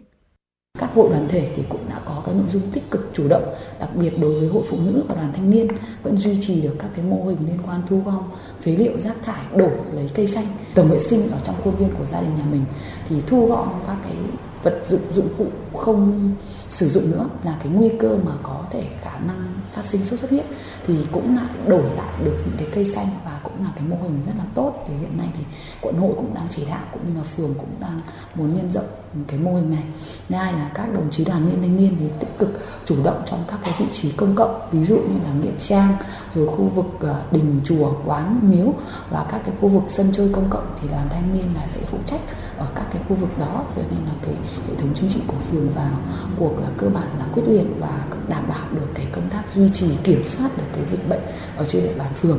Các 0.78 0.90
hội 0.94 1.08
đoàn 1.10 1.26
thể 1.28 1.52
thì 1.56 1.62
cũng 1.68 1.80
đã 1.88 2.00
có 2.04 2.22
cái 2.26 2.34
nội 2.34 2.44
dung 2.48 2.62
tích 2.72 2.90
cực 2.90 3.10
chủ 3.14 3.28
động, 3.28 3.54
đặc 3.80 3.88
biệt 3.96 4.18
đối 4.20 4.40
với 4.40 4.48
hội 4.48 4.62
phụ 4.68 4.78
nữ 4.80 5.04
và 5.08 5.14
đoàn 5.14 5.32
thanh 5.32 5.50
niên 5.50 5.68
vẫn 6.02 6.16
duy 6.16 6.38
trì 6.42 6.60
được 6.60 6.74
các 6.78 6.90
cái 6.96 7.04
mô 7.04 7.24
hình 7.24 7.38
liên 7.46 7.58
quan 7.66 7.82
thu 7.88 8.02
gom 8.04 8.22
phế 8.62 8.76
liệu 8.76 9.00
rác 9.00 9.16
thải 9.24 9.44
đổ 9.56 9.70
lấy 9.92 10.10
cây 10.14 10.26
xanh, 10.26 10.46
tổng 10.74 10.88
vệ 10.88 10.98
sinh 10.98 11.30
ở 11.30 11.38
trong 11.44 11.54
khuôn 11.64 11.76
viên 11.76 11.90
của 11.98 12.06
gia 12.06 12.20
đình 12.20 12.36
nhà 12.38 12.44
mình 12.50 12.64
thì 13.08 13.16
thu 13.26 13.46
gom 13.46 13.68
các 13.86 13.96
cái 14.02 14.16
vật 14.64 14.82
dụng 14.86 15.00
dụng 15.14 15.28
cụ 15.38 15.46
không 15.78 16.32
sử 16.70 16.88
dụng 16.88 17.10
nữa 17.10 17.26
là 17.44 17.56
cái 17.58 17.68
nguy 17.68 17.90
cơ 18.00 18.18
mà 18.24 18.32
có 18.42 18.64
thể 18.70 18.86
khả 19.02 19.18
năng 19.18 19.54
phát 19.72 19.82
sinh 19.88 20.04
sốt 20.04 20.20
xuất 20.20 20.30
huyết, 20.30 20.44
thì 20.86 20.98
cũng 21.12 21.36
lại 21.36 21.48
đổi 21.66 21.82
lại 21.82 22.12
được 22.24 22.36
những 22.46 22.56
cái 22.58 22.68
cây 22.74 22.84
xanh 22.84 23.06
và 23.24 23.40
cũng 23.42 23.64
là 23.64 23.70
cái 23.76 23.84
mô 23.88 23.96
hình 24.02 24.22
rất 24.26 24.32
là 24.38 24.44
tốt. 24.54 24.84
Thì 24.88 24.94
hiện 24.94 25.18
nay 25.18 25.28
thì 25.38 25.44
quận 25.80 25.96
hội 25.96 26.12
cũng 26.16 26.34
đang 26.34 26.46
chỉ 26.50 26.64
đạo 26.64 26.82
cũng 26.92 27.02
như 27.08 27.20
là 27.20 27.26
phường 27.36 27.54
cũng 27.54 27.70
đang 27.80 28.00
muốn 28.34 28.56
nhân 28.56 28.70
rộng 28.70 28.86
cái 29.28 29.38
mô 29.38 29.54
hình 29.54 29.70
này. 29.70 29.84
Thứ 30.28 30.34
hai 30.34 30.52
là 30.52 30.70
các 30.74 30.94
đồng 30.94 31.10
chí 31.10 31.24
đoàn 31.24 31.46
viên 31.46 31.62
thanh 31.62 31.76
niên 31.76 31.96
thì 32.00 32.06
tích 32.20 32.38
cực 32.38 32.48
chủ 32.86 32.96
động 33.04 33.22
trong 33.26 33.44
các 33.48 33.60
cái 33.64 33.74
vị 33.78 33.86
trí 33.92 34.12
công 34.12 34.34
cộng, 34.34 34.60
ví 34.70 34.84
dụ 34.84 34.96
như 34.96 35.18
là 35.24 35.30
nghĩa 35.42 35.58
trang, 35.58 35.96
rồi 36.34 36.46
khu 36.46 36.64
vực 36.64 36.86
ờ, 37.00 37.22
đình 37.30 37.60
chùa, 37.64 37.92
quán 38.06 38.40
miếu 38.42 38.72
và 39.10 39.26
các 39.30 39.40
cái 39.46 39.54
khu 39.60 39.68
vực 39.68 39.82
sân 39.88 40.12
chơi 40.12 40.30
công 40.32 40.50
cộng 40.50 40.66
thì 40.82 40.88
đoàn 40.88 41.08
thanh 41.10 41.32
niên 41.34 41.48
là 41.54 41.66
sẽ 41.66 41.80
phụ 41.86 41.98
trách 42.06 42.20
ở 42.58 42.66
các 42.74 42.86
cái 42.92 43.02
khu 43.08 43.16
vực 43.16 43.38
đó 43.38 43.64
cho 43.76 43.82
nên 43.90 44.00
là 44.06 44.12
cái 44.22 44.34
hệ 44.68 44.74
thống 44.78 44.92
chính 44.94 45.10
trị 45.10 45.20
của 45.26 45.36
phường 45.50 45.68
vào 45.70 45.98
cuộc 46.38 46.58
là 46.58 46.68
cơ 46.76 46.88
bản 46.88 47.08
là 47.18 47.26
quyết 47.32 47.42
liệt 47.46 47.66
và 47.78 48.06
đảm 48.28 48.44
bảo 48.48 48.68
được 48.74 48.86
cái 48.94 49.06
công 49.12 49.30
tác 49.30 49.42
duy 49.54 49.70
trì 49.72 49.86
kiểm 50.04 50.24
soát 50.24 50.50
được 50.56 50.64
cái 50.72 50.84
dịch 50.90 51.08
bệnh 51.08 51.22
ở 51.56 51.64
trên 51.64 51.82
địa 51.82 51.94
bàn 51.98 52.12
phường 52.20 52.38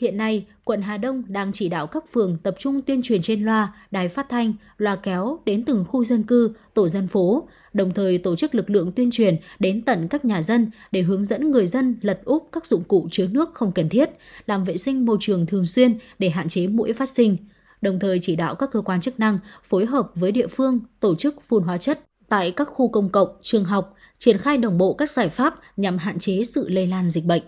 Hiện 0.00 0.16
nay, 0.16 0.46
quận 0.64 0.82
Hà 0.82 0.96
Đông 0.96 1.22
đang 1.28 1.52
chỉ 1.52 1.68
đạo 1.68 1.86
các 1.86 2.04
phường 2.12 2.38
tập 2.42 2.54
trung 2.58 2.82
tuyên 2.82 3.02
truyền 3.02 3.22
trên 3.22 3.44
loa, 3.44 3.74
đài 3.90 4.08
phát 4.08 4.26
thanh, 4.28 4.52
loa 4.76 4.96
kéo 4.96 5.38
đến 5.44 5.64
từng 5.64 5.84
khu 5.88 6.04
dân 6.04 6.22
cư, 6.22 6.52
tổ 6.74 6.88
dân 6.88 7.08
phố, 7.08 7.48
đồng 7.72 7.94
thời 7.94 8.18
tổ 8.18 8.36
chức 8.36 8.54
lực 8.54 8.70
lượng 8.70 8.92
tuyên 8.92 9.10
truyền 9.10 9.36
đến 9.58 9.82
tận 9.82 10.08
các 10.08 10.24
nhà 10.24 10.42
dân 10.42 10.70
để 10.92 11.02
hướng 11.02 11.24
dẫn 11.24 11.50
người 11.50 11.66
dân 11.66 11.96
lật 12.02 12.20
úp 12.24 12.48
các 12.52 12.66
dụng 12.66 12.84
cụ 12.84 13.08
chứa 13.10 13.26
nước 13.30 13.54
không 13.54 13.72
cần 13.72 13.88
thiết, 13.88 14.10
làm 14.46 14.64
vệ 14.64 14.76
sinh 14.76 15.06
môi 15.06 15.16
trường 15.20 15.46
thường 15.46 15.66
xuyên 15.66 15.98
để 16.18 16.30
hạn 16.30 16.48
chế 16.48 16.66
mũi 16.66 16.92
phát 16.92 17.08
sinh. 17.08 17.36
Đồng 17.80 17.98
thời 17.98 18.18
chỉ 18.22 18.36
đạo 18.36 18.54
các 18.54 18.70
cơ 18.72 18.80
quan 18.80 19.00
chức 19.00 19.20
năng 19.20 19.38
phối 19.68 19.86
hợp 19.86 20.10
với 20.14 20.32
địa 20.32 20.46
phương 20.46 20.80
tổ 21.00 21.14
chức 21.14 21.34
phun 21.48 21.62
hóa 21.62 21.78
chất 21.78 22.00
tại 22.28 22.50
các 22.50 22.68
khu 22.70 22.88
công 22.88 23.08
cộng, 23.08 23.28
trường 23.42 23.64
học, 23.64 23.94
triển 24.18 24.38
khai 24.38 24.56
đồng 24.56 24.78
bộ 24.78 24.94
các 24.94 25.10
giải 25.10 25.28
pháp 25.28 25.54
nhằm 25.76 25.98
hạn 25.98 26.18
chế 26.18 26.42
sự 26.44 26.68
lây 26.68 26.86
lan 26.86 27.08
dịch 27.08 27.24
bệnh. 27.24 27.42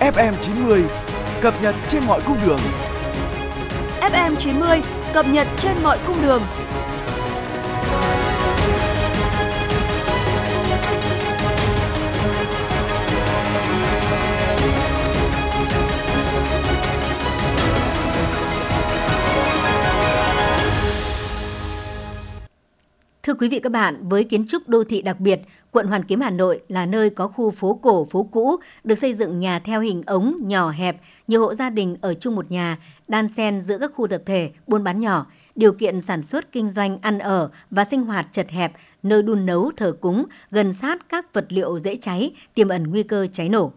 FM90 0.00 0.82
cập 1.40 1.54
nhật 1.62 1.74
trên 1.88 2.04
mọi 2.06 2.20
cung 2.26 2.36
đường. 2.46 2.58
FM90 4.00 4.80
cập 5.12 5.26
nhật 5.28 5.46
trên 5.58 5.76
mọi 5.82 5.98
cung 6.06 6.22
đường. 6.22 6.42
Thưa 23.26 23.34
quý 23.34 23.48
vị 23.48 23.60
các 23.60 23.72
bạn, 23.72 24.08
với 24.08 24.24
kiến 24.24 24.44
trúc 24.48 24.68
đô 24.68 24.84
thị 24.84 25.02
đặc 25.02 25.20
biệt, 25.20 25.40
quận 25.70 25.86
Hoàn 25.86 26.04
Kiếm 26.04 26.20
Hà 26.20 26.30
Nội 26.30 26.60
là 26.68 26.86
nơi 26.86 27.10
có 27.10 27.28
khu 27.28 27.50
phố 27.50 27.78
cổ, 27.82 28.04
phố 28.04 28.22
cũ, 28.22 28.56
được 28.84 28.98
xây 28.98 29.14
dựng 29.14 29.40
nhà 29.40 29.58
theo 29.58 29.80
hình 29.80 30.02
ống 30.06 30.34
nhỏ 30.42 30.70
hẹp, 30.70 31.00
nhiều 31.28 31.40
hộ 31.40 31.54
gia 31.54 31.70
đình 31.70 31.96
ở 32.00 32.14
chung 32.14 32.34
một 32.34 32.50
nhà, 32.50 32.78
đan 33.08 33.28
xen 33.28 33.60
giữa 33.60 33.78
các 33.78 33.90
khu 33.94 34.08
tập 34.08 34.22
thể, 34.26 34.50
buôn 34.66 34.84
bán 34.84 35.00
nhỏ, 35.00 35.26
điều 35.56 35.72
kiện 35.72 36.00
sản 36.00 36.22
xuất 36.22 36.52
kinh 36.52 36.68
doanh 36.68 36.98
ăn 37.00 37.18
ở 37.18 37.50
và 37.70 37.84
sinh 37.84 38.02
hoạt 38.02 38.26
chật 38.32 38.50
hẹp, 38.50 38.72
nơi 39.02 39.22
đun 39.22 39.46
nấu 39.46 39.70
thờ 39.76 39.92
cúng, 40.00 40.24
gần 40.50 40.72
sát 40.72 41.08
các 41.08 41.34
vật 41.34 41.46
liệu 41.48 41.78
dễ 41.78 41.96
cháy, 41.96 42.32
tiềm 42.54 42.68
ẩn 42.68 42.90
nguy 42.90 43.02
cơ 43.02 43.26
cháy 43.32 43.48
nổ. 43.48 43.72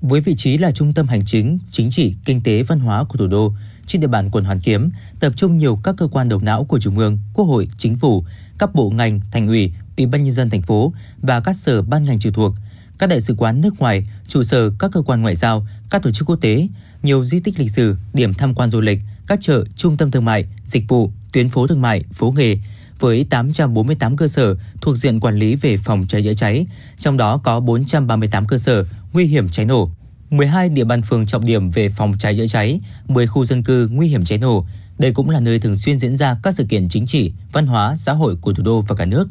Với 0.00 0.20
vị 0.20 0.34
trí 0.36 0.58
là 0.58 0.70
trung 0.70 0.92
tâm 0.92 1.06
hành 1.06 1.22
chính, 1.26 1.58
chính 1.70 1.90
trị, 1.90 2.14
kinh 2.24 2.40
tế, 2.44 2.62
văn 2.62 2.80
hóa 2.80 3.04
của 3.08 3.16
thủ 3.18 3.26
đô, 3.26 3.52
trên 3.86 4.00
địa 4.00 4.06
bàn 4.06 4.30
quận 4.30 4.44
Hoàn 4.44 4.60
Kiếm 4.60 4.90
tập 5.20 5.32
trung 5.36 5.56
nhiều 5.56 5.78
các 5.84 5.94
cơ 5.98 6.08
quan 6.12 6.28
đầu 6.28 6.40
não 6.42 6.64
của 6.64 6.80
Trung 6.80 6.98
ương, 6.98 7.18
Quốc 7.34 7.44
hội, 7.44 7.68
Chính 7.78 7.96
phủ, 7.96 8.24
các 8.60 8.74
bộ 8.74 8.90
ngành, 8.90 9.20
thành 9.30 9.46
ủy, 9.46 9.72
ủy 9.96 10.06
ban 10.06 10.22
nhân 10.22 10.32
dân 10.32 10.50
thành 10.50 10.62
phố 10.62 10.92
và 11.22 11.40
các 11.40 11.56
sở 11.56 11.82
ban 11.82 12.04
ngành 12.04 12.18
trực 12.18 12.34
thuộc, 12.34 12.54
các 12.98 13.08
đại 13.08 13.20
sứ 13.20 13.34
quán 13.38 13.60
nước 13.60 13.80
ngoài, 13.80 14.06
trụ 14.28 14.42
sở 14.42 14.70
các 14.78 14.90
cơ 14.92 15.02
quan 15.02 15.22
ngoại 15.22 15.36
giao, 15.36 15.66
các 15.90 16.02
tổ 16.02 16.10
chức 16.10 16.28
quốc 16.28 16.36
tế, 16.40 16.68
nhiều 17.02 17.24
di 17.24 17.40
tích 17.40 17.58
lịch 17.58 17.70
sử, 17.70 17.96
điểm 18.12 18.34
tham 18.34 18.54
quan 18.54 18.70
du 18.70 18.80
lịch, 18.80 18.98
các 19.26 19.40
chợ, 19.40 19.64
trung 19.76 19.96
tâm 19.96 20.10
thương 20.10 20.24
mại, 20.24 20.44
dịch 20.66 20.84
vụ, 20.88 21.10
tuyến 21.32 21.48
phố 21.48 21.66
thương 21.66 21.82
mại, 21.82 22.04
phố 22.12 22.34
nghề 22.36 22.56
với 22.98 23.26
848 23.30 24.16
cơ 24.16 24.28
sở 24.28 24.56
thuộc 24.80 24.96
diện 24.96 25.20
quản 25.20 25.36
lý 25.36 25.54
về 25.54 25.76
phòng 25.76 26.06
cháy 26.08 26.22
chữa 26.22 26.34
cháy, 26.34 26.66
trong 26.98 27.16
đó 27.16 27.40
có 27.44 27.60
438 27.60 28.46
cơ 28.46 28.58
sở 28.58 28.84
nguy 29.12 29.24
hiểm 29.24 29.48
cháy 29.48 29.66
nổ, 29.66 29.90
12 30.30 30.68
địa 30.68 30.84
bàn 30.84 31.02
phường 31.02 31.26
trọng 31.26 31.46
điểm 31.46 31.70
về 31.70 31.88
phòng 31.88 32.12
cháy 32.18 32.36
chữa 32.36 32.46
cháy, 32.46 32.80
10 33.08 33.26
khu 33.26 33.44
dân 33.44 33.62
cư 33.62 33.88
nguy 33.92 34.08
hiểm 34.08 34.24
cháy 34.24 34.38
nổ. 34.38 34.66
Đây 35.00 35.12
cũng 35.12 35.30
là 35.30 35.40
nơi 35.40 35.58
thường 35.58 35.76
xuyên 35.76 35.98
diễn 35.98 36.16
ra 36.16 36.36
các 36.42 36.54
sự 36.54 36.64
kiện 36.64 36.88
chính 36.88 37.06
trị, 37.06 37.32
văn 37.52 37.66
hóa, 37.66 37.96
xã 37.96 38.12
hội 38.12 38.36
của 38.36 38.52
thủ 38.52 38.62
đô 38.62 38.80
và 38.80 38.94
cả 38.96 39.04
nước. 39.04 39.28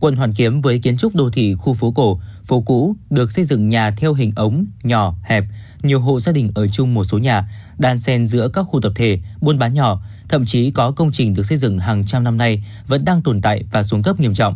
Quận 0.00 0.16
Hoàn 0.16 0.34
Kiếm 0.34 0.60
với 0.60 0.78
kiến 0.78 0.96
trúc 0.96 1.14
đô 1.14 1.30
thị 1.30 1.54
khu 1.54 1.74
phố 1.74 1.90
cổ, 1.92 2.20
phố 2.46 2.60
cũ 2.60 2.96
được 3.10 3.32
xây 3.32 3.44
dựng 3.44 3.68
nhà 3.68 3.90
theo 3.90 4.14
hình 4.14 4.32
ống, 4.36 4.66
nhỏ, 4.82 5.14
hẹp, 5.22 5.44
nhiều 5.82 6.00
hộ 6.00 6.20
gia 6.20 6.32
đình 6.32 6.50
ở 6.54 6.68
chung 6.68 6.94
một 6.94 7.04
số 7.04 7.18
nhà, 7.18 7.48
đan 7.78 8.00
xen 8.00 8.26
giữa 8.26 8.48
các 8.48 8.62
khu 8.62 8.80
tập 8.80 8.92
thể, 8.94 9.18
buôn 9.40 9.58
bán 9.58 9.72
nhỏ, 9.74 10.02
thậm 10.28 10.46
chí 10.46 10.70
có 10.70 10.90
công 10.90 11.12
trình 11.12 11.34
được 11.34 11.46
xây 11.46 11.58
dựng 11.58 11.78
hàng 11.78 12.06
trăm 12.06 12.24
năm 12.24 12.36
nay 12.36 12.64
vẫn 12.86 13.04
đang 13.04 13.22
tồn 13.22 13.40
tại 13.40 13.64
và 13.72 13.82
xuống 13.82 14.02
cấp 14.02 14.20
nghiêm 14.20 14.34
trọng. 14.34 14.54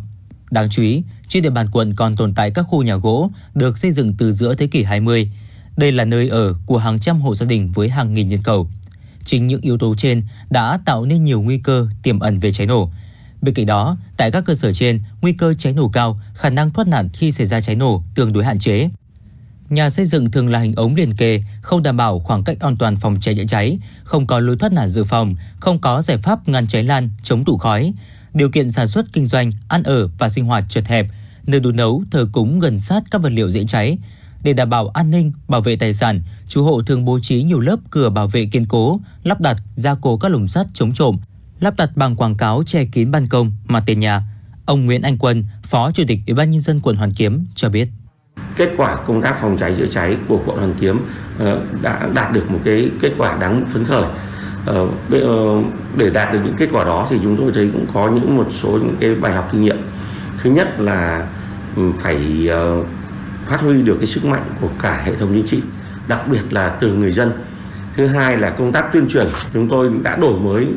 Đáng 0.51 0.69
chú 0.69 0.81
ý, 0.81 1.03
trên 1.27 1.43
địa 1.43 1.49
bàn 1.49 1.67
quận 1.71 1.95
còn 1.95 2.15
tồn 2.15 2.33
tại 2.33 2.51
các 2.51 2.63
khu 2.63 2.83
nhà 2.83 2.95
gỗ 2.95 3.31
được 3.55 3.77
xây 3.77 3.91
dựng 3.91 4.13
từ 4.17 4.31
giữa 4.31 4.55
thế 4.55 4.67
kỷ 4.67 4.83
20. 4.83 5.31
Đây 5.77 5.91
là 5.91 6.05
nơi 6.05 6.29
ở 6.29 6.53
của 6.65 6.77
hàng 6.77 6.99
trăm 6.99 7.21
hộ 7.21 7.35
gia 7.35 7.45
đình 7.45 7.71
với 7.73 7.89
hàng 7.89 8.13
nghìn 8.13 8.27
nhân 8.27 8.41
khẩu. 8.43 8.69
Chính 9.25 9.47
những 9.47 9.61
yếu 9.61 9.77
tố 9.77 9.95
trên 9.95 10.23
đã 10.49 10.79
tạo 10.85 11.05
nên 11.05 11.23
nhiều 11.23 11.41
nguy 11.41 11.57
cơ 11.57 11.87
tiềm 12.03 12.19
ẩn 12.19 12.39
về 12.39 12.51
cháy 12.51 12.67
nổ. 12.67 12.91
Bên 13.41 13.53
cạnh 13.53 13.65
đó, 13.65 13.97
tại 14.17 14.31
các 14.31 14.45
cơ 14.45 14.55
sở 14.55 14.73
trên, 14.73 15.01
nguy 15.21 15.33
cơ 15.33 15.53
cháy 15.53 15.73
nổ 15.73 15.89
cao, 15.89 16.19
khả 16.33 16.49
năng 16.49 16.71
thoát 16.71 16.87
nạn 16.87 17.09
khi 17.13 17.31
xảy 17.31 17.47
ra 17.47 17.61
cháy 17.61 17.75
nổ 17.75 18.03
tương 18.15 18.33
đối 18.33 18.45
hạn 18.45 18.59
chế. 18.59 18.89
Nhà 19.69 19.89
xây 19.89 20.05
dựng 20.05 20.31
thường 20.31 20.49
là 20.49 20.59
hình 20.59 20.75
ống 20.75 20.95
liền 20.95 21.15
kề, 21.15 21.43
không 21.61 21.83
đảm 21.83 21.97
bảo 21.97 22.19
khoảng 22.19 22.43
cách 22.43 22.57
an 22.59 22.77
toàn 22.77 22.95
phòng 22.95 23.17
cháy 23.21 23.35
chữa 23.35 23.45
cháy, 23.47 23.77
không 24.03 24.27
có 24.27 24.39
lối 24.39 24.57
thoát 24.57 24.71
nạn 24.71 24.89
dự 24.89 25.03
phòng, 25.03 25.35
không 25.59 25.79
có 25.79 26.01
giải 26.01 26.17
pháp 26.17 26.49
ngăn 26.49 26.67
cháy 26.67 26.83
lan, 26.83 27.09
chống 27.23 27.45
tụ 27.45 27.57
khói. 27.57 27.93
Điều 28.33 28.49
kiện 28.49 28.71
sản 28.71 28.87
xuất 28.87 29.05
kinh 29.13 29.25
doanh, 29.25 29.51
ăn 29.67 29.83
ở 29.83 30.07
và 30.17 30.29
sinh 30.29 30.45
hoạt 30.45 30.65
chật 30.69 30.87
hẹp, 30.87 31.07
nơi 31.45 31.59
đun 31.59 31.75
nấu, 31.75 32.03
thờ 32.11 32.27
cúng 32.31 32.59
gần 32.59 32.79
sát 32.79 33.03
các 33.11 33.21
vật 33.21 33.29
liệu 33.29 33.49
dễ 33.49 33.65
cháy. 33.67 33.97
Để 34.45 34.53
đảm 34.53 34.69
bảo 34.69 34.87
an 34.87 35.09
ninh, 35.11 35.31
bảo 35.47 35.61
vệ 35.61 35.75
tài 35.75 35.93
sản, 35.93 36.21
chủ 36.47 36.63
hộ 36.63 36.81
thường 36.81 37.05
bố 37.05 37.19
trí 37.19 37.43
nhiều 37.43 37.59
lớp 37.59 37.77
cửa 37.89 38.09
bảo 38.09 38.27
vệ 38.27 38.45
kiên 38.45 38.65
cố, 38.65 38.99
lắp 39.23 39.41
đặt, 39.41 39.57
gia 39.75 39.95
cố 40.01 40.17
các 40.17 40.31
lồng 40.31 40.47
sắt 40.47 40.67
chống 40.73 40.93
trộm, 40.93 41.17
lắp 41.59 41.73
đặt 41.77 41.89
bằng 41.95 42.15
quảng 42.15 42.35
cáo 42.35 42.63
che 42.65 42.85
kín 42.85 43.11
ban 43.11 43.27
công, 43.27 43.51
mặt 43.67 43.83
tiền 43.85 43.99
nhà. 43.99 44.21
Ông 44.65 44.85
Nguyễn 44.85 45.01
Anh 45.01 45.17
Quân, 45.17 45.43
Phó 45.63 45.91
Chủ 45.91 46.03
tịch 46.07 46.19
Ủy 46.27 46.33
ban 46.33 46.51
nhân 46.51 46.61
dân 46.61 46.79
quận 46.79 46.95
Hoàn 46.95 47.11
Kiếm 47.11 47.45
cho 47.55 47.69
biết 47.69 47.87
kết 48.55 48.69
quả 48.77 48.95
công 48.95 49.21
tác 49.21 49.41
phòng 49.41 49.57
cháy 49.59 49.75
chữa 49.77 49.87
cháy 49.91 50.17
của 50.27 50.39
quận 50.45 50.57
Hoàn 50.57 50.73
Kiếm 50.79 50.99
ờ, 51.39 51.61
đã 51.81 52.09
đạt 52.13 52.33
được 52.33 52.51
một 52.51 52.59
cái 52.63 52.89
kết 53.01 53.11
quả 53.17 53.37
đáng 53.37 53.65
phấn 53.73 53.83
khởi. 53.83 54.03
Ờ, 54.65 54.87
ờ, 55.11 55.61
để 55.97 56.09
đạt 56.09 56.33
được 56.33 56.39
những 56.45 56.55
kết 56.57 56.69
quả 56.71 56.83
đó 56.83 57.07
thì 57.09 57.19
chúng 57.23 57.37
tôi 57.37 57.51
thấy 57.55 57.69
cũng 57.73 57.85
có 57.93 58.11
những 58.11 58.37
một 58.37 58.47
số 58.49 58.69
những 58.69 58.95
cái 58.99 59.15
bài 59.15 59.33
học 59.33 59.49
kinh 59.51 59.61
nghiệm. 59.61 59.77
Thứ 60.43 60.49
nhất 60.49 60.79
là 60.79 61.27
ừ, 61.75 61.91
phải 61.99 62.49
phát 63.45 63.61
huy 63.61 63.81
được 63.81 63.95
cái 63.97 64.07
sức 64.07 64.25
mạnh 64.25 64.43
của 64.61 64.69
cả 64.81 65.01
hệ 65.05 65.15
thống 65.15 65.29
chính 65.33 65.45
trị, 65.45 65.61
đặc 66.07 66.27
biệt 66.27 66.41
là 66.49 66.69
từ 66.69 66.93
người 66.93 67.11
dân. 67.11 67.31
Thứ 67.95 68.07
hai 68.07 68.37
là 68.37 68.49
công 68.49 68.71
tác 68.71 68.93
tuyên 68.93 69.07
truyền, 69.07 69.27
chúng 69.53 69.69
tôi 69.69 69.91
đã 70.03 70.15
đổi 70.15 70.39
mới 70.39 70.67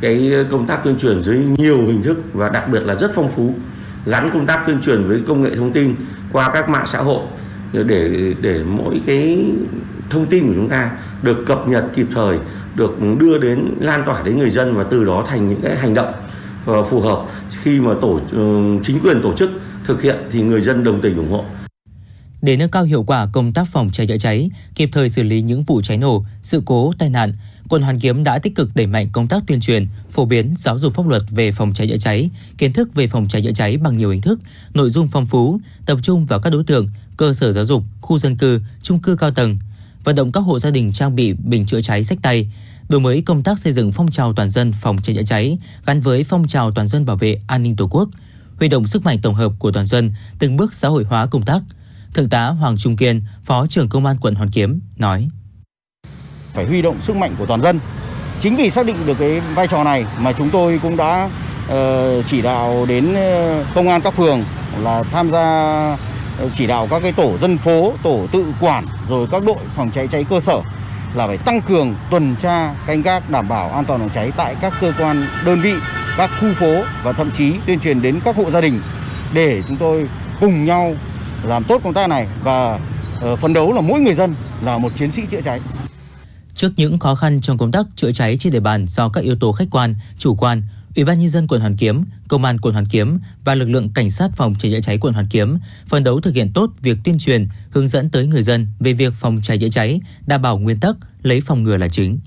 cái 0.00 0.32
công 0.50 0.66
tác 0.66 0.84
tuyên 0.84 0.98
truyền 0.98 1.22
dưới 1.22 1.38
nhiều 1.56 1.76
hình 1.76 2.02
thức 2.02 2.18
và 2.32 2.48
đặc 2.48 2.68
biệt 2.68 2.80
là 2.80 2.94
rất 2.94 3.10
phong 3.14 3.30
phú 3.30 3.54
gắn 4.06 4.30
công 4.32 4.46
tác 4.46 4.62
tuyên 4.66 4.80
truyền 4.82 5.04
với 5.08 5.22
công 5.26 5.42
nghệ 5.42 5.50
thông 5.56 5.72
tin 5.72 5.94
qua 6.32 6.50
các 6.52 6.68
mạng 6.68 6.86
xã 6.86 6.98
hội 6.98 7.20
để 7.72 8.34
để 8.40 8.62
mỗi 8.66 9.00
cái 9.06 9.46
thông 10.10 10.26
tin 10.26 10.46
của 10.46 10.52
chúng 10.54 10.68
ta 10.68 10.90
được 11.22 11.44
cập 11.46 11.68
nhật 11.68 11.84
kịp 11.94 12.06
thời 12.14 12.38
được 12.76 12.96
đưa 13.18 13.38
đến 13.38 13.74
lan 13.80 14.02
tỏa 14.06 14.22
đến 14.22 14.38
người 14.38 14.50
dân 14.50 14.76
và 14.76 14.84
từ 14.84 15.04
đó 15.04 15.24
thành 15.28 15.48
những 15.48 15.60
cái 15.62 15.76
hành 15.76 15.94
động 15.94 16.12
ờ, 16.66 16.82
phù 16.82 17.00
hợp. 17.00 17.22
Khi 17.62 17.80
mà 17.80 17.94
tổ 18.00 18.20
ừ, 18.32 18.78
chính 18.82 19.00
quyền 19.00 19.22
tổ 19.22 19.32
chức 19.32 19.50
thực 19.84 20.02
hiện 20.02 20.16
thì 20.30 20.42
người 20.42 20.60
dân 20.60 20.84
đồng 20.84 21.00
tình 21.00 21.16
ủng 21.16 21.30
hộ 21.30 21.44
để 22.46 22.56
nâng 22.56 22.70
cao 22.70 22.84
hiệu 22.84 23.02
quả 23.02 23.26
công 23.32 23.52
tác 23.52 23.68
phòng 23.68 23.90
cháy 23.92 24.06
chữa 24.06 24.18
cháy, 24.18 24.50
kịp 24.74 24.88
thời 24.92 25.08
xử 25.08 25.22
lý 25.22 25.42
những 25.42 25.62
vụ 25.62 25.82
cháy 25.82 25.98
nổ, 25.98 26.24
sự 26.42 26.62
cố, 26.66 26.92
tai 26.98 27.10
nạn, 27.10 27.32
quận 27.68 27.82
Hoàn 27.82 27.98
Kiếm 27.98 28.24
đã 28.24 28.38
tích 28.38 28.54
cực 28.54 28.70
đẩy 28.74 28.86
mạnh 28.86 29.08
công 29.12 29.28
tác 29.28 29.42
tuyên 29.46 29.60
truyền, 29.60 29.88
phổ 30.10 30.24
biến 30.24 30.54
giáo 30.58 30.78
dục 30.78 30.94
pháp 30.94 31.06
luật 31.06 31.22
về 31.30 31.52
phòng 31.52 31.72
cháy 31.74 31.88
chữa 31.88 31.96
cháy, 31.96 32.30
kiến 32.58 32.72
thức 32.72 32.94
về 32.94 33.06
phòng 33.06 33.28
cháy 33.28 33.42
chữa 33.42 33.52
cháy 33.52 33.76
bằng 33.76 33.96
nhiều 33.96 34.10
hình 34.10 34.20
thức, 34.20 34.40
nội 34.74 34.90
dung 34.90 35.08
phong 35.12 35.26
phú, 35.26 35.60
tập 35.86 35.98
trung 36.02 36.26
vào 36.26 36.40
các 36.40 36.50
đối 36.50 36.64
tượng, 36.64 36.88
cơ 37.16 37.32
sở 37.32 37.52
giáo 37.52 37.64
dục, 37.64 37.82
khu 38.00 38.18
dân 38.18 38.36
cư, 38.36 38.60
chung 38.82 38.98
cư 38.98 39.16
cao 39.16 39.30
tầng, 39.30 39.58
vận 40.04 40.16
động 40.16 40.32
các 40.32 40.40
hộ 40.40 40.58
gia 40.58 40.70
đình 40.70 40.92
trang 40.92 41.16
bị 41.16 41.32
bình 41.32 41.66
chữa 41.66 41.80
cháy 41.80 42.04
sách 42.04 42.18
tay, 42.22 42.50
đổi 42.88 43.00
mới 43.00 43.22
công 43.22 43.42
tác 43.42 43.58
xây 43.58 43.72
dựng 43.72 43.92
phong 43.92 44.10
trào 44.10 44.32
toàn 44.32 44.50
dân 44.50 44.72
phòng 44.72 44.98
cháy 45.02 45.16
chữa 45.16 45.22
cháy 45.22 45.58
gắn 45.86 46.00
với 46.00 46.24
phong 46.24 46.48
trào 46.48 46.70
toàn 46.70 46.86
dân 46.86 47.06
bảo 47.06 47.16
vệ 47.16 47.40
an 47.46 47.62
ninh 47.62 47.76
Tổ 47.76 47.88
quốc, 47.90 48.08
huy 48.58 48.68
động 48.68 48.86
sức 48.86 49.04
mạnh 49.04 49.18
tổng 49.22 49.34
hợp 49.34 49.52
của 49.58 49.72
toàn 49.72 49.86
dân, 49.86 50.12
từng 50.38 50.56
bước 50.56 50.74
xã 50.74 50.88
hội 50.88 51.04
hóa 51.04 51.26
công 51.26 51.42
tác. 51.42 51.62
Thượng 52.16 52.28
tá 52.28 52.46
Hoàng 52.46 52.78
Trung 52.78 52.96
Kiên, 52.96 53.24
Phó 53.42 53.66
trưởng 53.66 53.88
Công 53.88 54.06
an 54.06 54.16
quận 54.20 54.34
Hoàn 54.34 54.50
Kiếm 54.50 54.80
nói: 54.96 55.28
phải 56.52 56.66
huy 56.66 56.82
động 56.82 56.96
sức 57.02 57.16
mạnh 57.16 57.34
của 57.38 57.46
toàn 57.46 57.62
dân. 57.62 57.80
Chính 58.40 58.56
vì 58.56 58.70
xác 58.70 58.86
định 58.86 58.96
được 59.06 59.18
cái 59.18 59.40
vai 59.40 59.66
trò 59.68 59.84
này 59.84 60.06
mà 60.20 60.32
chúng 60.32 60.50
tôi 60.50 60.80
cũng 60.82 60.96
đã 60.96 61.30
uh, 61.72 62.26
chỉ 62.26 62.42
đạo 62.42 62.86
đến 62.88 63.14
ờ, 63.14 63.64
công 63.74 63.88
an 63.88 64.00
các 64.00 64.14
phường 64.14 64.44
là 64.82 65.02
tham 65.02 65.30
gia 65.30 65.42
ờ, 66.38 66.50
chỉ 66.54 66.66
đạo 66.66 66.88
các 66.90 67.02
cái 67.02 67.12
tổ 67.12 67.38
dân 67.38 67.58
phố, 67.58 67.92
tổ 68.02 68.26
tự 68.32 68.54
quản 68.60 68.86
rồi 69.08 69.28
các 69.30 69.42
đội 69.46 69.64
phòng 69.74 69.90
cháy 69.90 70.08
cháy 70.08 70.24
cơ 70.30 70.40
sở 70.40 70.60
là 71.14 71.26
phải 71.26 71.38
tăng 71.38 71.62
cường 71.62 71.94
tuần 72.10 72.36
tra 72.42 72.74
canh 72.86 73.02
gác 73.02 73.30
đảm 73.30 73.48
bảo 73.48 73.70
an 73.70 73.84
toàn 73.84 74.00
phòng 74.00 74.10
cháy 74.14 74.32
tại 74.36 74.56
các 74.60 74.72
cơ 74.80 74.92
quan 74.98 75.26
đơn 75.44 75.60
vị, 75.60 75.74
các 76.16 76.30
khu 76.40 76.54
phố 76.54 76.82
và 77.02 77.12
thậm 77.12 77.30
chí 77.30 77.52
tuyên 77.66 77.80
truyền 77.80 78.02
đến 78.02 78.20
các 78.24 78.36
hộ 78.36 78.50
gia 78.50 78.60
đình 78.60 78.80
để 79.32 79.62
chúng 79.68 79.76
tôi 79.76 80.08
cùng 80.40 80.64
nhau 80.64 80.94
làm 81.44 81.64
tốt 81.64 81.80
công 81.84 81.94
tác 81.94 82.06
này 82.06 82.26
và 82.42 82.80
ờ, 83.20 83.36
phấn 83.36 83.52
đấu 83.52 83.72
là 83.72 83.80
mỗi 83.80 84.00
người 84.00 84.14
dân 84.14 84.34
là 84.62 84.78
một 84.78 84.92
chiến 84.96 85.12
sĩ 85.12 85.22
chữa 85.30 85.40
cháy. 85.44 85.60
Trước 86.54 86.72
những 86.76 86.98
khó 86.98 87.14
khăn 87.14 87.40
trong 87.40 87.58
công 87.58 87.72
tác 87.72 87.86
chữa 87.96 88.12
cháy 88.12 88.36
trên 88.36 88.52
địa 88.52 88.60
bàn 88.60 88.86
do 88.86 89.08
các 89.08 89.24
yếu 89.24 89.36
tố 89.36 89.52
khách 89.52 89.68
quan, 89.70 89.94
chủ 90.18 90.34
quan, 90.34 90.62
Ủy 90.96 91.04
ban 91.04 91.18
nhân 91.18 91.28
dân 91.28 91.46
quận 91.46 91.60
Hoàn 91.60 91.76
Kiếm, 91.76 92.04
Công 92.28 92.44
an 92.44 92.60
quận 92.60 92.74
Hoàn 92.74 92.86
Kiếm 92.86 93.18
và 93.44 93.54
lực 93.54 93.68
lượng 93.68 93.88
cảnh 93.94 94.10
sát 94.10 94.30
phòng 94.36 94.54
cháy 94.58 94.72
chữa 94.72 94.80
cháy 94.80 94.98
quận 94.98 95.14
Hoàn 95.14 95.26
Kiếm 95.26 95.58
phấn 95.86 96.04
đấu 96.04 96.20
thực 96.20 96.34
hiện 96.34 96.52
tốt 96.52 96.70
việc 96.82 96.98
tuyên 97.04 97.18
truyền, 97.18 97.46
hướng 97.70 97.88
dẫn 97.88 98.10
tới 98.10 98.26
người 98.26 98.42
dân 98.42 98.66
về 98.80 98.92
việc 98.92 99.12
phòng 99.14 99.40
cháy 99.42 99.58
chữa 99.58 99.68
cháy, 99.68 100.00
đảm 100.26 100.42
bảo 100.42 100.58
nguyên 100.58 100.80
tắc 100.80 100.96
lấy 101.22 101.40
phòng 101.40 101.62
ngừa 101.62 101.76
là 101.76 101.88
chính. 101.88 102.18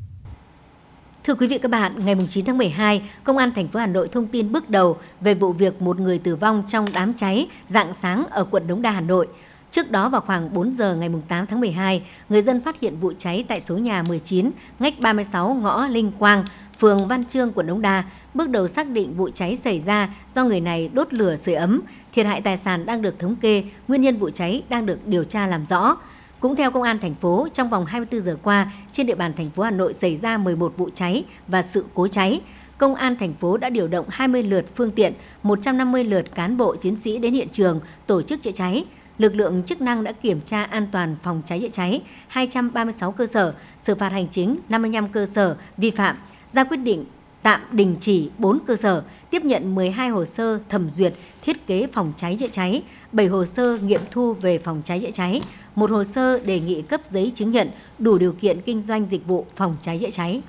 Thưa 1.23 1.35
quý 1.35 1.47
vị 1.47 1.57
các 1.57 1.71
bạn, 1.71 2.05
ngày 2.05 2.15
9 2.27 2.45
tháng 2.45 2.57
12, 2.57 3.01
Công 3.23 3.37
an 3.37 3.51
thành 3.55 3.67
phố 3.67 3.79
Hà 3.79 3.87
Nội 3.87 4.07
thông 4.11 4.27
tin 4.27 4.51
bước 4.51 4.69
đầu 4.69 4.97
về 5.21 5.33
vụ 5.33 5.53
việc 5.53 5.81
một 5.81 5.99
người 5.99 6.19
tử 6.19 6.35
vong 6.35 6.63
trong 6.67 6.85
đám 6.93 7.13
cháy 7.13 7.47
dạng 7.67 7.93
sáng 7.93 8.25
ở 8.29 8.43
quận 8.51 8.67
Đống 8.67 8.81
Đa, 8.81 8.91
Hà 8.91 9.01
Nội. 9.01 9.27
Trước 9.71 9.91
đó 9.91 10.09
vào 10.09 10.21
khoảng 10.21 10.53
4 10.53 10.71
giờ 10.71 10.95
ngày 10.95 11.09
8 11.27 11.45
tháng 11.45 11.59
12, 11.59 12.01
người 12.29 12.41
dân 12.41 12.61
phát 12.61 12.79
hiện 12.79 12.97
vụ 12.99 13.13
cháy 13.17 13.45
tại 13.47 13.61
số 13.61 13.77
nhà 13.77 14.03
19, 14.03 14.51
ngách 14.79 14.99
36 14.99 15.53
ngõ 15.53 15.87
Linh 15.87 16.11
Quang, 16.19 16.45
phường 16.79 17.07
Văn 17.07 17.25
Trương, 17.25 17.51
quận 17.51 17.67
Đống 17.67 17.81
Đa. 17.81 18.03
Bước 18.33 18.49
đầu 18.49 18.67
xác 18.67 18.87
định 18.87 19.13
vụ 19.17 19.29
cháy 19.33 19.55
xảy 19.55 19.79
ra 19.79 20.09
do 20.33 20.43
người 20.43 20.61
này 20.61 20.89
đốt 20.93 21.13
lửa 21.13 21.35
sưởi 21.35 21.55
ấm. 21.55 21.81
Thiệt 22.13 22.25
hại 22.25 22.41
tài 22.41 22.57
sản 22.57 22.85
đang 22.85 23.01
được 23.01 23.19
thống 23.19 23.35
kê, 23.35 23.63
nguyên 23.87 24.01
nhân 24.01 24.17
vụ 24.17 24.29
cháy 24.29 24.63
đang 24.69 24.85
được 24.85 25.07
điều 25.07 25.23
tra 25.23 25.47
làm 25.47 25.65
rõ. 25.65 25.97
Cũng 26.39 26.55
theo 26.55 26.71
công 26.71 26.83
an 26.83 26.99
thành 26.99 27.15
phố, 27.15 27.47
trong 27.53 27.69
vòng 27.69 27.85
24 27.85 28.21
giờ 28.21 28.37
qua, 28.43 28.71
trên 28.91 29.07
địa 29.07 29.15
bàn 29.15 29.33
thành 29.33 29.49
phố 29.49 29.63
Hà 29.63 29.71
Nội 29.71 29.93
xảy 29.93 30.17
ra 30.17 30.37
11 30.37 30.77
vụ 30.77 30.89
cháy 30.95 31.23
và 31.47 31.61
sự 31.61 31.85
cố 31.93 32.07
cháy. 32.07 32.41
Công 32.77 32.95
an 32.95 33.15
thành 33.15 33.33
phố 33.33 33.57
đã 33.57 33.69
điều 33.69 33.87
động 33.87 34.05
20 34.09 34.43
lượt 34.43 34.65
phương 34.75 34.91
tiện, 34.91 35.13
150 35.43 36.03
lượt 36.03 36.35
cán 36.35 36.57
bộ 36.57 36.75
chiến 36.75 36.95
sĩ 36.95 37.19
đến 37.19 37.33
hiện 37.33 37.49
trường 37.51 37.79
tổ 38.07 38.21
chức 38.21 38.41
chữa 38.41 38.51
cháy 38.51 38.85
lực 39.19 39.35
lượng 39.35 39.63
chức 39.63 39.81
năng 39.81 40.03
đã 40.03 40.11
kiểm 40.11 40.41
tra 40.45 40.63
an 40.63 40.87
toàn 40.91 41.15
phòng 41.21 41.41
cháy 41.45 41.59
chữa 41.59 41.69
cháy 41.69 42.01
236 42.27 43.11
cơ 43.11 43.27
sở, 43.27 43.53
xử 43.79 43.95
phạt 43.95 44.11
hành 44.11 44.27
chính 44.31 44.57
55 44.69 45.07
cơ 45.07 45.25
sở 45.25 45.57
vi 45.77 45.91
phạm, 45.91 46.15
ra 46.51 46.63
quyết 46.63 46.77
định 46.77 47.05
tạm 47.41 47.61
đình 47.71 47.95
chỉ 47.99 48.29
4 48.37 48.59
cơ 48.67 48.75
sở, 48.75 49.03
tiếp 49.29 49.41
nhận 49.43 49.75
12 49.75 50.09
hồ 50.09 50.25
sơ 50.25 50.59
thẩm 50.69 50.89
duyệt 50.95 51.13
thiết 51.41 51.67
kế 51.67 51.87
phòng 51.93 52.13
cháy 52.17 52.37
chữa 52.39 52.47
cháy, 52.47 52.83
7 53.11 53.27
hồ 53.27 53.45
sơ 53.45 53.77
nghiệm 53.77 54.01
thu 54.11 54.33
về 54.33 54.57
phòng 54.57 54.81
cháy 54.85 54.99
chữa 54.99 55.11
cháy, 55.11 55.41
một 55.75 55.91
hồ 55.91 56.03
sơ 56.03 56.39
đề 56.39 56.59
nghị 56.59 56.81
cấp 56.81 57.01
giấy 57.05 57.31
chứng 57.35 57.51
nhận 57.51 57.69
đủ 57.99 58.17
điều 58.17 58.33
kiện 58.33 58.61
kinh 58.61 58.81
doanh 58.81 59.05
dịch 59.09 59.25
vụ 59.25 59.45
phòng 59.55 59.75
cháy 59.81 59.99
chữa 59.99 60.09
cháy. 60.09 60.41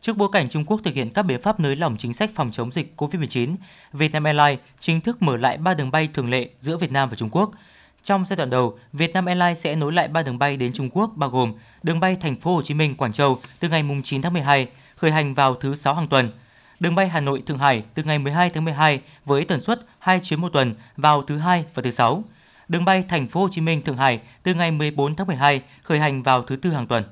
Trước 0.00 0.16
bối 0.16 0.28
cảnh 0.32 0.48
Trung 0.48 0.64
Quốc 0.64 0.80
thực 0.84 0.94
hiện 0.94 1.10
các 1.10 1.22
biện 1.22 1.42
pháp 1.42 1.60
nới 1.60 1.76
lỏng 1.76 1.96
chính 1.98 2.12
sách 2.12 2.30
phòng 2.34 2.50
chống 2.52 2.70
dịch 2.70 2.92
COVID-19, 2.96 3.56
Vietnam 3.92 4.24
Airlines 4.24 4.58
chính 4.78 5.00
thức 5.00 5.22
mở 5.22 5.36
lại 5.36 5.56
3 5.56 5.74
đường 5.74 5.90
bay 5.90 6.08
thường 6.14 6.30
lệ 6.30 6.48
giữa 6.58 6.76
Việt 6.76 6.92
Nam 6.92 7.08
và 7.08 7.16
Trung 7.16 7.28
Quốc. 7.32 7.50
Trong 8.02 8.26
giai 8.26 8.36
đoạn 8.36 8.50
đầu, 8.50 8.78
Vietnam 8.92 9.26
Airlines 9.26 9.58
sẽ 9.58 9.74
nối 9.74 9.92
lại 9.92 10.08
3 10.08 10.22
đường 10.22 10.38
bay 10.38 10.56
đến 10.56 10.72
Trung 10.72 10.90
Quốc 10.92 11.10
bao 11.16 11.30
gồm 11.30 11.52
đường 11.82 12.00
bay 12.00 12.16
Thành 12.20 12.36
phố 12.36 12.54
Hồ 12.54 12.62
Chí 12.62 12.74
Minh 12.74 12.94
Quảng 12.94 13.12
Châu 13.12 13.38
từ 13.60 13.68
ngày 13.68 13.84
9 14.04 14.22
tháng 14.22 14.32
12 14.32 14.66
khởi 15.02 15.10
hành 15.10 15.34
vào 15.34 15.54
thứ 15.54 15.74
sáu 15.74 15.94
hàng 15.94 16.06
tuần. 16.06 16.30
Đường 16.80 16.94
bay 16.94 17.08
Hà 17.08 17.20
Nội 17.20 17.42
Thượng 17.46 17.58
Hải 17.58 17.82
từ 17.94 18.02
ngày 18.02 18.18
12 18.18 18.50
tháng 18.50 18.64
12 18.64 19.00
với 19.24 19.44
tần 19.44 19.60
suất 19.60 19.80
2 19.98 20.20
chuyến 20.22 20.40
một 20.40 20.48
tuần 20.52 20.74
vào 20.96 21.22
thứ 21.22 21.38
hai 21.38 21.64
và 21.74 21.82
thứ 21.82 21.90
sáu. 21.90 22.24
Đường 22.68 22.84
bay 22.84 23.04
Thành 23.08 23.26
phố 23.26 23.40
Hồ 23.40 23.48
Chí 23.50 23.60
Minh 23.60 23.82
Thượng 23.82 23.96
Hải 23.96 24.20
từ 24.42 24.54
ngày 24.54 24.70
14 24.70 25.14
tháng 25.14 25.26
12 25.26 25.62
khởi 25.82 25.98
hành 25.98 26.22
vào 26.22 26.42
thứ 26.42 26.56
tư 26.56 26.70
hàng 26.70 26.86
tuần. 26.86 27.04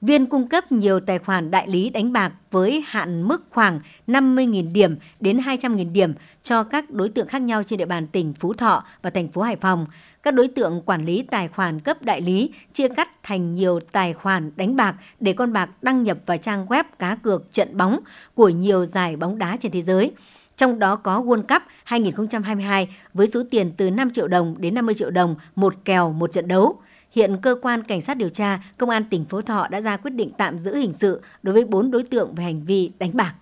Viên 0.00 0.26
cung 0.26 0.48
cấp 0.48 0.72
nhiều 0.72 1.00
tài 1.00 1.18
khoản 1.18 1.50
đại 1.50 1.68
lý 1.68 1.90
đánh 1.90 2.12
bạc 2.12 2.32
với 2.50 2.84
hạn 2.86 3.28
mức 3.28 3.44
khoảng 3.50 3.78
50.000 4.06 4.72
điểm 4.72 4.96
đến 5.20 5.38
200.000 5.38 5.92
điểm 5.92 6.14
cho 6.42 6.62
các 6.62 6.90
đối 6.90 7.08
tượng 7.08 7.28
khác 7.28 7.42
nhau 7.42 7.62
trên 7.62 7.78
địa 7.78 7.84
bàn 7.84 8.06
tỉnh 8.06 8.34
Phú 8.34 8.54
Thọ 8.54 8.84
và 9.02 9.10
thành 9.10 9.28
phố 9.28 9.42
Hải 9.42 9.56
Phòng. 9.56 9.86
Các 10.22 10.34
đối 10.34 10.48
tượng 10.48 10.82
quản 10.86 11.04
lý 11.04 11.22
tài 11.22 11.48
khoản 11.48 11.80
cấp 11.80 12.02
đại 12.02 12.20
lý 12.20 12.50
chia 12.72 12.88
cắt 12.88 13.22
thành 13.22 13.54
nhiều 13.54 13.80
tài 13.92 14.12
khoản 14.12 14.50
đánh 14.56 14.76
bạc 14.76 14.94
để 15.20 15.32
con 15.32 15.52
bạc 15.52 15.70
đăng 15.82 16.02
nhập 16.02 16.18
vào 16.26 16.36
trang 16.36 16.66
web 16.66 16.84
cá 16.98 17.14
cược 17.14 17.52
trận 17.52 17.76
bóng 17.76 18.00
của 18.34 18.48
nhiều 18.48 18.84
giải 18.84 19.16
bóng 19.16 19.38
đá 19.38 19.56
trên 19.60 19.72
thế 19.72 19.82
giới 19.82 20.12
trong 20.56 20.78
đó 20.78 20.96
có 20.96 21.20
World 21.20 21.42
Cup 21.42 21.62
2022 21.84 22.88
với 23.14 23.26
số 23.26 23.42
tiền 23.50 23.72
từ 23.76 23.90
5 23.90 24.10
triệu 24.10 24.28
đồng 24.28 24.54
đến 24.58 24.74
50 24.74 24.94
triệu 24.94 25.10
đồng 25.10 25.36
một 25.56 25.74
kèo, 25.84 26.12
một 26.12 26.32
trận 26.32 26.48
đấu. 26.48 26.80
Hiện 27.14 27.36
cơ 27.42 27.56
quan 27.62 27.82
cảnh 27.82 28.00
sát 28.00 28.16
điều 28.16 28.28
tra 28.28 28.60
công 28.78 28.90
an 28.90 29.04
tỉnh 29.10 29.24
Phú 29.24 29.42
Thọ 29.42 29.66
đã 29.70 29.80
ra 29.80 29.96
quyết 29.96 30.10
định 30.10 30.30
tạm 30.38 30.58
giữ 30.58 30.76
hình 30.76 30.92
sự 30.92 31.22
đối 31.42 31.52
với 31.52 31.64
4 31.64 31.90
đối 31.90 32.02
tượng 32.04 32.34
về 32.34 32.44
hành 32.44 32.64
vi 32.64 32.90
đánh 32.98 33.10
bạc. 33.14 33.34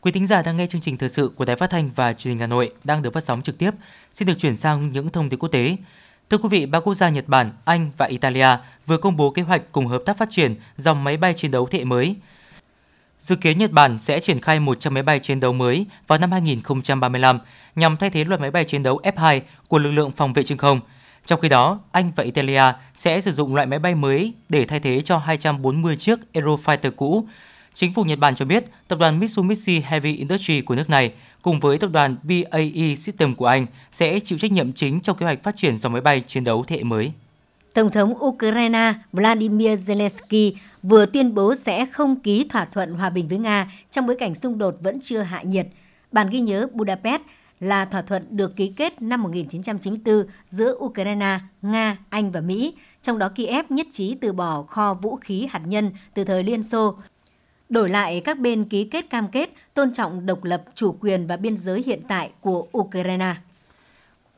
Quý 0.00 0.12
thính 0.12 0.26
giả 0.26 0.42
đang 0.42 0.56
nghe 0.56 0.66
chương 0.66 0.80
trình 0.80 0.96
thời 0.96 1.08
sự 1.08 1.30
của 1.36 1.44
Đài 1.44 1.56
Phát 1.56 1.70
thanh 1.70 1.90
và 1.94 2.12
Truyền 2.12 2.32
hình 2.32 2.38
Hà 2.40 2.46
Nội 2.46 2.72
đang 2.84 3.02
được 3.02 3.12
phát 3.14 3.24
sóng 3.24 3.42
trực 3.42 3.58
tiếp. 3.58 3.70
Xin 4.12 4.28
được 4.28 4.38
chuyển 4.38 4.56
sang 4.56 4.92
những 4.92 5.10
thông 5.10 5.28
tin 5.28 5.38
quốc 5.38 5.48
tế. 5.48 5.76
Thưa 6.30 6.38
quý 6.38 6.48
vị, 6.48 6.66
ba 6.66 6.80
quốc 6.80 6.94
gia 6.94 7.08
Nhật 7.08 7.28
Bản, 7.28 7.52
Anh 7.64 7.90
và 7.96 8.06
Italia 8.06 8.48
vừa 8.86 8.96
công 8.96 9.16
bố 9.16 9.30
kế 9.30 9.42
hoạch 9.42 9.62
cùng 9.72 9.86
hợp 9.86 10.02
tác 10.06 10.18
phát 10.18 10.28
triển 10.30 10.54
dòng 10.76 11.04
máy 11.04 11.16
bay 11.16 11.34
chiến 11.34 11.50
đấu 11.50 11.68
thế 11.70 11.78
hệ 11.78 11.84
mới. 11.84 12.16
Dự 13.22 13.36
kiến 13.36 13.58
Nhật 13.58 13.70
Bản 13.70 13.98
sẽ 13.98 14.20
triển 14.20 14.40
khai 14.40 14.60
100 14.60 14.94
máy 14.94 15.02
bay 15.02 15.20
chiến 15.20 15.40
đấu 15.40 15.52
mới 15.52 15.86
vào 16.06 16.18
năm 16.18 16.32
2035 16.32 17.38
nhằm 17.76 17.96
thay 17.96 18.10
thế 18.10 18.24
loạt 18.24 18.40
máy 18.40 18.50
bay 18.50 18.64
chiến 18.64 18.82
đấu 18.82 19.00
F2 19.02 19.40
của 19.68 19.78
lực 19.78 19.90
lượng 19.90 20.12
phòng 20.12 20.32
vệ 20.32 20.42
trên 20.42 20.58
không. 20.58 20.80
Trong 21.26 21.40
khi 21.40 21.48
đó, 21.48 21.80
Anh 21.92 22.12
và 22.16 22.24
Italia 22.24 22.62
sẽ 22.94 23.20
sử 23.20 23.32
dụng 23.32 23.54
loại 23.54 23.66
máy 23.66 23.78
bay 23.78 23.94
mới 23.94 24.32
để 24.48 24.64
thay 24.64 24.80
thế 24.80 25.02
cho 25.02 25.18
240 25.18 25.96
chiếc 25.96 26.18
Eurofighter 26.32 26.90
cũ. 26.90 27.26
Chính 27.72 27.94
phủ 27.94 28.04
Nhật 28.04 28.18
Bản 28.18 28.34
cho 28.34 28.44
biết, 28.44 28.64
tập 28.88 28.98
đoàn 28.98 29.20
Mitsubishi 29.20 29.80
Heavy 29.80 30.16
Industry 30.16 30.60
của 30.60 30.74
nước 30.74 30.90
này 30.90 31.12
cùng 31.42 31.60
với 31.60 31.78
tập 31.78 31.90
đoàn 31.92 32.16
BAE 32.22 32.94
System 32.96 33.34
của 33.34 33.46
Anh 33.46 33.66
sẽ 33.92 34.20
chịu 34.20 34.38
trách 34.38 34.52
nhiệm 34.52 34.72
chính 34.72 35.00
trong 35.00 35.16
kế 35.16 35.26
hoạch 35.26 35.42
phát 35.42 35.56
triển 35.56 35.76
dòng 35.76 35.92
máy 35.92 36.02
bay 36.02 36.20
chiến 36.26 36.44
đấu 36.44 36.64
thế 36.66 36.76
hệ 36.76 36.82
mới. 36.82 37.12
Tổng 37.74 37.90
thống 37.90 38.24
Ukraine 38.24 38.94
Vladimir 39.12 39.90
Zelensky 39.90 40.52
vừa 40.82 41.06
tuyên 41.06 41.34
bố 41.34 41.54
sẽ 41.54 41.86
không 41.86 42.20
ký 42.20 42.44
thỏa 42.44 42.64
thuận 42.64 42.94
hòa 42.94 43.10
bình 43.10 43.28
với 43.28 43.38
Nga 43.38 43.72
trong 43.90 44.06
bối 44.06 44.16
cảnh 44.16 44.34
xung 44.34 44.58
đột 44.58 44.74
vẫn 44.80 45.00
chưa 45.02 45.20
hạ 45.20 45.42
nhiệt. 45.42 45.66
Bản 46.12 46.30
ghi 46.30 46.40
nhớ 46.40 46.66
Budapest 46.72 47.22
là 47.60 47.84
thỏa 47.84 48.02
thuận 48.02 48.24
được 48.30 48.56
ký 48.56 48.72
kết 48.76 49.02
năm 49.02 49.22
1994 49.22 50.24
giữa 50.46 50.74
Ukraine, 50.78 51.38
Nga, 51.62 51.96
Anh 52.08 52.32
và 52.32 52.40
Mỹ, 52.40 52.74
trong 53.02 53.18
đó 53.18 53.28
Kiev 53.28 53.66
nhất 53.68 53.86
trí 53.92 54.14
từ 54.14 54.32
bỏ 54.32 54.62
kho 54.62 54.94
vũ 54.94 55.16
khí 55.16 55.46
hạt 55.50 55.62
nhân 55.66 55.90
từ 56.14 56.24
thời 56.24 56.44
Liên 56.44 56.62
Xô 56.62 56.96
Đổi 57.68 57.88
lại, 57.88 58.20
các 58.24 58.38
bên 58.38 58.64
ký 58.64 58.84
kết 58.84 59.10
cam 59.10 59.28
kết 59.28 59.50
tôn 59.74 59.92
trọng 59.92 60.26
độc 60.26 60.44
lập, 60.44 60.62
chủ 60.74 60.96
quyền 61.00 61.26
và 61.26 61.36
biên 61.36 61.56
giới 61.56 61.82
hiện 61.86 62.00
tại 62.08 62.30
của 62.40 62.66
Ukraine. 62.78 63.34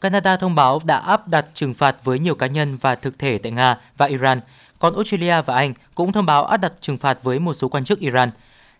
Canada 0.05 0.37
thông 0.37 0.55
báo 0.55 0.81
đã 0.85 0.99
áp 0.99 1.29
đặt 1.29 1.47
trừng 1.55 1.75
phạt 1.75 1.97
với 2.05 2.19
nhiều 2.19 2.35
cá 2.35 2.47
nhân 2.47 2.77
và 2.81 2.95
thực 2.95 3.19
thể 3.19 3.39
tại 3.39 3.53
Nga 3.53 3.77
và 3.97 4.07
Iran, 4.07 4.41
còn 4.79 4.95
Australia 4.95 5.43
và 5.43 5.55
Anh 5.55 5.75
cũng 5.95 6.13
thông 6.13 6.27
báo 6.27 6.45
áp 6.47 6.57
đặt 6.57 6.73
trừng 6.81 6.97
phạt 6.97 7.19
với 7.23 7.39
một 7.39 7.55
số 7.55 7.69
quan 7.69 7.85
chức 7.85 8.01
Iran. 8.01 8.31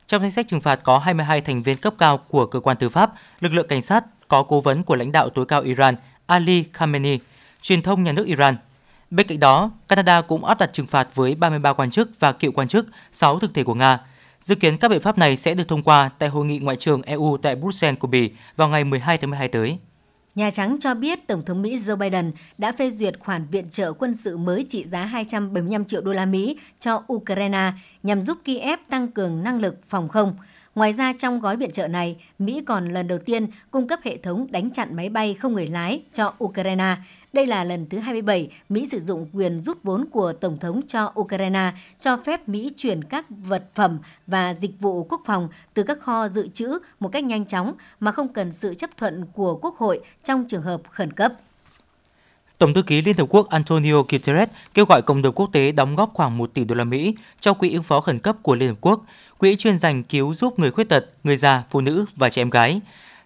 Trong 0.07 0.23
danh 0.23 0.31
sách 0.31 0.49
trừng 0.49 0.61
phạt 0.61 0.81
có 0.83 0.99
22 0.99 1.41
thành 1.41 1.63
viên 1.63 1.77
cấp 1.77 1.95
cao 1.99 2.19
của 2.19 2.47
cơ 2.47 2.61
quan 2.61 2.77
tư 2.77 2.89
pháp, 2.89 3.13
lực 3.41 3.53
lượng 3.53 3.69
cảnh 3.69 3.83
sát, 3.83 4.05
có 4.29 4.43
cố 4.43 4.61
vấn 4.61 4.83
của 4.83 4.97
lãnh 4.97 5.13
đạo 5.13 5.31
tối 5.31 5.47
cao 5.47 5.63
Iran 5.63 5.95
Ali 6.27 6.65
Khamenei, 6.73 7.19
truyền 7.63 7.83
thông 7.83 8.05
nhà 8.05 8.13
nước 8.13 8.27
Iran. 8.27 8.57
Bên 9.11 9.27
cạnh 9.27 9.41
đó, 9.41 9.71
Canada 9.89 10.21
cũng 10.21 10.45
áp 10.45 10.59
đặt 10.59 10.71
trừng 10.73 10.87
phạt 10.87 11.09
với 11.15 11.35
33 11.35 11.73
quan 11.73 11.91
chức 11.91 12.11
và 12.19 12.33
cựu 12.33 12.53
quan 12.53 12.69
chức, 12.69 12.87
6 13.13 13.39
thực 13.39 13.55
thể 13.55 13.65
của 13.65 13.75
Nga– 13.75 13.99
Dự 14.41 14.55
kiến 14.55 14.77
các 14.77 14.89
biện 14.89 15.01
pháp 15.01 15.19
này 15.19 15.37
sẽ 15.37 15.55
được 15.55 15.69
thông 15.69 15.83
qua 15.83 16.11
tại 16.19 16.29
hội 16.29 16.45
nghị 16.45 16.59
ngoại 16.59 16.77
trưởng 16.77 17.03
EU 17.03 17.37
tại 17.43 17.57
Bruxelles 17.57 17.99
của 17.99 18.09
Bỉ 18.09 18.31
vào 18.57 18.69
ngày 18.69 18.85
12 18.85 19.19
tháng 19.19 19.31
12 19.31 19.49
tới. 19.49 19.79
Nhà 20.35 20.51
Trắng 20.51 20.77
cho 20.81 20.95
biết 20.95 21.27
Tổng 21.27 21.45
thống 21.45 21.63
Mỹ 21.63 21.77
Joe 21.77 21.97
Biden 21.97 22.33
đã 22.59 22.73
phê 22.73 22.91
duyệt 22.91 23.19
khoản 23.19 23.47
viện 23.51 23.71
trợ 23.71 23.93
quân 23.93 24.15
sự 24.15 24.37
mới 24.37 24.67
trị 24.69 24.85
giá 24.85 25.05
275 25.05 25.85
triệu 25.85 26.01
đô 26.01 26.13
la 26.13 26.27
Mỹ 26.27 26.59
cho 26.81 27.03
Ukraine 27.13 27.73
nhằm 28.03 28.23
giúp 28.23 28.39
Kiev 28.45 28.81
tăng 28.89 29.09
cường 29.09 29.43
năng 29.43 29.61
lực 29.61 29.79
phòng 29.89 30.09
không. 30.09 30.37
Ngoài 30.75 30.93
ra 30.93 31.13
trong 31.19 31.41
gói 31.41 31.57
viện 31.57 31.71
trợ 31.71 31.89
này, 31.89 32.17
Mỹ 32.39 32.63
còn 32.67 32.93
lần 32.93 33.09
đầu 33.09 33.19
tiên 33.19 33.47
cung 33.71 33.89
cấp 33.89 34.01
hệ 34.05 34.17
thống 34.17 34.47
đánh 34.51 34.71
chặn 34.71 34.97
máy 34.97 35.09
bay 35.09 35.35
không 35.35 35.53
người 35.53 35.67
lái 35.67 36.03
cho 36.13 36.35
Ukraine 36.45 36.97
đây 37.35 37.47
là 37.47 37.65
lần 37.65 37.87
thứ 37.91 37.99
27 37.99 38.49
Mỹ 38.69 38.87
sử 38.91 39.01
dụng 39.01 39.29
quyền 39.33 39.59
rút 39.59 39.83
vốn 39.83 40.05
của 40.13 40.33
Tổng 40.33 40.59
thống 40.59 40.81
cho 40.89 41.13
Ukraine, 41.21 41.73
cho 41.99 42.17
phép 42.17 42.49
Mỹ 42.49 42.73
chuyển 42.77 43.05
các 43.05 43.27
vật 43.29 43.65
phẩm 43.75 43.99
và 44.27 44.55
dịch 44.55 44.81
vụ 44.81 45.05
quốc 45.05 45.21
phòng 45.27 45.49
từ 45.75 45.83
các 45.83 45.99
kho 46.01 46.29
dự 46.29 46.49
trữ 46.49 46.79
một 47.01 47.09
cách 47.09 47.25
nhanh 47.25 47.47
chóng 47.47 47.75
mà 48.01 48.13
không 48.13 48.29
cần 48.29 48.53
sự 48.53 48.75
chấp 48.75 48.91
thuận 48.97 49.27
của 49.33 49.57
Quốc 49.57 49.77
hội 49.77 50.01
trong 50.23 50.45
trường 50.49 50.63
hợp 50.63 50.81
khẩn 50.91 51.13
cấp. 51.13 51.33
Tổng 52.59 52.75
thư 52.75 52.83
ký 52.83 53.03
Liên 53.03 53.17
Hợp 53.19 53.27
Quốc 53.31 53.49
Antonio 53.49 54.03
Guterres 54.09 54.49
kêu 54.75 54.85
gọi 54.85 55.03
cộng 55.03 55.23
đồng 55.23 55.35
quốc 55.35 55.51
tế 55.53 55.73
đóng 55.73 55.95
góp 55.95 56.11
khoảng 56.15 56.39
1 56.39 56.55
tỷ 56.55 56.65
đô 56.65 56.75
la 56.75 56.85
Mỹ 56.85 57.15
cho 57.41 57.55
quỹ 57.55 57.73
ứng 57.73 57.83
phó 57.83 58.01
khẩn 58.01 58.19
cấp 58.19 58.37
của 58.43 58.57
Liên 58.57 58.69
Hợp 58.69 58.77
Quốc, 58.81 59.05
quỹ 59.39 59.57
chuyên 59.57 59.79
dành 59.79 60.03
cứu 60.03 60.35
giúp 60.35 60.59
người 60.59 60.71
khuyết 60.71 60.89
tật, 60.89 61.05
người 61.25 61.37
già, 61.37 61.63
phụ 61.71 61.81
nữ 61.81 62.05
và 62.17 62.31
trẻ 62.31 62.43
em 62.43 62.51
gái. 62.51 62.81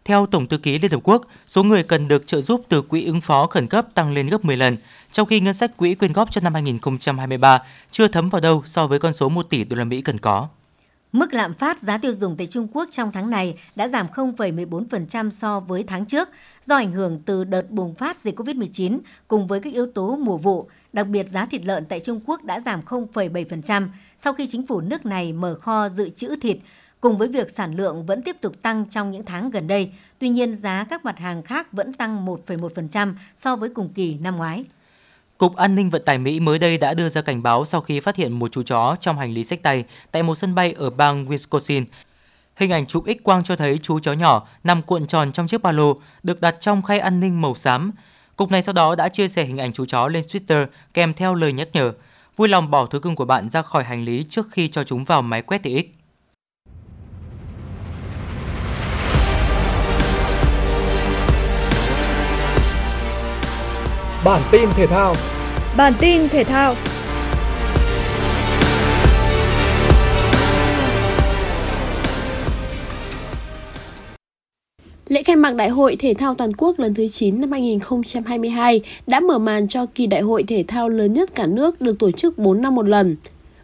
Theo 0.08 0.26
Tổng 0.26 0.46
thư 0.46 0.58
ký 0.58 0.78
Liên 0.78 0.90
Hợp 0.90 1.00
Quốc, 1.02 1.26
số 1.46 1.62
người 1.62 1.82
cần 1.82 2.08
được 2.08 2.26
trợ 2.26 2.40
giúp 2.40 2.62
từ 2.68 2.82
quỹ 2.82 3.04
ứng 3.04 3.20
phó 3.20 3.46
khẩn 3.46 3.66
cấp 3.66 3.86
tăng 3.94 4.12
lên 4.12 4.26
gấp 4.26 4.44
10 4.44 4.56
lần, 4.56 4.76
trong 5.12 5.26
khi 5.26 5.40
ngân 5.40 5.54
sách 5.54 5.76
quỹ 5.76 5.94
quyên 5.94 6.12
góp 6.12 6.30
cho 6.30 6.40
năm 6.40 6.54
2023 6.54 7.62
chưa 7.90 8.08
thấm 8.08 8.28
vào 8.28 8.40
đâu 8.40 8.62
so 8.66 8.86
với 8.86 8.98
con 8.98 9.12
số 9.12 9.28
1 9.28 9.50
tỷ 9.50 9.64
đô 9.64 9.76
la 9.76 9.84
Mỹ 9.84 10.02
cần 10.02 10.18
có. 10.18 10.48
Mức 11.12 11.32
lạm 11.32 11.54
phát 11.54 11.80
giá 11.80 11.98
tiêu 11.98 12.12
dùng 12.12 12.36
tại 12.36 12.46
Trung 12.46 12.68
Quốc 12.72 12.88
trong 12.92 13.12
tháng 13.12 13.30
này 13.30 13.58
đã 13.76 13.88
giảm 13.88 14.06
0,14% 14.14 15.30
so 15.30 15.60
với 15.60 15.84
tháng 15.86 16.06
trước 16.06 16.28
do 16.64 16.76
ảnh 16.76 16.92
hưởng 16.92 17.20
từ 17.26 17.44
đợt 17.44 17.70
bùng 17.70 17.94
phát 17.94 18.18
dịch 18.18 18.40
COVID-19 18.40 18.98
cùng 19.28 19.46
với 19.46 19.60
các 19.60 19.72
yếu 19.72 19.86
tố 19.86 20.16
mùa 20.16 20.36
vụ. 20.36 20.68
Đặc 20.92 21.06
biệt 21.06 21.26
giá 21.26 21.46
thịt 21.46 21.64
lợn 21.64 21.84
tại 21.84 22.00
Trung 22.00 22.20
Quốc 22.26 22.44
đã 22.44 22.60
giảm 22.60 22.80
0,7% 22.86 23.88
sau 24.18 24.32
khi 24.32 24.46
chính 24.46 24.66
phủ 24.66 24.80
nước 24.80 25.06
này 25.06 25.32
mở 25.32 25.54
kho 25.54 25.88
dự 25.88 26.08
trữ 26.08 26.36
thịt 26.36 26.58
Cùng 27.00 27.16
với 27.16 27.28
việc 27.28 27.50
sản 27.50 27.74
lượng 27.74 28.06
vẫn 28.06 28.22
tiếp 28.22 28.36
tục 28.40 28.62
tăng 28.62 28.86
trong 28.90 29.10
những 29.10 29.22
tháng 29.22 29.50
gần 29.50 29.66
đây, 29.66 29.92
tuy 30.18 30.28
nhiên 30.28 30.54
giá 30.54 30.86
các 30.90 31.04
mặt 31.04 31.18
hàng 31.18 31.42
khác 31.42 31.72
vẫn 31.72 31.92
tăng 31.92 32.26
1,1% 32.26 33.14
so 33.36 33.56
với 33.56 33.68
cùng 33.68 33.88
kỳ 33.88 34.14
năm 34.14 34.36
ngoái. 34.36 34.64
Cục 35.38 35.56
An 35.56 35.74
ninh 35.74 35.90
Vận 35.90 36.02
tải 36.04 36.18
Mỹ 36.18 36.40
mới 36.40 36.58
đây 36.58 36.78
đã 36.78 36.94
đưa 36.94 37.08
ra 37.08 37.22
cảnh 37.22 37.42
báo 37.42 37.64
sau 37.64 37.80
khi 37.80 38.00
phát 38.00 38.16
hiện 38.16 38.32
một 38.32 38.52
chú 38.52 38.62
chó 38.62 38.96
trong 39.00 39.18
hành 39.18 39.32
lý 39.32 39.44
sách 39.44 39.62
tay 39.62 39.84
tại 40.12 40.22
một 40.22 40.34
sân 40.34 40.54
bay 40.54 40.74
ở 40.78 40.90
bang 40.90 41.24
Wisconsin. 41.24 41.84
Hình 42.56 42.72
ảnh 42.72 42.86
chụp 42.86 43.04
X 43.06 43.22
quang 43.22 43.44
cho 43.44 43.56
thấy 43.56 43.78
chú 43.82 44.00
chó 44.00 44.12
nhỏ 44.12 44.48
nằm 44.64 44.82
cuộn 44.82 45.06
tròn 45.06 45.32
trong 45.32 45.46
chiếc 45.46 45.62
ba 45.62 45.72
lô 45.72 46.00
được 46.22 46.40
đặt 46.40 46.56
trong 46.60 46.82
khay 46.82 46.98
an 46.98 47.20
ninh 47.20 47.40
màu 47.40 47.54
xám. 47.54 47.92
Cục 48.36 48.50
này 48.50 48.62
sau 48.62 48.72
đó 48.72 48.94
đã 48.94 49.08
chia 49.08 49.28
sẻ 49.28 49.44
hình 49.44 49.58
ảnh 49.58 49.72
chú 49.72 49.86
chó 49.86 50.08
lên 50.08 50.24
Twitter 50.24 50.66
kèm 50.94 51.14
theo 51.14 51.34
lời 51.34 51.52
nhắc 51.52 51.68
nhở. 51.72 51.92
Vui 52.36 52.48
lòng 52.48 52.70
bỏ 52.70 52.86
thú 52.86 52.98
cưng 52.98 53.14
của 53.14 53.24
bạn 53.24 53.48
ra 53.48 53.62
khỏi 53.62 53.84
hành 53.84 54.04
lý 54.04 54.26
trước 54.28 54.46
khi 54.50 54.68
cho 54.68 54.84
chúng 54.84 55.04
vào 55.04 55.22
máy 55.22 55.42
quét 55.42 55.58
TX. 55.58 55.97
Bản 64.28 64.42
tin 64.50 64.68
thể 64.76 64.86
thao. 64.86 65.14
Bản 65.76 65.92
tin 66.00 66.28
thể 66.28 66.44
thao. 66.44 66.74
Lễ 75.08 75.22
khai 75.22 75.36
mạc 75.36 75.54
Đại 75.54 75.68
hội 75.68 75.96
Thể 75.96 76.14
thao 76.14 76.34
Toàn 76.34 76.52
quốc 76.56 76.78
lần 76.78 76.94
thứ 76.94 77.06
9 77.08 77.40
năm 77.40 77.52
2022 77.52 78.80
đã 79.06 79.20
mở 79.20 79.38
màn 79.38 79.68
cho 79.68 79.86
kỳ 79.86 80.06
đại 80.06 80.20
hội 80.20 80.42
thể 80.42 80.64
thao 80.68 80.88
lớn 80.88 81.12
nhất 81.12 81.34
cả 81.34 81.46
nước 81.46 81.80
được 81.80 81.98
tổ 81.98 82.10
chức 82.10 82.38
4 82.38 82.62
năm 82.62 82.74
một 82.74 82.88
lần. 82.88 83.16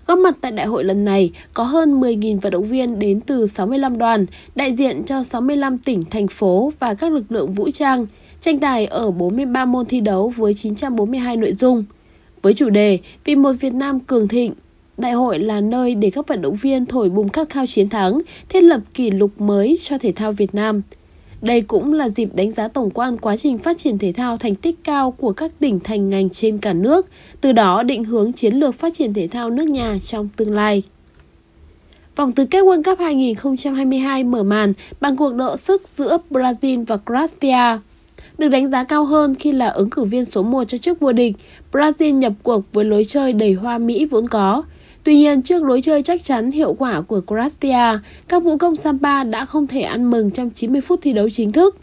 Góp 0.07 0.19
mặt 0.19 0.37
tại 0.41 0.53
đại 0.53 0.67
hội 0.67 0.85
lần 0.85 1.05
này 1.05 1.31
có 1.55 1.65
hơn 1.65 2.01
10.000 2.01 2.41
vận 2.41 2.53
động 2.53 2.65
viên 2.65 2.99
đến 2.99 3.21
từ 3.21 3.47
65 3.47 3.99
đoàn, 3.99 4.27
đại 4.55 4.73
diện 4.73 5.05
cho 5.05 5.23
65 5.23 5.79
tỉnh, 5.79 6.03
thành 6.11 6.29
phố 6.29 6.73
và 6.79 6.95
các 6.95 7.13
lực 7.13 7.33
lượng 7.33 7.53
vũ 7.53 7.71
trang– 7.71 8.07
tranh 8.45 8.59
tài 8.59 8.87
ở 8.87 9.11
43 9.11 9.65
môn 9.65 9.87
thi 9.87 10.01
đấu 10.01 10.33
với 10.37 10.55
942 10.55 11.37
nội 11.37 11.53
dung. 11.53 11.85
Với 12.43 12.55
chủ 12.55 12.71
đề 12.71 12.99
Vì 13.25 13.35
một 13.35 13.53
Việt 13.61 13.75
Nam 13.75 14.01
cường 14.01 14.29
thịnh, 14.29 14.53
đại 14.99 15.13
hội 15.13 15.39
là 15.39 15.61
nơi 15.61 15.95
để 15.95 16.11
các 16.11 16.29
vận 16.29 16.43
động 16.43 16.55
viên 16.55 16.87
thổi 16.87 17.09
bùng 17.09 17.29
khát 17.29 17.49
khao 17.49 17.67
chiến 17.67 17.89
thắng, 17.89 18.21
thiết 18.49 18.61
lập 18.61 18.81
kỷ 18.95 19.11
lục 19.11 19.41
mới 19.41 19.79
cho 19.83 19.99
thể 19.99 20.13
thao 20.13 20.33
Việt 20.33 20.55
Nam. 20.55 20.83
Đây 21.43 21.61
cũng 21.61 21.93
là 21.93 22.09
dịp 22.09 22.29
đánh 22.35 22.51
giá 22.51 22.69
tổng 22.69 22.91
quan 22.91 23.17
quá 23.19 23.37
trình 23.37 23.59
phát 23.59 23.79
triển 23.79 23.99
thể 23.99 24.13
thao 24.13 24.37
thành 24.37 24.55
tích 24.55 24.85
cao 24.85 25.11
của 25.11 25.33
các 25.33 25.53
tỉnh 25.59 25.81
thành 25.81 26.09
ngành 26.09 26.31
trên 26.31 26.59
cả 26.59 26.73
nước, 26.73 27.09
từ 27.41 27.53
đó 27.53 27.83
định 27.83 28.05
hướng 28.05 28.33
chiến 28.33 28.55
lược 28.55 28.75
phát 28.75 28.95
triển 28.95 29.15
thể 29.15 29.29
thao 29.29 29.51
nước 29.51 29.69
nhà 29.69 29.97
trong 30.05 30.29
tương 30.37 30.55
lai. 30.55 30.83
Vòng 32.17 32.33
tứ 32.33 32.45
kết 32.45 32.65
World 32.65 32.83
Cup 32.83 32.99
2022 32.99 34.25
mở 34.25 34.43
màn 34.43 34.73
bằng 35.01 35.17
cuộc 35.17 35.35
độ 35.35 35.57
sức 35.57 35.89
giữa 35.89 36.19
Brazil 36.31 36.85
và 36.85 36.97
Croatia. 36.97 37.79
Được 38.39 38.49
đánh 38.49 38.67
giá 38.67 38.85
cao 38.85 39.05
hơn 39.05 39.35
khi 39.35 39.53
là 39.53 39.69
ứng 39.69 39.91
cử 39.91 40.05
viên 40.05 40.25
số 40.25 40.43
1 40.43 40.65
cho 40.69 40.79
chức 40.79 41.01
vô 41.01 41.13
địch, 41.13 41.37
Brazil 41.73 42.15
nhập 42.15 42.33
cuộc 42.43 42.73
với 42.73 42.85
lối 42.85 43.05
chơi 43.05 43.33
đầy 43.33 43.53
hoa 43.53 43.79
mỹ 43.79 44.05
vốn 44.05 44.29
có. 44.29 44.63
Tuy 45.05 45.17
nhiên, 45.17 45.43
trước 45.43 45.63
lối 45.63 45.83
chơi 45.83 46.03
chắc 46.03 46.25
chắn 46.25 46.51
hiệu 46.51 46.75
quả 46.75 47.01
của 47.01 47.21
Croatia, 47.27 47.99
các 48.29 48.43
vũ 48.43 48.57
công 48.57 48.77
Sampa 48.77 49.25
đã 49.25 49.45
không 49.45 49.67
thể 49.67 49.81
ăn 49.81 50.11
mừng 50.11 50.31
trong 50.31 50.51
90 50.51 50.81
phút 50.81 51.01
thi 51.03 51.13
đấu 51.13 51.31
chính 51.31 51.53
thức. 51.53 51.77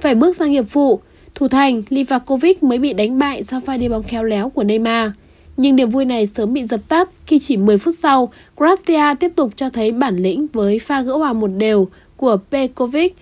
Phải 0.00 0.14
bước 0.14 0.36
sang 0.36 0.50
hiệp 0.50 0.64
phụ, 0.68 1.00
thủ 1.34 1.48
thành 1.48 1.82
Livakovic 1.88 2.62
mới 2.62 2.78
bị 2.78 2.92
đánh 2.92 3.18
bại 3.18 3.42
sau 3.42 3.60
pha 3.60 3.76
đi 3.76 3.88
bóng 3.88 4.02
khéo 4.02 4.24
léo 4.24 4.48
của 4.48 4.64
Neymar. 4.64 5.10
Nhưng 5.56 5.76
niềm 5.76 5.90
vui 5.90 6.04
này 6.04 6.26
sớm 6.26 6.52
bị 6.52 6.64
dập 6.64 6.80
tắt 6.88 7.10
khi 7.26 7.38
chỉ 7.38 7.56
10 7.56 7.78
phút 7.78 7.94
sau, 7.98 8.32
Croatia 8.56 9.14
tiếp 9.20 9.32
tục 9.36 9.50
cho 9.56 9.70
thấy 9.70 9.92
bản 9.92 10.16
lĩnh 10.16 10.46
với 10.52 10.78
pha 10.78 11.00
gỡ 11.00 11.16
hòa 11.16 11.32
một 11.32 11.50
đều 11.56 11.88
của 12.16 12.36
Pekovic 12.50 13.16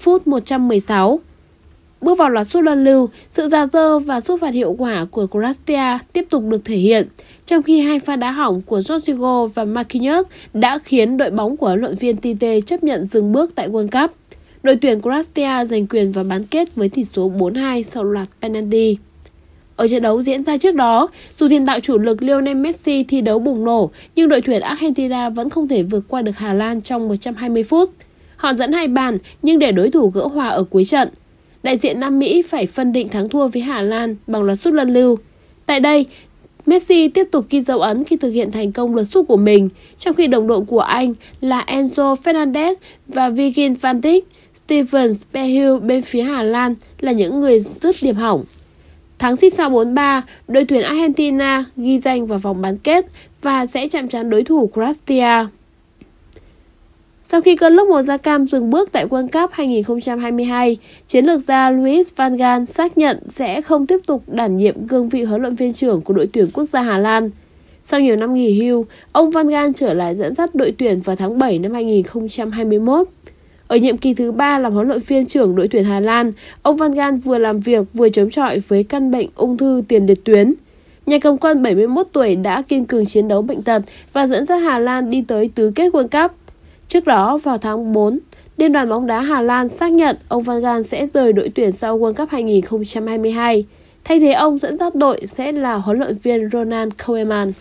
phút 0.00 0.26
116. 0.26 1.20
Bước 2.00 2.18
vào 2.18 2.30
loạt 2.30 2.46
sút 2.46 2.64
luân 2.64 2.84
lưu, 2.84 3.08
sự 3.30 3.48
già 3.48 3.66
dơ 3.66 3.98
và 3.98 4.20
sút 4.20 4.40
phạt 4.40 4.54
hiệu 4.54 4.72
quả 4.78 5.06
của 5.10 5.26
Croatia 5.26 5.98
tiếp 6.12 6.26
tục 6.30 6.42
được 6.48 6.64
thể 6.64 6.76
hiện, 6.76 7.08
trong 7.46 7.62
khi 7.62 7.80
hai 7.80 7.98
pha 7.98 8.16
đá 8.16 8.30
hỏng 8.30 8.60
của 8.60 8.80
Rodrigo 8.80 9.46
và 9.46 9.64
Marquinhos 9.64 10.26
đã 10.54 10.78
khiến 10.78 11.16
đội 11.16 11.30
bóng 11.30 11.56
của 11.56 11.66
huấn 11.66 11.80
luyện 11.80 11.94
viên 11.94 12.16
Tite 12.16 12.60
chấp 12.60 12.84
nhận 12.84 13.06
dừng 13.06 13.32
bước 13.32 13.54
tại 13.54 13.68
World 13.68 13.88
Cup. 14.00 14.16
Đội 14.62 14.76
tuyển 14.76 15.00
Croatia 15.00 15.64
giành 15.64 15.86
quyền 15.86 16.12
vào 16.12 16.24
bán 16.24 16.44
kết 16.44 16.74
với 16.74 16.88
tỷ 16.88 17.04
số 17.04 17.30
4-2 17.30 17.82
sau 17.82 18.04
loạt 18.04 18.28
penalty. 18.42 18.96
Ở 19.76 19.88
trận 19.88 20.02
đấu 20.02 20.22
diễn 20.22 20.44
ra 20.44 20.56
trước 20.56 20.74
đó, 20.74 21.08
dù 21.36 21.48
tiền 21.48 21.64
đạo 21.64 21.80
chủ 21.80 21.98
lực 21.98 22.22
Lionel 22.22 22.56
Messi 22.56 23.04
thi 23.04 23.20
đấu 23.20 23.38
bùng 23.38 23.64
nổ, 23.64 23.90
nhưng 24.16 24.28
đội 24.28 24.40
tuyển 24.40 24.60
Argentina 24.60 25.28
vẫn 25.28 25.50
không 25.50 25.68
thể 25.68 25.82
vượt 25.82 26.04
qua 26.08 26.22
được 26.22 26.36
Hà 26.36 26.52
Lan 26.52 26.80
trong 26.80 27.08
120 27.08 27.62
phút. 27.62 27.90
Họ 28.36 28.54
dẫn 28.54 28.72
hai 28.72 28.88
bàn 28.88 29.18
nhưng 29.42 29.58
để 29.58 29.72
đối 29.72 29.90
thủ 29.90 30.10
gỡ 30.10 30.26
hòa 30.26 30.48
ở 30.48 30.64
cuối 30.64 30.84
trận. 30.84 31.08
Đại 31.62 31.76
diện 31.76 32.00
Nam 32.00 32.18
Mỹ 32.18 32.42
phải 32.42 32.66
phân 32.66 32.92
định 32.92 33.08
thắng 33.08 33.28
thua 33.28 33.48
với 33.48 33.62
Hà 33.62 33.82
Lan 33.82 34.16
bằng 34.26 34.42
loạt 34.42 34.58
sút 34.58 34.72
luân 34.72 34.94
lưu. 34.94 35.18
Tại 35.66 35.80
đây, 35.80 36.06
Messi 36.66 37.08
tiếp 37.08 37.28
tục 37.30 37.46
ghi 37.50 37.60
dấu 37.60 37.80
ấn 37.80 38.04
khi 38.04 38.16
thực 38.16 38.30
hiện 38.30 38.52
thành 38.52 38.72
công 38.72 38.94
lượt 38.94 39.04
sút 39.04 39.28
của 39.28 39.36
mình, 39.36 39.68
trong 39.98 40.14
khi 40.14 40.26
đồng 40.26 40.46
đội 40.46 40.60
của 40.60 40.80
anh 40.80 41.14
là 41.40 41.64
Enzo 41.66 42.14
Fernandez 42.14 42.74
và 43.08 43.28
Virgil 43.30 43.72
van 43.72 44.00
Dijk, 44.00 44.20
Steven 44.54 45.14
Spehill 45.14 45.78
bên 45.78 46.02
phía 46.02 46.22
Hà 46.22 46.42
Lan 46.42 46.74
là 47.00 47.12
những 47.12 47.40
người 47.40 47.58
dứt 47.58 47.96
điểm 48.02 48.14
hỏng. 48.14 48.44
Thắng 49.18 49.36
xích 49.36 49.54
sao 49.54 49.70
4-3, 49.70 50.22
đội 50.48 50.64
tuyển 50.64 50.82
Argentina 50.82 51.64
ghi 51.76 51.98
danh 51.98 52.26
vào 52.26 52.38
vòng 52.38 52.62
bán 52.62 52.78
kết 52.78 53.06
và 53.42 53.66
sẽ 53.66 53.88
chạm 53.88 54.08
trán 54.08 54.30
đối 54.30 54.44
thủ 54.44 54.70
Croatia. 54.74 55.46
Sau 57.30 57.40
khi 57.40 57.56
cơn 57.56 57.76
lốc 57.76 57.88
màu 57.88 58.02
da 58.02 58.16
cam 58.16 58.46
dừng 58.46 58.70
bước 58.70 58.92
tại 58.92 59.06
World 59.06 59.28
Cup 59.28 59.50
2022, 59.52 60.76
chiến 61.06 61.24
lược 61.24 61.40
gia 61.40 61.70
Luis 61.70 62.10
van 62.16 62.36
Gaal 62.36 62.64
xác 62.64 62.98
nhận 62.98 63.18
sẽ 63.28 63.60
không 63.60 63.86
tiếp 63.86 63.98
tục 64.06 64.22
đảm 64.26 64.56
nhiệm 64.56 64.88
cương 64.88 65.08
vị 65.08 65.22
huấn 65.22 65.42
luyện 65.42 65.54
viên 65.54 65.72
trưởng 65.72 66.00
của 66.00 66.14
đội 66.14 66.28
tuyển 66.32 66.46
quốc 66.52 66.64
gia 66.64 66.82
Hà 66.82 66.98
Lan. 66.98 67.30
Sau 67.84 68.00
nhiều 68.00 68.16
năm 68.16 68.34
nghỉ 68.34 68.62
hưu, 68.62 68.86
ông 69.12 69.30
Van 69.30 69.48
Gaal 69.48 69.70
trở 69.74 69.94
lại 69.94 70.14
dẫn 70.14 70.34
dắt 70.34 70.54
đội 70.54 70.74
tuyển 70.78 71.00
vào 71.00 71.16
tháng 71.16 71.38
7 71.38 71.58
năm 71.58 71.72
2021. 71.72 73.08
Ở 73.66 73.76
nhiệm 73.76 73.98
kỳ 73.98 74.14
thứ 74.14 74.32
ba 74.32 74.58
làm 74.58 74.72
huấn 74.72 74.88
luyện 74.88 75.00
viên 75.06 75.26
trưởng 75.26 75.56
đội 75.56 75.68
tuyển 75.68 75.84
Hà 75.84 76.00
Lan, 76.00 76.32
ông 76.62 76.76
Van 76.76 76.92
Gaal 76.92 77.16
vừa 77.16 77.38
làm 77.38 77.60
việc 77.60 77.86
vừa 77.94 78.08
chống 78.08 78.30
chọi 78.30 78.58
với 78.58 78.82
căn 78.82 79.10
bệnh 79.10 79.28
ung 79.34 79.56
thư 79.56 79.82
tiền 79.88 80.06
liệt 80.06 80.24
tuyến. 80.24 80.54
Nhà 81.06 81.18
cầm 81.18 81.38
quân 81.38 81.62
71 81.62 82.06
tuổi 82.12 82.36
đã 82.36 82.62
kiên 82.62 82.84
cường 82.84 83.06
chiến 83.06 83.28
đấu 83.28 83.42
bệnh 83.42 83.62
tật 83.62 83.82
và 84.12 84.26
dẫn 84.26 84.44
dắt 84.44 84.62
Hà 84.62 84.78
Lan 84.78 85.10
đi 85.10 85.24
tới 85.28 85.50
tứ 85.54 85.72
kết 85.74 85.92
World 85.92 86.22
Cup. 86.22 86.39
Trước 86.90 87.06
đó, 87.06 87.38
vào 87.42 87.58
tháng 87.58 87.92
4, 87.92 88.18
Liên 88.56 88.72
đoàn 88.72 88.88
bóng 88.88 89.06
đá 89.06 89.20
Hà 89.20 89.40
Lan 89.40 89.68
xác 89.68 89.92
nhận 89.92 90.16
ông 90.28 90.42
Van 90.42 90.60
Gaal 90.60 90.82
sẽ 90.82 91.06
rời 91.06 91.32
đội 91.32 91.50
tuyển 91.54 91.72
sau 91.72 91.98
World 91.98 92.14
Cup 92.14 92.28
2022. 92.30 93.66
Thay 94.04 94.20
thế 94.20 94.32
ông 94.32 94.58
dẫn 94.58 94.76
dắt 94.76 94.94
đội 94.94 95.26
sẽ 95.26 95.52
là 95.52 95.74
huấn 95.74 95.98
luyện 95.98 96.16
viên 96.22 96.50
Ronald 96.52 96.92
Koeman. 97.06 97.52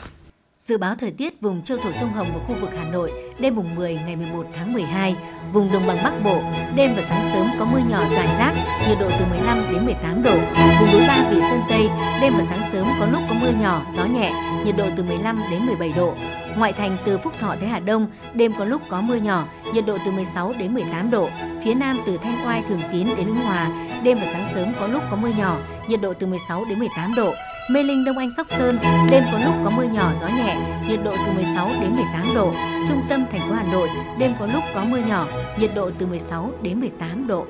Dự 0.60 0.78
báo 0.78 0.96
thời 0.96 1.12
tiết 1.12 1.42
vùng 1.42 1.62
châu 1.62 1.78
thổ 1.78 1.92
sông 1.92 2.14
Hồng 2.14 2.28
và 2.34 2.40
khu 2.48 2.56
vực 2.62 2.70
Hà 2.78 2.84
Nội 2.92 3.12
đêm 3.40 3.56
mùng 3.56 3.76
10 3.76 3.94
ngày 3.94 4.16
11 4.16 4.46
tháng 4.56 4.74
12, 4.74 5.16
vùng 5.54 5.72
đồng 5.72 5.88
bằng 5.88 5.98
Bắc 6.04 6.14
Bộ 6.24 6.42
đêm 6.76 6.94
và 6.96 7.02
sáng 7.02 7.32
sớm 7.34 7.48
có 7.60 7.66
mưa 7.66 7.80
nhỏ 7.90 8.04
rải 8.16 8.28
rác, 8.28 8.54
nhiệt 8.88 8.98
độ 9.00 9.10
từ 9.20 9.26
15 9.26 9.64
đến 9.72 9.86
18 9.86 10.24
độ. 10.24 10.36
Vùng 10.80 10.92
núi 10.92 11.02
Ba 11.08 11.30
Vì 11.32 11.42
Sơn 11.42 11.62
Tây 11.70 11.90
đêm 12.22 12.34
và 12.38 12.44
sáng 12.50 12.70
sớm 12.72 12.88
có 13.00 13.06
lúc 13.06 13.22
có 13.30 13.36
mưa 13.42 13.52
nhỏ, 13.62 13.86
gió 13.98 14.06
nhẹ, 14.06 14.34
nhiệt 14.66 14.76
độ 14.78 14.86
từ 14.98 15.04
15 15.04 15.42
đến 15.52 15.66
17 15.66 15.94
độ. 15.96 16.14
Ngoại 16.58 16.74
thành 16.74 16.98
từ 17.06 17.18
Phúc 17.18 17.34
Thọ 17.40 17.56
tới 17.60 17.70
Hà 17.70 17.80
Đông 17.80 18.08
đêm 18.34 18.54
có 18.60 18.66
lúc 18.66 18.82
có 18.90 19.02
mưa 19.02 19.16
nhỏ, 19.16 19.48
nhiệt 19.74 19.86
độ 19.86 19.98
từ 20.06 20.12
16 20.12 20.54
đến 20.60 20.74
18 20.74 21.12
độ. 21.12 21.30
Phía 21.64 21.74
Nam 21.74 22.00
từ 22.06 22.18
Thanh 22.18 22.46
Oai 22.46 22.64
Thường 22.70 22.82
Tín 22.92 23.08
đến 23.18 23.28
Ứng 23.28 23.36
Hòa 23.36 23.70
đêm 24.04 24.18
và 24.20 24.26
sáng 24.34 24.48
sớm 24.54 24.74
có 24.80 24.88
lúc 24.88 25.04
có 25.12 25.18
mưa 25.18 25.32
nhỏ, 25.38 25.58
nhiệt 25.88 26.02
độ 26.02 26.14
từ 26.14 26.28
16 26.28 26.66
đến 26.66 26.80
18 26.80 27.16
độ. 27.16 27.34
Mê 27.70 27.84
Linh 27.84 28.06
Đông 28.06 28.18
Anh 28.18 28.32
Sóc 28.32 28.48
Sơn, 28.50 28.80
đêm 29.12 29.24
có 29.32 29.40
lúc 29.40 29.56
có 29.64 29.70
mưa 29.70 29.84
nhỏ 29.84 30.14
gió 30.22 30.28
nhẹ, 30.28 30.80
nhiệt 30.90 31.00
độ 31.04 31.16
từ 31.26 31.32
16 31.32 31.70
đến 31.82 31.96
18 31.96 32.36
độ. 32.36 32.54
Trung 32.88 33.02
tâm 33.10 33.26
thành 33.32 33.42
phố 33.50 33.54
Hà 33.54 33.64
Nội, 33.72 33.90
đêm 34.20 34.34
có 34.40 34.46
lúc 34.46 34.64
có 34.76 34.86
mưa 34.86 34.98
nhỏ, 34.98 35.28
nhiệt 35.60 35.72
độ 35.76 35.92
từ 36.00 36.06
16 36.06 36.52
đến 36.62 36.80
18 36.80 37.28
độ. 37.28 37.46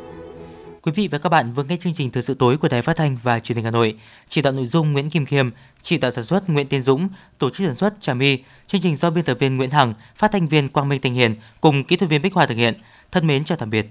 Quý 0.81 0.91
vị 0.95 1.07
và 1.11 1.17
các 1.17 1.29
bạn 1.29 1.53
vừa 1.53 1.63
nghe 1.63 1.77
chương 1.77 1.93
trình 1.93 2.11
Thời 2.11 2.23
sự 2.23 2.33
tối 2.33 2.57
của 2.57 2.67
Đài 2.67 2.81
Phát 2.81 2.95
thanh 2.95 3.17
và 3.23 3.39
Truyền 3.39 3.55
hình 3.55 3.65
Hà 3.65 3.71
Nội. 3.71 3.97
Chỉ 4.29 4.41
đạo 4.41 4.53
nội 4.53 4.65
dung 4.65 4.93
Nguyễn 4.93 5.09
Kim 5.09 5.25
Khiêm, 5.25 5.49
chỉ 5.83 5.97
đạo 5.97 6.11
sản 6.11 6.23
xuất 6.23 6.49
Nguyễn 6.49 6.67
Tiến 6.67 6.81
Dũng, 6.81 7.09
tổ 7.37 7.49
chức 7.49 7.65
sản 7.65 7.75
xuất 7.75 7.93
Trà 7.99 8.13
My. 8.13 8.37
Chương 8.67 8.81
trình 8.81 8.95
do 8.95 9.09
biên 9.09 9.23
tập 9.23 9.37
viên 9.39 9.57
Nguyễn 9.57 9.71
Hằng, 9.71 9.93
phát 10.15 10.31
thanh 10.31 10.47
viên 10.47 10.69
Quang 10.69 10.89
Minh 10.89 11.01
Tình 11.01 11.13
Hiền 11.13 11.35
cùng 11.61 11.83
kỹ 11.83 11.95
thuật 11.95 12.11
viên 12.11 12.21
Bích 12.21 12.33
Hòa 12.33 12.45
thực 12.45 12.55
hiện. 12.55 12.73
Thân 13.11 13.27
mến 13.27 13.43
chào 13.43 13.57
tạm 13.57 13.69
biệt. 13.69 13.87